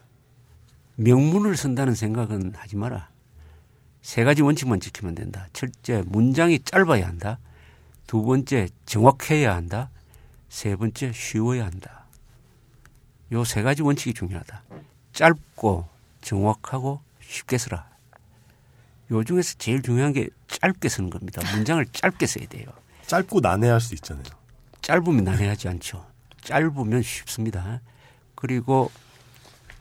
명문을 0.95 1.55
쓴다는 1.55 1.93
생각은 1.93 2.53
하지 2.55 2.75
마라. 2.75 3.09
세 4.01 4.23
가지 4.23 4.41
원칙만 4.41 4.80
지키면 4.80 5.15
된다. 5.15 5.47
첫째, 5.53 6.03
문장이 6.07 6.59
짧아야 6.59 7.07
한다. 7.07 7.39
두 8.07 8.23
번째, 8.23 8.69
정확해야 8.86 9.55
한다. 9.55 9.89
세 10.49 10.75
번째, 10.75 11.11
쉬워야 11.13 11.65
한다. 11.65 12.05
요 13.34 13.43
세 13.43 13.61
가지 13.61 13.82
원칙이 13.82 14.13
중요하다. 14.13 14.63
짧고 15.13 15.88
정확하고 16.21 17.01
쉽게 17.21 17.57
쓰라. 17.57 17.96
요 19.12 19.24
중에서 19.24 19.55
제일 19.58 19.82
중요한 19.82 20.14
게 20.14 20.30
짧게 20.47 20.89
쓰는 20.89 21.10
겁니다. 21.10 21.41
문장을 21.55 21.86
짧게 21.91 22.26
써야 22.26 22.45
돼요. 22.47 22.66
짧고 23.05 23.39
난해할 23.39 23.80
수 23.80 23.93
있잖아요. 23.95 24.26
짧으면 24.82 25.24
난해하지 25.24 25.70
않죠. 25.70 26.05
짧으면 26.41 27.01
쉽습니다. 27.01 27.82
그리고 28.36 28.91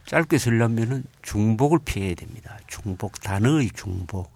짧게 0.05 0.37
쓰려면은 0.37 1.03
중복을 1.21 1.79
피해야 1.83 2.15
됩니다. 2.15 2.57
중복, 2.67 3.19
단어의 3.21 3.71
중복. 3.75 4.33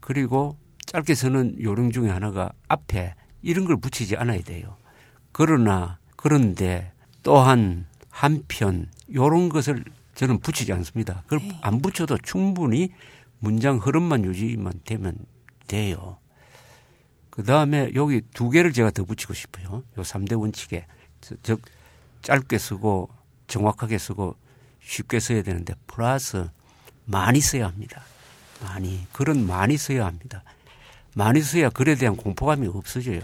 그리고 0.00 0.56
짧게 0.84 1.14
쓰는 1.14 1.60
요령 1.60 1.90
중에 1.90 2.10
하나가 2.10 2.52
앞에 2.68 3.14
이런 3.42 3.64
걸 3.64 3.78
붙이지 3.78 4.16
않아야 4.16 4.40
돼요. 4.42 4.76
그러나, 5.32 5.98
그런데 6.16 6.92
또한 7.22 7.86
한편 8.10 8.88
요런 9.14 9.48
것을 9.48 9.84
저는 10.14 10.38
붙이지 10.40 10.72
않습니다. 10.72 11.22
그걸 11.26 11.40
안 11.60 11.80
붙여도 11.80 12.18
충분히 12.18 12.90
문장 13.38 13.76
흐름만 13.78 14.24
유지만 14.24 14.80
되면 14.84 15.16
돼요. 15.66 16.18
그 17.30 17.42
다음에 17.42 17.90
여기 17.94 18.22
두 18.32 18.48
개를 18.50 18.72
제가 18.72 18.90
더 18.90 19.04
붙이고 19.04 19.34
싶어요. 19.34 19.82
요 19.98 20.02
3대 20.02 20.40
원칙에. 20.40 20.86
즉, 21.20 21.38
즉, 21.42 21.62
짧게 22.22 22.58
쓰고 22.58 23.10
정확하게 23.46 23.98
쓰고 23.98 24.36
쉽게 24.80 25.20
써야 25.20 25.42
되는데 25.42 25.74
플러스 25.86 26.48
많이 27.04 27.40
써야 27.40 27.66
합니다. 27.66 28.02
많이. 28.62 29.06
글은 29.12 29.46
많이 29.46 29.76
써야 29.76 30.06
합니다. 30.06 30.42
많이 31.14 31.40
써야 31.42 31.68
글에 31.70 31.94
대한 31.94 32.16
공포감이 32.16 32.66
없어져요. 32.68 33.20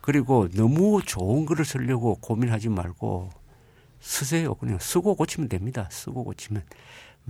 그리고 0.00 0.48
너무 0.50 1.02
좋은 1.04 1.46
글을 1.46 1.64
쓰려고 1.64 2.16
고민하지 2.16 2.68
말고 2.68 3.30
쓰세요. 4.00 4.54
그냥 4.54 4.78
쓰고 4.78 5.14
고치면 5.14 5.48
됩니다. 5.48 5.88
쓰고 5.90 6.24
고치면. 6.24 6.62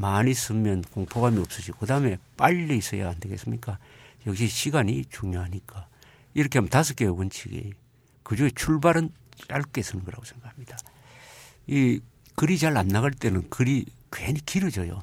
많이 0.01 0.33
쓰면 0.33 0.83
공포감이 0.93 1.39
없어지고 1.39 1.81
그다음에 1.81 2.17
빨리 2.37 2.81
써야 2.81 3.11
안 3.11 3.21
되겠습니까? 3.21 3.79
역시 4.27 4.49
시간이 4.49 5.05
중요하니까 5.11 5.87
이렇게 6.33 6.59
하면 6.59 6.71
다섯 6.71 6.95
개의 6.97 7.11
원칙이 7.11 7.75
그중에 8.23 8.51
출발은 8.55 9.11
짧게 9.49 9.83
쓰는 9.83 10.05
거라고 10.05 10.25
생각합니다. 10.25 10.79
이 11.67 12.01
글이 12.35 12.59
잘 12.59 12.77
안 12.77 12.89
나갈 12.89 13.11
때는 13.11 13.51
글이 13.51 13.85
괜히 14.11 14.41
길어져요. 14.41 15.03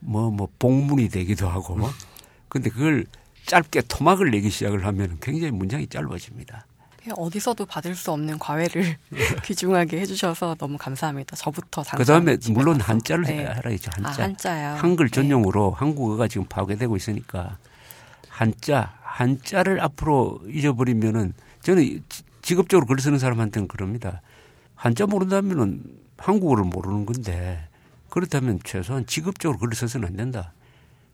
뭐뭐 0.00 0.48
복문이 0.58 1.08
되기도 1.08 1.48
하고 1.48 1.78
근데 2.48 2.68
그걸 2.70 3.06
짧게 3.46 3.82
토막을 3.88 4.30
내기 4.30 4.50
시작을 4.50 4.84
하면 4.84 5.18
굉장히 5.20 5.52
문장이 5.52 5.86
짧아집니다. 5.86 6.66
어디서도 7.16 7.64
받을 7.66 7.94
수 7.94 8.12
없는 8.12 8.38
과외를 8.38 8.96
귀중하게 9.44 10.00
해주셔서 10.00 10.56
너무 10.56 10.76
감사합니다. 10.78 11.36
저부터 11.36 11.82
그 11.96 12.04
다음에 12.04 12.36
물론. 12.50 12.80
한자를 12.80 13.24
네. 13.24 13.46
알아야죠. 13.46 13.90
아, 14.02 14.08
한자. 14.08 14.22
한자요. 14.24 14.74
한글 14.76 15.08
네. 15.08 15.14
전용으로 15.14 15.70
한국어가 15.72 16.28
지금 16.28 16.46
파괴되고 16.46 16.96
있으니까 16.96 17.56
한자 18.28 18.94
한자를 19.02 19.80
앞으로 19.80 20.40
잊어버리면은 20.48 21.32
저는 21.62 22.02
지- 22.08 22.22
직업적으로 22.42 22.86
글 22.86 23.00
쓰는 23.00 23.18
사람한테는 23.18 23.68
그럽니다. 23.68 24.20
한자 24.74 25.06
모른다면은 25.06 25.82
한국어를 26.16 26.64
모르는 26.64 27.04
건데 27.06 27.68
그렇다면 28.10 28.60
최소한 28.64 29.04
직업적으로 29.06 29.58
글을 29.58 29.74
써서는 29.74 30.08
안 30.08 30.16
된다. 30.16 30.52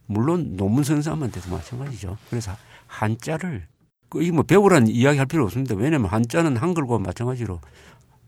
물론 0.07 0.57
논문 0.57 0.85
쓰는 0.85 1.03
사람한테도 1.03 1.51
마찬가지죠. 1.51 2.19
그래서 2.31 2.55
한자를 2.87 3.67
그 3.67 3.74
이뭐 4.23 4.43
배우란 4.43 4.87
이야기 4.89 5.19
할 5.19 5.27
필요 5.27 5.45
없습니다. 5.45 5.75
왜냐하면 5.75 6.09
한자는 6.11 6.57
한글과 6.57 6.99
마찬가지로 6.99 7.61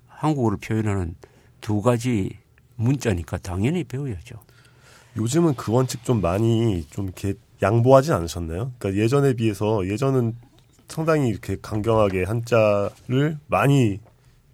한국어를 0.09 0.59
표현하는 0.59 1.15
두 1.61 1.83
가지 1.83 2.31
문자니까 2.77 3.39
당연히 3.39 3.85
배워야죠. 3.85 4.37
요즘은 5.17 5.55
그 5.55 5.73
원칙 5.73 6.05
좀 6.05 6.21
많이 6.21 6.85
좀 6.91 7.07
이렇게 7.07 7.35
양보하진 7.63 8.13
않으셨나요? 8.13 8.73
그러니까 8.79 9.03
예전에 9.03 9.33
비해서 9.35 9.87
예전은 9.87 10.35
상당히 10.89 11.29
이렇게 11.29 11.57
강경하게 11.61 12.25
한자를 12.25 13.39
많이 13.47 13.99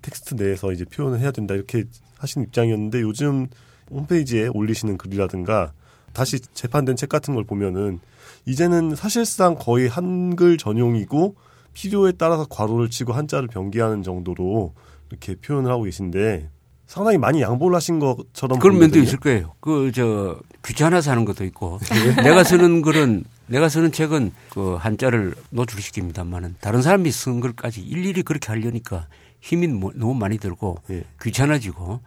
텍스트 0.02 0.34
내에서 0.34 0.72
이제 0.72 0.84
표현을 0.84 1.20
해야 1.20 1.30
된다 1.30 1.54
이렇게 1.54 1.84
하시는 2.18 2.46
입장이었는데 2.46 3.00
요즘 3.02 3.48
홈페이지에 3.90 4.48
올리시는 4.52 4.98
글이라든가 4.98 5.72
다시 6.12 6.40
재판된 6.40 6.96
책 6.96 7.08
같은 7.08 7.34
걸 7.34 7.44
보면은 7.44 8.00
이제는 8.44 8.94
사실상 8.96 9.54
거의 9.54 9.88
한글 9.88 10.56
전용이고 10.56 11.36
필요에 11.74 12.12
따라서 12.12 12.44
괄호를 12.46 12.90
치고 12.90 13.12
한자를 13.12 13.48
변기하는 13.48 14.02
정도로 14.02 14.74
이렇게 15.10 15.34
표현을 15.36 15.70
하고 15.70 15.84
계신데 15.84 16.50
상당히 16.86 17.16
많이 17.16 17.40
양보를 17.40 17.74
하신 17.76 17.98
것처럼 17.98 18.58
그런 18.58 18.78
면도. 18.78 18.98
있을 18.98 19.18
거예요. 19.18 19.54
그, 19.60 19.90
저, 19.94 20.38
귀찮아서 20.62 21.10
하는 21.10 21.24
것도 21.24 21.44
있고. 21.46 21.78
내가 22.22 22.44
쓰는 22.44 22.82
글은, 22.82 23.24
내가 23.46 23.70
쓰는 23.70 23.92
책은 23.92 24.32
그 24.50 24.74
한자를 24.74 25.34
노출시킵니다만은 25.54 26.54
다른 26.60 26.82
사람이 26.82 27.10
쓴 27.10 27.40
글까지 27.40 27.80
일일이 27.80 28.22
그렇게 28.22 28.48
하려니까 28.48 29.06
힘이 29.40 29.68
뭐- 29.68 29.92
너무 29.94 30.14
많이 30.14 30.36
들고 30.36 30.78
예. 30.90 31.04
귀찮아지고 31.22 32.00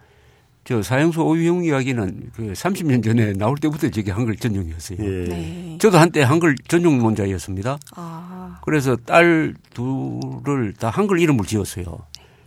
저 0.66 0.82
사형수 0.82 1.22
오유형 1.22 1.62
이야기는 1.64 2.30
그 2.34 2.42
30년 2.52 3.02
전에 3.04 3.32
나올 3.34 3.56
때부터 3.56 3.88
저게 3.88 4.10
한글 4.10 4.34
전용이었어요. 4.34 4.98
예. 5.00 5.24
네. 5.28 5.78
저도 5.80 5.96
한때 5.96 6.22
한글 6.22 6.56
전용론자였습니다. 6.66 7.78
아, 7.94 8.58
그래서 8.64 8.96
딸 8.96 9.54
둘을 9.74 10.74
다 10.74 10.90
한글 10.90 11.20
이름을 11.20 11.44
지었어요. 11.44 11.84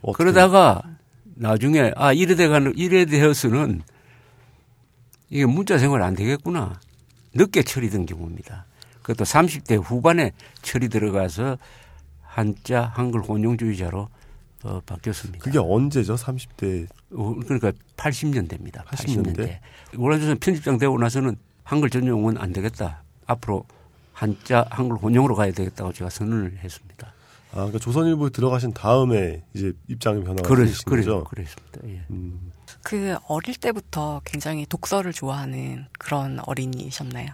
어떻게- 0.01 0.17
그러다가 0.17 0.81
나중에 1.35 1.93
아 1.95 2.11
이래 2.11 2.35
돼가는 2.35 2.73
이래 2.75 3.05
되어서는 3.05 3.83
이게 5.29 5.45
문자 5.45 5.77
생활 5.77 6.01
안 6.01 6.13
되겠구나 6.13 6.77
늦게 7.33 7.63
처리된 7.63 8.05
경우입니다. 8.05 8.65
그것도 9.01 9.23
30대 9.23 9.81
후반에 9.81 10.33
처리 10.61 10.89
들어가서 10.89 11.57
한자 12.21 12.91
한글 12.93 13.21
혼용주의자로 13.21 14.09
어, 14.65 14.81
바뀌었습니다. 14.85 15.41
그게 15.41 15.57
언제죠? 15.57 16.15
30대 16.15 16.83
어, 16.85 16.98
그러니까 17.09 17.71
80년대입니다. 17.97 18.85
80 18.85 19.21
년대? 19.21 19.59
80년대. 19.93 19.99
월남조선 19.99 20.37
편집장 20.39 20.77
되고 20.77 20.97
나서는 20.97 21.35
한글 21.63 21.89
전용은 21.89 22.37
안 22.37 22.53
되겠다. 22.53 23.03
앞으로 23.25 23.65
한자 24.13 24.65
한글 24.69 24.97
혼용으로 24.97 25.35
가야 25.35 25.51
되겠다고 25.51 25.93
제가 25.93 26.09
선언을 26.09 26.59
했습니다. 26.63 27.13
아, 27.51 27.55
그러니까 27.55 27.79
조선일보에 27.79 28.29
들어가신 28.29 28.73
다음에 28.73 29.41
이제 29.55 29.73
입장이 29.87 30.23
변화가 30.23 30.47
생기신 30.47 30.83
그래, 30.85 31.01
거죠? 31.01 31.23
그랬습니다. 31.23 31.79
예. 31.87 32.03
음, 32.11 32.51
그 32.83 33.15
어릴 33.27 33.55
때부터 33.55 34.21
굉장히 34.23 34.65
독서를 34.67 35.13
좋아하는 35.13 35.85
그런 35.97 36.39
어린이셨나요? 36.45 37.27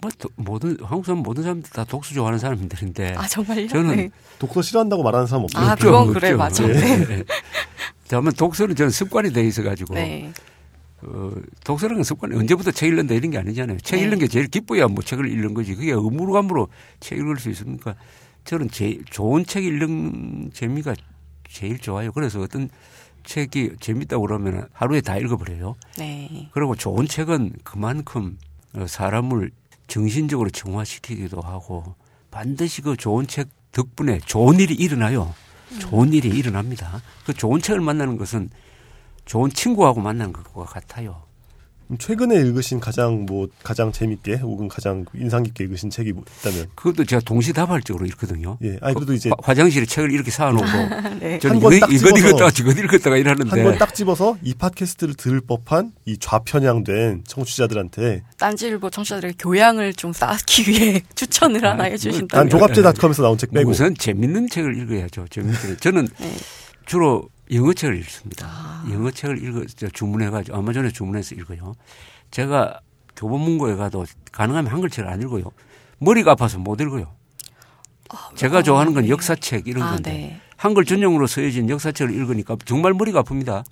뭐 0.00 0.10
도- 0.16 0.30
모든 0.36 0.76
한국 0.80 1.04
사람 1.04 1.22
모든 1.24 1.42
사람들 1.42 1.70
다 1.72 1.82
독서 1.84 2.14
좋아하는 2.14 2.38
사람들인데 2.38 3.14
아 3.16 3.26
정말요? 3.26 3.66
저는 3.66 3.96
네. 3.96 4.10
독서 4.38 4.62
싫어한다고 4.62 5.02
말하는 5.02 5.26
사람 5.26 5.42
없어요. 5.44 5.66
아, 5.66 5.74
그건 5.74 6.12
그래. 6.14 6.32
맞아. 6.34 6.62
예. 6.68 6.72
네. 6.72 7.24
다만 8.08 8.32
독서는 8.32 8.74
저는 8.74 8.90
습관이 8.90 9.32
돼 9.32 9.46
있어가지고 9.46 9.94
네. 9.94 10.32
어, 11.02 11.32
독서라는 11.64 11.98
건 11.98 12.04
습관이 12.04 12.34
언제부터 12.36 12.70
책 12.70 12.88
읽는다 12.88 13.14
이런 13.14 13.30
게 13.30 13.38
아니잖아요. 13.38 13.78
책 13.80 13.96
네. 13.96 14.04
읽는 14.04 14.18
게 14.18 14.26
제일 14.26 14.48
기뻐야 14.48 14.88
뭐 14.88 15.02
책을 15.02 15.30
읽는 15.30 15.54
거지. 15.54 15.74
그게 15.74 15.92
의무감으로 15.92 16.68
책 17.00 17.18
읽을 17.18 17.38
수 17.38 17.50
있습니까? 17.50 17.94
저는 18.44 18.70
제일 18.70 19.04
좋은 19.04 19.44
책 19.44 19.64
읽는 19.64 20.50
재미가 20.52 20.94
제일 21.48 21.78
좋아요. 21.78 22.12
그래서 22.12 22.40
어떤 22.40 22.68
책이 23.24 23.72
재밌다고 23.80 24.26
그러면 24.26 24.66
하루에 24.72 25.00
다 25.00 25.18
읽어버려요. 25.18 25.76
네. 25.98 26.48
그리고 26.52 26.74
좋은 26.74 27.06
책은 27.06 27.52
그만큼 27.62 28.38
어, 28.74 28.86
사람을 28.86 29.50
정신적으로 29.86 30.50
정화시키기도 30.50 31.40
하고 31.40 31.94
반드시 32.30 32.82
그 32.82 32.96
좋은 32.96 33.26
책 33.26 33.48
덕분에 33.72 34.18
좋은 34.24 34.60
일이 34.60 34.74
일어나요. 34.74 35.34
좋은 35.78 36.12
일이 36.12 36.28
일어납니다. 36.28 37.02
그 37.26 37.34
좋은 37.34 37.60
책을 37.60 37.80
만나는 37.80 38.16
것은 38.16 38.50
좋은 39.24 39.50
친구하고 39.50 40.00
만나는 40.00 40.32
것과 40.32 40.64
같아요. 40.64 41.27
음, 41.90 41.96
최근에 41.98 42.36
읽으신 42.36 42.80
가장 42.80 43.24
뭐 43.26 43.48
가장 43.62 43.92
재밌게 43.92 44.36
혹은 44.36 44.68
가장 44.68 45.04
인상 45.14 45.42
깊게 45.42 45.64
읽으신 45.64 45.90
책이 45.90 46.12
뭐 46.12 46.22
있다면 46.40 46.66
그것도 46.74 47.04
제가 47.04 47.20
동시다발적으로 47.24 48.04
읽거든요. 48.06 48.58
예, 48.62 48.78
아니 48.82 48.94
그래도 48.94 49.14
이제 49.14 49.30
화- 49.30 49.36
화장실에 49.42 49.86
책을 49.86 50.12
이렇게 50.12 50.30
쌓아놓고 50.30 50.66
네. 51.20 51.38
저는 51.38 51.56
한권 51.56 51.72
이거, 51.74 51.86
딱 51.86 51.92
이거 51.92 52.08
집어서 52.08 52.18
읽었다가 52.28 52.50
저거 52.50 52.70
읽었다가 52.72 53.16
이러는데 53.16 53.50
한권딱 53.62 53.94
집어서 53.94 54.36
이 54.42 54.54
팟캐스트를 54.54 55.14
들을 55.14 55.40
법한 55.40 55.92
이 56.04 56.18
좌편향된 56.18 57.24
청취자들한테 57.26 58.22
딴지일보 58.38 58.90
청취자들에게 58.90 59.36
교양을 59.38 59.94
좀 59.94 60.12
쌓기 60.12 60.68
위해 60.68 61.02
추천을 61.14 61.64
하나 61.64 61.84
아, 61.84 61.86
해주신다면. 61.86 62.28
난 62.44 62.50
조갑제닷컴에서 62.50 63.22
나온 63.22 63.38
책 63.38 63.50
빼고 63.52 63.70
우선 63.70 63.94
재밌는 63.94 64.48
책을 64.50 64.76
읽어야죠. 64.82 65.26
재밌는 65.30 65.56
책. 65.58 65.80
저는 65.80 66.08
네. 66.18 66.32
주로 66.86 67.28
영어 67.52 67.72
책을 67.72 67.96
읽습니다. 67.98 68.46
아. 68.46 68.84
영어 68.90 69.10
책을 69.10 69.42
읽어 69.42 69.64
저 69.76 69.88
주문해가지고 69.88 70.56
아마존에 70.56 70.90
주문해서 70.90 71.34
읽어요. 71.34 71.74
제가 72.30 72.80
교보문고에 73.16 73.76
가도 73.76 74.04
가능하면 74.32 74.72
한글 74.72 74.90
책을 74.90 75.10
안 75.10 75.20
읽어요. 75.22 75.44
머리가 75.98 76.32
아파서 76.32 76.58
못 76.58 76.80
읽어요. 76.80 77.14
제가 78.36 78.62
좋아하는 78.62 78.94
건 78.94 79.04
네. 79.04 79.10
역사책 79.10 79.68
이런 79.68 79.82
아, 79.82 79.90
건데 79.92 80.10
네. 80.10 80.40
한글 80.56 80.84
전용으로 80.84 81.26
쓰여진 81.26 81.68
역사책을 81.68 82.14
읽으니까 82.14 82.56
정말 82.64 82.94
머리가 82.94 83.22
아픕니다. 83.22 83.64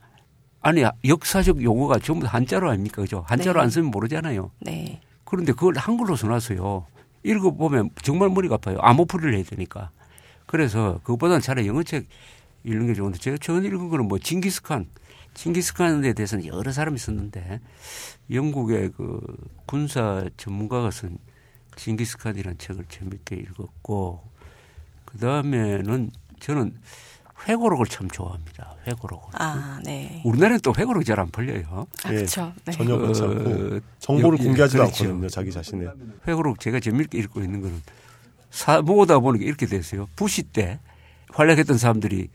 아니 0.60 0.82
역사적 1.04 1.62
용어가 1.62 1.98
전부 1.98 2.26
다 2.26 2.32
한자로 2.34 2.70
아닙니까 2.70 3.02
그죠? 3.02 3.24
한자로 3.28 3.60
네. 3.60 3.64
안 3.64 3.70
쓰면 3.70 3.90
모르잖아요. 3.90 4.50
네. 4.60 5.00
그런데 5.24 5.52
그걸 5.52 5.76
한글로 5.76 6.16
써놨어요. 6.16 6.86
읽어보면 7.22 7.90
정말 8.02 8.28
머리가 8.30 8.56
아파요. 8.56 8.78
암호풀이를 8.80 9.34
해야 9.34 9.44
되니까. 9.44 9.90
그래서 10.46 11.00
그것보다는 11.02 11.40
차라리 11.40 11.66
영어책 11.66 12.06
읽는 12.66 12.88
게 12.88 12.94
좋은데 12.94 13.18
제가 13.18 13.38
최근에 13.40 13.68
읽은 13.68 13.88
거는 13.88 14.06
뭐 14.08 14.18
징기스칸. 14.18 14.86
징기스칸에 15.34 16.14
대해서는 16.14 16.46
여러 16.46 16.72
사람이 16.72 16.98
썼는데 16.98 17.60
영국의 18.30 18.92
그 18.96 19.20
군사 19.66 20.24
전문가가 20.36 20.90
쓴 20.90 21.18
징기스칸이라는 21.76 22.58
책을 22.58 22.86
재밌게 22.88 23.36
읽었고 23.36 24.22
그 25.04 25.18
다음에는 25.18 26.10
저는 26.40 26.74
회고록을 27.46 27.86
참 27.86 28.08
좋아합니다. 28.08 28.76
회고록을. 28.86 29.28
아, 29.34 29.78
네. 29.84 30.22
우리나라는 30.24 30.60
또 30.62 30.72
회고록이 30.76 31.04
잘안 31.04 31.30
팔려요. 31.30 31.86
아, 32.04 32.12
예, 32.12 32.16
그렇죠. 32.16 32.52
네. 32.64 32.72
전혀 32.72 32.96
그렇지 32.96 33.22
않고 33.22 33.76
어, 33.76 33.80
정보를 33.98 34.38
예, 34.40 34.44
공개하지도 34.44 34.82
그렇죠. 34.82 35.04
않거든요 35.04 35.28
자기 35.28 35.52
자신의 35.52 35.88
회고록 36.26 36.60
제가 36.60 36.80
재미있게 36.80 37.18
읽고 37.18 37.40
있는 37.40 37.60
거는 37.60 37.82
사, 38.50 38.80
모으다 38.80 39.18
보니까 39.18 39.44
이렇게 39.44 39.66
됐어요. 39.66 40.08
부시 40.16 40.44
때 40.44 40.80
활약했던 41.28 41.76
사람들이 41.76 42.30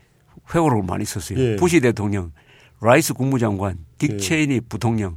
회고록을 0.54 0.84
많이 0.86 1.04
썼어요. 1.04 1.38
예. 1.38 1.56
부시 1.56 1.80
대통령, 1.80 2.32
라이스 2.80 3.14
국무장관, 3.14 3.78
딕 3.98 4.12
예. 4.14 4.16
체이니 4.18 4.60
부통령, 4.62 5.16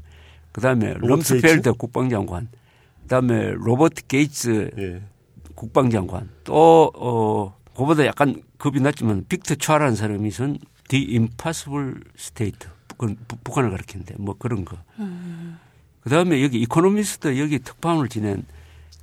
그다음에 0.51 0.93
럼스펠드 0.99 1.41
게이츠? 1.61 1.73
국방장관, 1.73 2.47
그다음에 3.03 3.51
로버트 3.55 4.07
게이츠 4.07 4.71
예. 4.77 5.01
국방장관, 5.55 6.29
또 6.43 6.91
어, 6.95 7.57
그보다 7.75 8.05
약간 8.05 8.41
급이 8.57 8.79
낮지만 8.81 9.25
빅터 9.27 9.55
차라는 9.55 9.95
사람이 9.95 10.31
쓴 10.31 10.57
The 10.87 11.17
Impossible 11.17 11.95
State, 12.17 12.67
북한, 12.87 13.17
북- 13.27 13.43
북한을 13.43 13.71
가리키는데 13.71 14.15
뭐 14.19 14.35
그런 14.37 14.63
거. 14.65 14.77
그다음에 16.01 16.43
여기 16.43 16.59
이코노미스트 16.61 17.39
여기 17.39 17.59
특파원을 17.59 18.09
지낸 18.09 18.43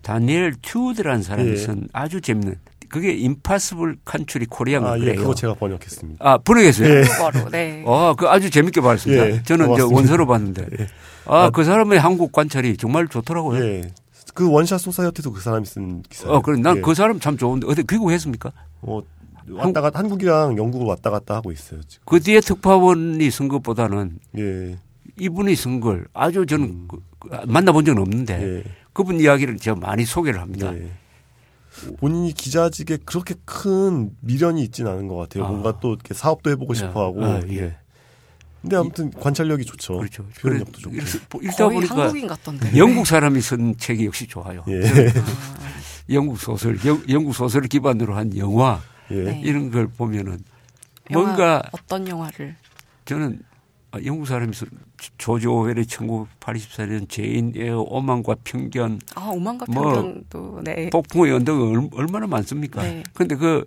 다니엘 0.03 0.55
튜드라는 0.63 1.23
사람이 1.23 1.51
예. 1.51 1.57
쓴 1.57 1.89
아주 1.93 2.21
재밌는 2.21 2.55
그게 2.93 3.13
Impossible 3.15 3.97
Country 4.05 4.47
Korea가 4.47 4.93
아, 4.93 4.97
예, 4.99 5.01
그래요. 5.01 5.21
그거 5.23 5.35
제가 5.35 5.55
번역했습니다. 5.55 6.19
아, 6.25 6.37
번역했어요? 6.39 6.89
예. 6.89 7.03
한국어로. 7.03 7.51
네. 7.51 7.83
아, 7.87 8.15
그 8.19 8.29
아주 8.29 8.51
재밌게 8.51 8.83
봤습니다. 8.83 9.27
예, 9.31 9.43
저는 9.43 9.67
고맙습니다. 9.67 9.97
원서로 9.97 10.27
봤는데. 10.27 10.67
예. 10.79 10.87
아, 11.25 11.49
그 11.51 11.65
사람의 11.65 11.99
한국 11.99 12.33
관찰이 12.33 12.77
정말 12.77 13.09
좋더라고요. 13.09 13.65
예. 13.65 13.91
그 14.35 14.51
원샷 14.51 14.79
소사이어티도 14.81 15.33
그 15.33 15.41
사람이 15.41 15.65
쓴 15.67 16.03
기사. 16.03 16.29
어, 16.31 16.41
그래. 16.43 16.61
난 16.61 16.77
예. 16.77 16.81
그 16.83 16.95
사람 16.95 17.19
참 17.19 17.37
좋은데 17.39 17.67
어디 17.67 17.83
귀국했습니까? 17.87 18.53
어, 18.83 19.01
왔다 19.51 19.81
갔다 19.81 19.99
한 19.99 20.09
국이랑 20.11 20.59
영국을 20.59 20.87
왔다 20.87 21.09
갔다 21.11 21.35
하고 21.37 21.51
있어요. 21.51 21.81
지금. 21.89 22.03
그 22.05 22.21
뒤에 22.21 22.41
특파원이 22.41 23.31
쓴 23.31 23.49
것보다는 23.49 24.19
예. 24.39 24.77
이분이 25.19 25.57
쓴 25.57 25.81
걸 25.81 26.07
아주 26.13 26.45
저는 26.47 26.89
그- 26.89 26.99
그- 27.19 27.29
만나본 27.47 27.85
적은 27.87 28.03
없는데 28.03 28.37
음. 28.37 28.63
예. 28.67 28.71
그분 28.93 29.19
이야기를 29.19 29.57
제가 29.57 29.79
많이 29.81 30.05
소개를 30.05 30.41
합니다. 30.41 30.75
예. 30.75 30.91
본인이 31.99 32.33
기자직에 32.33 32.99
그렇게 33.05 33.35
큰 33.45 34.11
미련이 34.21 34.63
있진 34.63 34.87
않은 34.87 35.09
것 35.09 35.17
같아요. 35.17 35.45
아. 35.45 35.49
뭔가 35.49 35.79
또 35.81 35.95
이렇게 35.95 36.15
사업도 36.15 36.51
해보고 36.51 36.75
싶어 36.75 37.07
하고. 37.07 37.25
아, 37.25 37.41
예. 37.49 37.77
근데 38.61 38.77
아무튼 38.77 39.11
관찰력이 39.11 39.65
좋죠. 39.65 39.99
그렇죠. 39.99 40.25
표현력도 40.41 40.79
좋고. 40.79 40.95
이렇게 40.95 41.19
읽다 41.43 41.65
거의 41.65 41.77
보니까 41.77 41.97
한국인 41.97 42.27
같던데. 42.29 42.73
영국 42.79 43.07
사람이 43.07 43.41
쓴 43.41 43.77
책이 43.77 44.07
역시 44.07 44.27
좋아요. 44.29 44.65
예. 44.69 44.83
영국 46.11 46.39
소설, 46.39 46.79
영, 46.87 47.03
영국 47.09 47.35
소설을 47.35 47.69
기반으로 47.69 48.15
한 48.15 48.37
영화 48.37 48.81
예. 49.11 49.15
네. 49.15 49.41
이런 49.45 49.71
걸 49.71 49.89
보면은 49.89 50.39
영화 51.11 51.27
뭔가 51.27 51.63
어떤 51.73 52.07
영화를? 52.07 52.55
저는 53.05 53.41
아, 53.43 53.52
영국 54.05 54.27
사람이 54.27 54.55
쓴 54.55 54.69
조지 55.19 55.47
오웰의 55.47 55.85
1984년 55.85 57.09
제인 57.09 57.53
에어 57.57 57.81
오만과 57.81 58.37
편견 58.45 59.01
아, 59.15 59.29
오만과 59.29 59.67
뭐, 59.69 59.93
편견도 59.93 60.63
네. 60.65 60.91
폭풍의 60.91 61.33
언덕은 61.33 61.77
얼- 61.77 61.89
얼마나 61.93 62.27
많습니까? 62.27 62.83
네. 62.83 63.03
그런데 63.13 63.37
그 63.37 63.67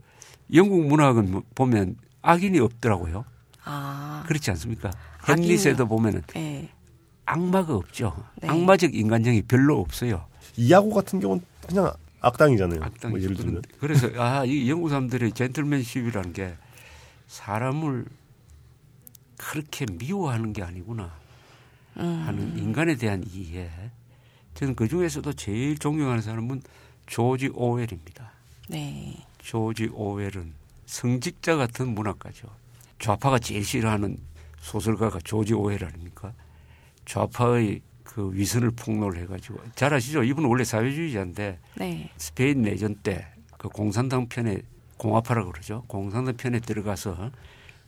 영국 0.53 0.85
문학은 0.87 1.31
뭐 1.31 1.43
보면 1.53 1.95
악인이 2.23 2.59
없더라고요. 2.59 3.23
아, 3.63 4.23
그렇지 4.27 4.49
않습니까? 4.51 4.91
햄릿에도 5.27 5.87
보면은 5.87 6.21
네. 6.33 6.69
악마가 7.25 7.75
없죠. 7.75 8.15
네. 8.41 8.47
악마적 8.49 8.95
인간형이 8.95 9.43
별로 9.43 9.79
없어요. 9.79 10.25
이야고 10.57 10.89
같은 10.91 11.19
경우는 11.19 11.43
그냥 11.67 11.91
악당이잖아요. 12.21 12.81
악당이 12.83 13.11
뭐 13.11 13.21
예를 13.21 13.35
들면. 13.35 13.61
그래서 13.79 14.09
아, 14.17 14.43
이 14.45 14.69
영국 14.69 14.89
사람들의 14.89 15.31
젠틀맨십이라는 15.33 16.33
게 16.33 16.53
사람을 17.27 18.05
그렇게 19.37 19.85
미워하는 19.91 20.53
게 20.53 20.63
아니구나 20.63 21.13
음. 21.97 22.23
하는 22.25 22.57
인간에 22.57 22.95
대한 22.95 23.23
이해. 23.31 23.69
저는 24.53 24.75
그 24.75 24.87
중에서도 24.87 25.33
제일 25.33 25.77
존경하는 25.77 26.21
사람은 26.21 26.61
조지 27.07 27.49
오웰입니다. 27.53 28.31
네. 28.69 29.25
조지 29.39 29.89
오웰은 29.93 30.53
성직자 30.85 31.55
같은 31.55 31.93
문학가죠. 31.93 32.47
좌파가 32.99 33.39
제일 33.39 33.63
싫어하는 33.63 34.17
소설가가 34.59 35.19
조지 35.23 35.53
오웰 35.53 35.77
아닙니까? 35.83 36.33
좌파의 37.05 37.81
그 38.03 38.31
위선을 38.33 38.71
폭로를 38.71 39.21
해가지고 39.23 39.59
잘 39.75 39.93
아시죠? 39.93 40.23
이분은 40.23 40.49
원래 40.49 40.63
사회주의자인데 40.63 41.59
네. 41.75 42.09
스페인 42.17 42.61
내전 42.61 42.95
때 42.95 43.35
그 43.65 43.69
공산당 43.69 44.27
편에 44.27 44.61
공화파라고 44.97 45.51
그러죠. 45.51 45.83
공산당 45.87 46.37
편에 46.37 46.59
들어가서 46.59 47.31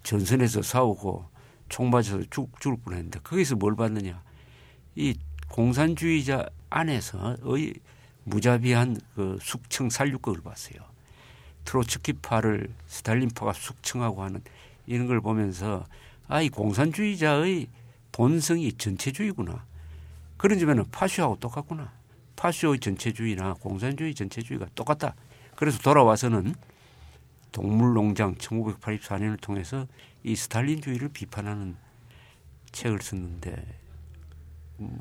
전선에서 0.01 0.63
싸우고 0.63 1.29
총 1.69 1.89
맞아서 1.89 2.21
죽, 2.29 2.49
죽을 2.59 2.77
뻔했는데 2.83 3.19
거기서 3.19 3.55
뭘 3.55 3.75
봤느냐? 3.75 4.21
이 4.95 5.15
공산주의자 5.49 6.47
안에서의 6.69 7.73
무자비한 8.23 8.97
그 9.15 9.37
숙청 9.41 9.89
살육극을 9.89 10.41
봤어요. 10.41 10.79
트로츠키파를 11.65 12.69
스탈린파가 12.87 13.53
숙청하고 13.53 14.23
하는 14.23 14.41
이런 14.85 15.07
걸 15.07 15.21
보면서 15.21 15.85
아, 16.27 16.41
이 16.41 16.49
공산주의자의 16.49 17.67
본성이 18.11 18.73
전체주의구나. 18.73 19.65
그런 20.37 20.59
점에는 20.59 20.85
파쇼하고 20.91 21.37
똑같구나. 21.39 21.91
파쇼의 22.35 22.79
전체주의나 22.79 23.55
공산주의 23.55 24.13
전체주의가 24.13 24.67
똑같다. 24.75 25.15
그래서 25.55 25.79
돌아와서는 25.79 26.55
동물농장 27.61 28.35
1984년을 28.35 29.41
통해서 29.41 29.87
이 30.23 30.35
스탈린주의를 30.35 31.09
비판하는 31.09 31.75
책을 32.71 33.01
썼는데 33.01 33.65
뭐 34.77 34.97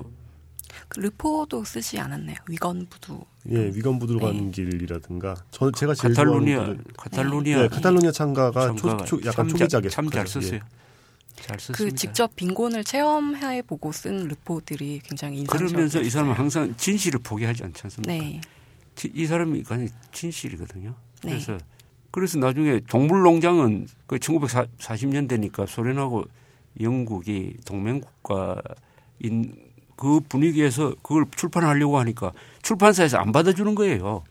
그 0.89 1.01
르포도 1.01 1.65
쓰지 1.65 1.99
않았나요? 1.99 2.37
위건부두. 2.49 3.25
예, 3.51 3.67
위건부두로 3.75 4.19
네. 4.21 4.27
가는 4.27 4.51
길이라든가 4.51 5.35
저 5.51 5.71
제가 5.73 5.95
제일 5.95 6.13
카탈루니아 6.15 6.57
좋아하는 6.57 6.85
카탈루니아 6.99 7.63
예, 7.65 7.69
카탈루니아 7.69 8.13
창가가 8.13 8.61
참가가 8.67 9.05
초, 9.05 9.19
초, 9.19 9.27
약간 9.27 9.49
참 9.49 9.49
초기작에 9.49 9.83
잘- 9.89 9.91
참잘 9.91 10.27
속하죠. 10.27 10.41
썼어요. 10.47 10.61
예. 10.61 11.43
잘 11.43 11.59
썼습니다. 11.61 11.79
그 11.93 11.97
직접 11.97 12.37
빈곤을 12.37 12.85
체험해 12.85 13.63
보고 13.63 13.91
쓴 13.91 14.29
르포들이 14.29 15.01
굉장히 15.03 15.39
인상적이었어요. 15.39 15.69
그러면서 15.73 16.01
이 16.03 16.11
사람은 16.11 16.35
항상 16.35 16.77
진실을 16.77 17.21
포기하지 17.23 17.65
않지 17.65 17.81
않습니까? 17.85 18.13
네. 18.13 18.41
지- 18.95 19.11
이 19.15 19.25
사람이 19.27 19.63
굉장히 19.63 19.89
진실이거든요. 20.13 20.91
네. 21.25 21.31
그래서 21.31 21.57
그래서 22.17 22.39
나중에 22.39 22.81
동물농장은 22.89 23.89
그 24.07 24.17
1940년대니까 24.17 25.67
소련하고 25.67 26.25
영국이 26.81 27.59
동맹국가인 27.67 29.55
그 29.97 30.21
분위기에서 30.27 30.95
그걸 31.03 31.27
출판하려고 31.37 31.99
하니까 31.99 32.33
출판사에서 32.63 33.19
안 33.19 33.33
받아주는 33.33 33.75
거예요. 33.75 34.25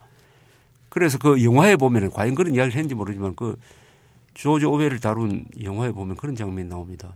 그래서 0.89 1.19
그 1.19 1.43
영화에 1.43 1.75
보면은 1.75 2.09
과연 2.09 2.33
그런 2.33 2.55
이야기를 2.55 2.73
했는지 2.75 2.95
모르지만 2.95 3.35
그 3.35 3.55
조지 4.33 4.65
오웰을 4.65 4.99
다룬 4.99 5.45
영화에 5.61 5.91
보면 5.91 6.15
그런 6.15 6.35
장면이 6.35 6.67
나옵니다. 6.67 7.15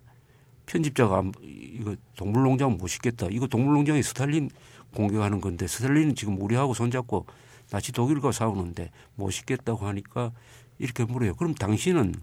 편집자가 0.67 1.17
안- 1.17 1.33
이거 1.41 1.95
동물농장 2.15 2.77
못 2.77 2.89
짓겠다. 2.89 3.25
이거 3.31 3.47
동물농장이 3.47 4.03
스탈린 4.03 4.51
공격하는 4.93 5.41
건데 5.41 5.65
스탈린은 5.65 6.13
지금 6.13 6.39
우리하고 6.39 6.75
손잡고 6.75 7.25
나치 7.69 7.91
독일과 7.91 8.31
싸우는데 8.31 8.91
못 9.15 9.31
짓겠다고 9.31 9.87
하니까 9.87 10.31
이렇게 10.77 11.03
물어요. 11.05 11.35
그럼 11.35 11.53
당신은 11.53 12.15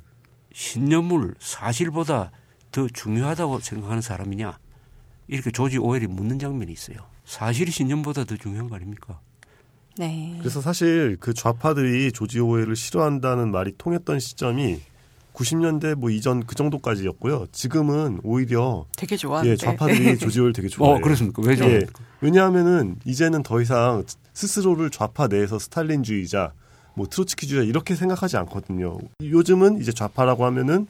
신념을 0.52 1.34
사실보다 1.38 2.32
더 2.72 2.88
중요하다고 2.88 3.60
생각하는 3.60 4.02
사람이냐? 4.02 4.58
이렇게 5.28 5.50
조지 5.50 5.78
오웰이 5.78 6.06
묻는 6.06 6.38
장면이 6.38 6.72
있어요. 6.72 6.98
사실이 7.24 7.70
신념보다 7.70 8.24
더 8.24 8.36
중요한 8.36 8.68
거 8.68 8.76
아닙니까? 8.76 9.20
네. 9.98 10.36
그래서 10.38 10.60
사실 10.60 11.16
그 11.18 11.34
좌파들이 11.34 12.12
조지 12.12 12.38
오웰을 12.40 12.76
싫어한다는 12.76 13.50
말이 13.50 13.72
통했던 13.76 14.20
시점이 14.20 14.80
90년대 15.32 15.94
뭐 15.94 16.10
이전 16.10 16.44
그 16.46 16.54
정도까지였고요. 16.54 17.46
지금은 17.52 18.20
오히려 18.22 18.86
되게 18.96 19.16
좋아하는데. 19.16 19.52
예, 19.52 19.56
좌파들이 19.56 20.16
조지 20.18 20.40
오웰 20.40 20.52
되게 20.52 20.68
좋아해요. 20.68 20.96
어, 20.96 21.00
그렇습니까? 21.00 21.42
왜죠? 21.44 21.64
예. 21.66 21.80
왜냐하면은 22.20 22.96
이제는 23.04 23.42
더 23.42 23.60
이상 23.60 24.04
스스로를 24.36 24.90
좌파 24.90 25.28
내에서 25.28 25.58
스탈린주의자, 25.58 26.52
뭐 26.94 27.06
트로츠키주의자 27.08 27.66
이렇게 27.66 27.94
생각하지 27.94 28.36
않거든요. 28.36 28.98
요즘은 29.22 29.80
이제 29.80 29.92
좌파라고 29.92 30.44
하면은 30.44 30.86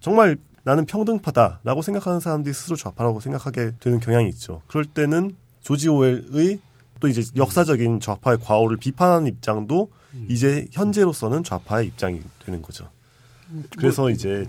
정말 0.00 0.36
나는 0.64 0.84
평등파다라고 0.84 1.80
생각하는 1.80 2.20
사람들이 2.20 2.52
스스로 2.52 2.76
좌파라고 2.76 3.20
생각하게 3.20 3.72
되는 3.80 4.00
경향이 4.00 4.28
있죠. 4.28 4.60
그럴 4.66 4.84
때는 4.84 5.34
조지 5.62 5.88
오웰의 5.88 6.60
또 7.00 7.08
이제 7.08 7.22
역사적인 7.36 8.00
좌파의 8.00 8.36
과오를 8.42 8.76
비판하는 8.76 9.26
입장도 9.28 9.90
이제 10.28 10.66
현재로서는 10.70 11.42
좌파의 11.42 11.86
입장이 11.86 12.20
되는 12.44 12.60
거죠. 12.60 12.90
그래서 13.78 14.10
이제 14.10 14.46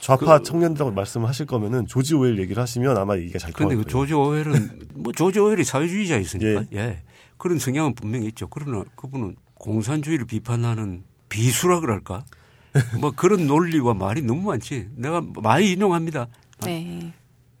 좌파 0.00 0.42
청년들하고 0.42 0.92
말씀을 0.92 1.26
하실 1.26 1.46
거면은 1.46 1.86
조지 1.86 2.14
오웰 2.14 2.38
얘기를 2.38 2.62
하시면 2.62 2.98
아마 2.98 3.16
얘기가 3.16 3.38
잘 3.38 3.52
그런데 3.52 3.74
그. 3.76 3.86
조지 3.86 4.12
오웰은 4.12 4.88
뭐 4.94 5.12
조지 5.14 5.38
오웰이 5.38 5.64
사회주의자였으니까 5.64 6.64
예. 6.74 7.02
그런 7.38 7.58
성향은 7.58 7.94
분명히 7.94 8.26
있죠. 8.28 8.48
그러나 8.48 8.84
그분은 8.96 9.36
공산주의를 9.54 10.26
비판하는 10.26 11.04
비수라 11.28 11.80
그럴까? 11.80 12.24
뭐 13.00 13.12
그런 13.12 13.46
논리와 13.46 13.94
말이 13.94 14.22
너무 14.22 14.42
많지. 14.42 14.90
내가 14.94 15.20
많이 15.20 15.72
인용합니다. 15.72 16.28
네. 16.64 17.12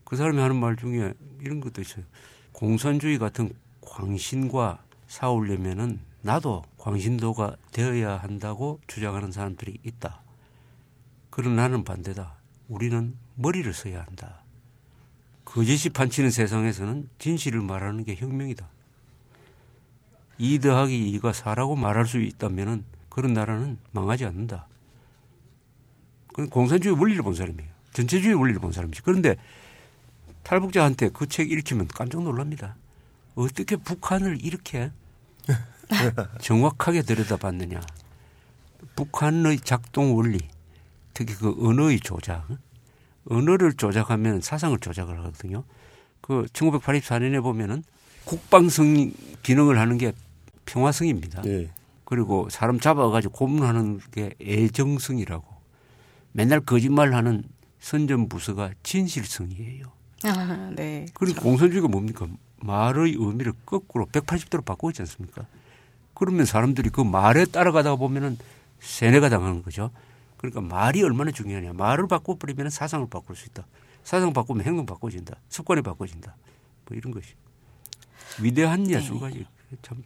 그 0.04 0.16
사람이 0.16 0.38
하는 0.38 0.56
말 0.56 0.76
중에 0.76 1.14
이런 1.40 1.60
것도 1.60 1.80
있어요. 1.80 2.04
공산주의 2.52 3.18
같은 3.18 3.50
광신과 3.80 4.82
싸우려면은 5.06 6.00
나도 6.22 6.64
광신도가 6.76 7.56
되어야 7.72 8.16
한다고 8.16 8.80
주장하는 8.86 9.32
사람들이 9.32 9.78
있다. 9.84 10.20
그러나 11.30 11.62
나는 11.62 11.84
반대다. 11.84 12.34
우리는 12.68 13.14
머리를 13.36 13.72
써야 13.72 14.02
한다. 14.02 14.42
거짓이 15.44 15.88
판치는 15.90 16.30
세상에서는 16.30 17.08
진실을 17.18 17.62
말하는 17.62 18.04
게 18.04 18.14
혁명이다. 18.16 18.68
이 20.38 20.58
더하기 20.58 21.18
2가 21.18 21.32
4라고 21.32 21.76
말할 21.76 22.06
수 22.06 22.20
있다면은 22.20 22.84
그런 23.08 23.32
나라는 23.32 23.78
망하지 23.92 24.24
않는다. 24.24 24.66
그건 26.28 26.48
공산주의 26.48 26.94
원리를 26.98 27.22
본 27.22 27.34
사람이에요. 27.34 27.68
전체주의 27.92 28.34
원리를 28.34 28.60
본 28.60 28.72
사람이지. 28.72 29.02
그런데 29.02 29.36
탈북자한테 30.44 31.08
그 31.10 31.26
책 31.26 31.50
읽히면 31.50 31.88
깜짝 31.88 32.22
놀랍니다. 32.22 32.76
어떻게 33.34 33.76
북한을 33.76 34.44
이렇게 34.44 34.90
정확하게 36.40 37.02
들여다봤느냐. 37.02 37.80
북한의 38.94 39.58
작동 39.60 40.16
원리, 40.16 40.38
특히 41.14 41.34
그 41.34 41.54
언어의 41.60 42.00
조작, 42.00 42.46
언어를 43.28 43.72
조작하면 43.74 44.40
사상을 44.40 44.78
조작을 44.78 45.18
하거든요. 45.18 45.64
그 46.20 46.46
1984년에 46.52 47.42
보면은 47.42 47.82
국방성 48.24 49.12
기능을 49.42 49.78
하는 49.78 49.98
게 49.98 50.12
평화성입니다. 50.68 51.42
예. 51.46 51.70
그리고 52.04 52.48
사람 52.50 52.78
잡아가지고 52.78 53.32
고문하는 53.34 54.00
게 54.12 54.34
애정성이라고. 54.40 55.46
맨날 56.32 56.60
거짓말하는 56.60 57.44
선전부서가 57.80 58.72
진실성이에요. 58.82 59.86
아, 60.24 60.72
네. 60.74 61.06
그리고 61.14 61.40
공산주의가 61.40 61.88
뭡니까? 61.88 62.26
말의 62.60 63.14
의미를 63.18 63.52
거꾸로 63.64 64.06
180도로 64.06 64.64
바꾸고 64.64 64.90
있지 64.90 65.02
않습니까? 65.02 65.46
그러면 66.14 66.44
사람들이 66.44 66.90
그 66.90 67.00
말에 67.00 67.44
따라가다가 67.44 67.96
보면은 67.96 68.36
세뇌가 68.80 69.28
당하는 69.28 69.62
거죠. 69.62 69.90
그러니까 70.36 70.60
말이 70.60 71.02
얼마나 71.02 71.30
중요하냐. 71.30 71.72
말을 71.72 72.08
바꿔버리면 72.08 72.70
사상을 72.70 73.06
바꿀 73.08 73.36
수 73.36 73.46
있다. 73.46 73.66
사상 74.02 74.32
바꾸면 74.32 74.64
행동 74.64 74.86
바꿔진다. 74.86 75.36
습관이 75.48 75.82
바꿔진다. 75.82 76.36
뭐 76.86 76.96
이런 76.96 77.12
것이. 77.12 77.34
위대한 78.40 78.88
예술가지. 78.90 79.46
참. 79.82 80.02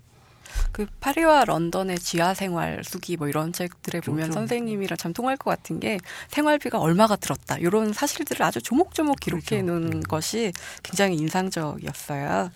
그 0.72 0.86
파리와 1.00 1.44
런던의 1.44 1.98
지하 1.98 2.34
생활 2.34 2.82
수기 2.84 3.16
뭐 3.16 3.28
이런 3.28 3.52
책들에 3.52 4.00
보면 4.00 4.24
그렇죠. 4.24 4.32
선생님이랑 4.32 4.96
참 4.96 5.12
통할 5.12 5.36
것 5.36 5.50
같은 5.50 5.80
게 5.80 5.98
생활비가 6.28 6.80
얼마가 6.80 7.16
들었다 7.16 7.56
이런 7.58 7.92
사실들을 7.92 8.42
아주 8.42 8.60
조목조목 8.62 9.20
기록해 9.20 9.62
그렇죠. 9.62 9.66
놓은 9.66 9.92
음. 9.92 10.00
것이 10.00 10.52
굉장히 10.82 11.16
인상적이었어요. 11.16 12.50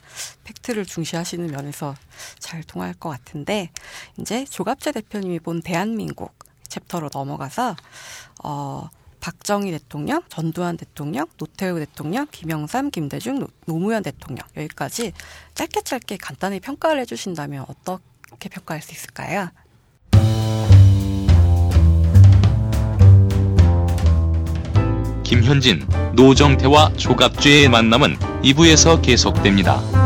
fact를 0.45 0.87
중시하시는 0.87 1.47
면에서 1.51 1.95
잘 2.39 2.63
통할 2.63 2.95
것 2.95 3.11
같은데 3.11 3.71
이제 4.19 4.45
조갑제 4.45 4.93
대표님이 4.93 5.41
본 5.41 5.63
대한민국 5.63 6.35
chapter로 6.69 7.11
넘어가서 7.13 7.77
어 8.45 8.89
박정희 9.21 9.71
대통령, 9.73 10.23
전두환 10.29 10.77
대통령, 10.77 11.27
노태우 11.37 11.79
대통령, 11.79 12.27
김영삼, 12.31 12.91
김대중, 12.91 13.39
노- 13.39 13.49
노무현 13.67 14.03
대통령 14.03 14.47
여기까지 14.57 15.13
짧게 15.55 15.83
짧게 15.83 16.17
간단히 16.19 16.61
평가를 16.61 17.01
해주신다면 17.03 17.65
어떻게 17.69 18.49
평가할 18.49 18.83
수 18.83 18.93
있을까요? 18.93 19.51
김현진, 25.23 25.87
노정태와 26.15 26.93
조갑주의 26.97 27.69
만남은 27.69 28.17
2부에서 28.45 29.03
계속됩니다. 29.03 30.06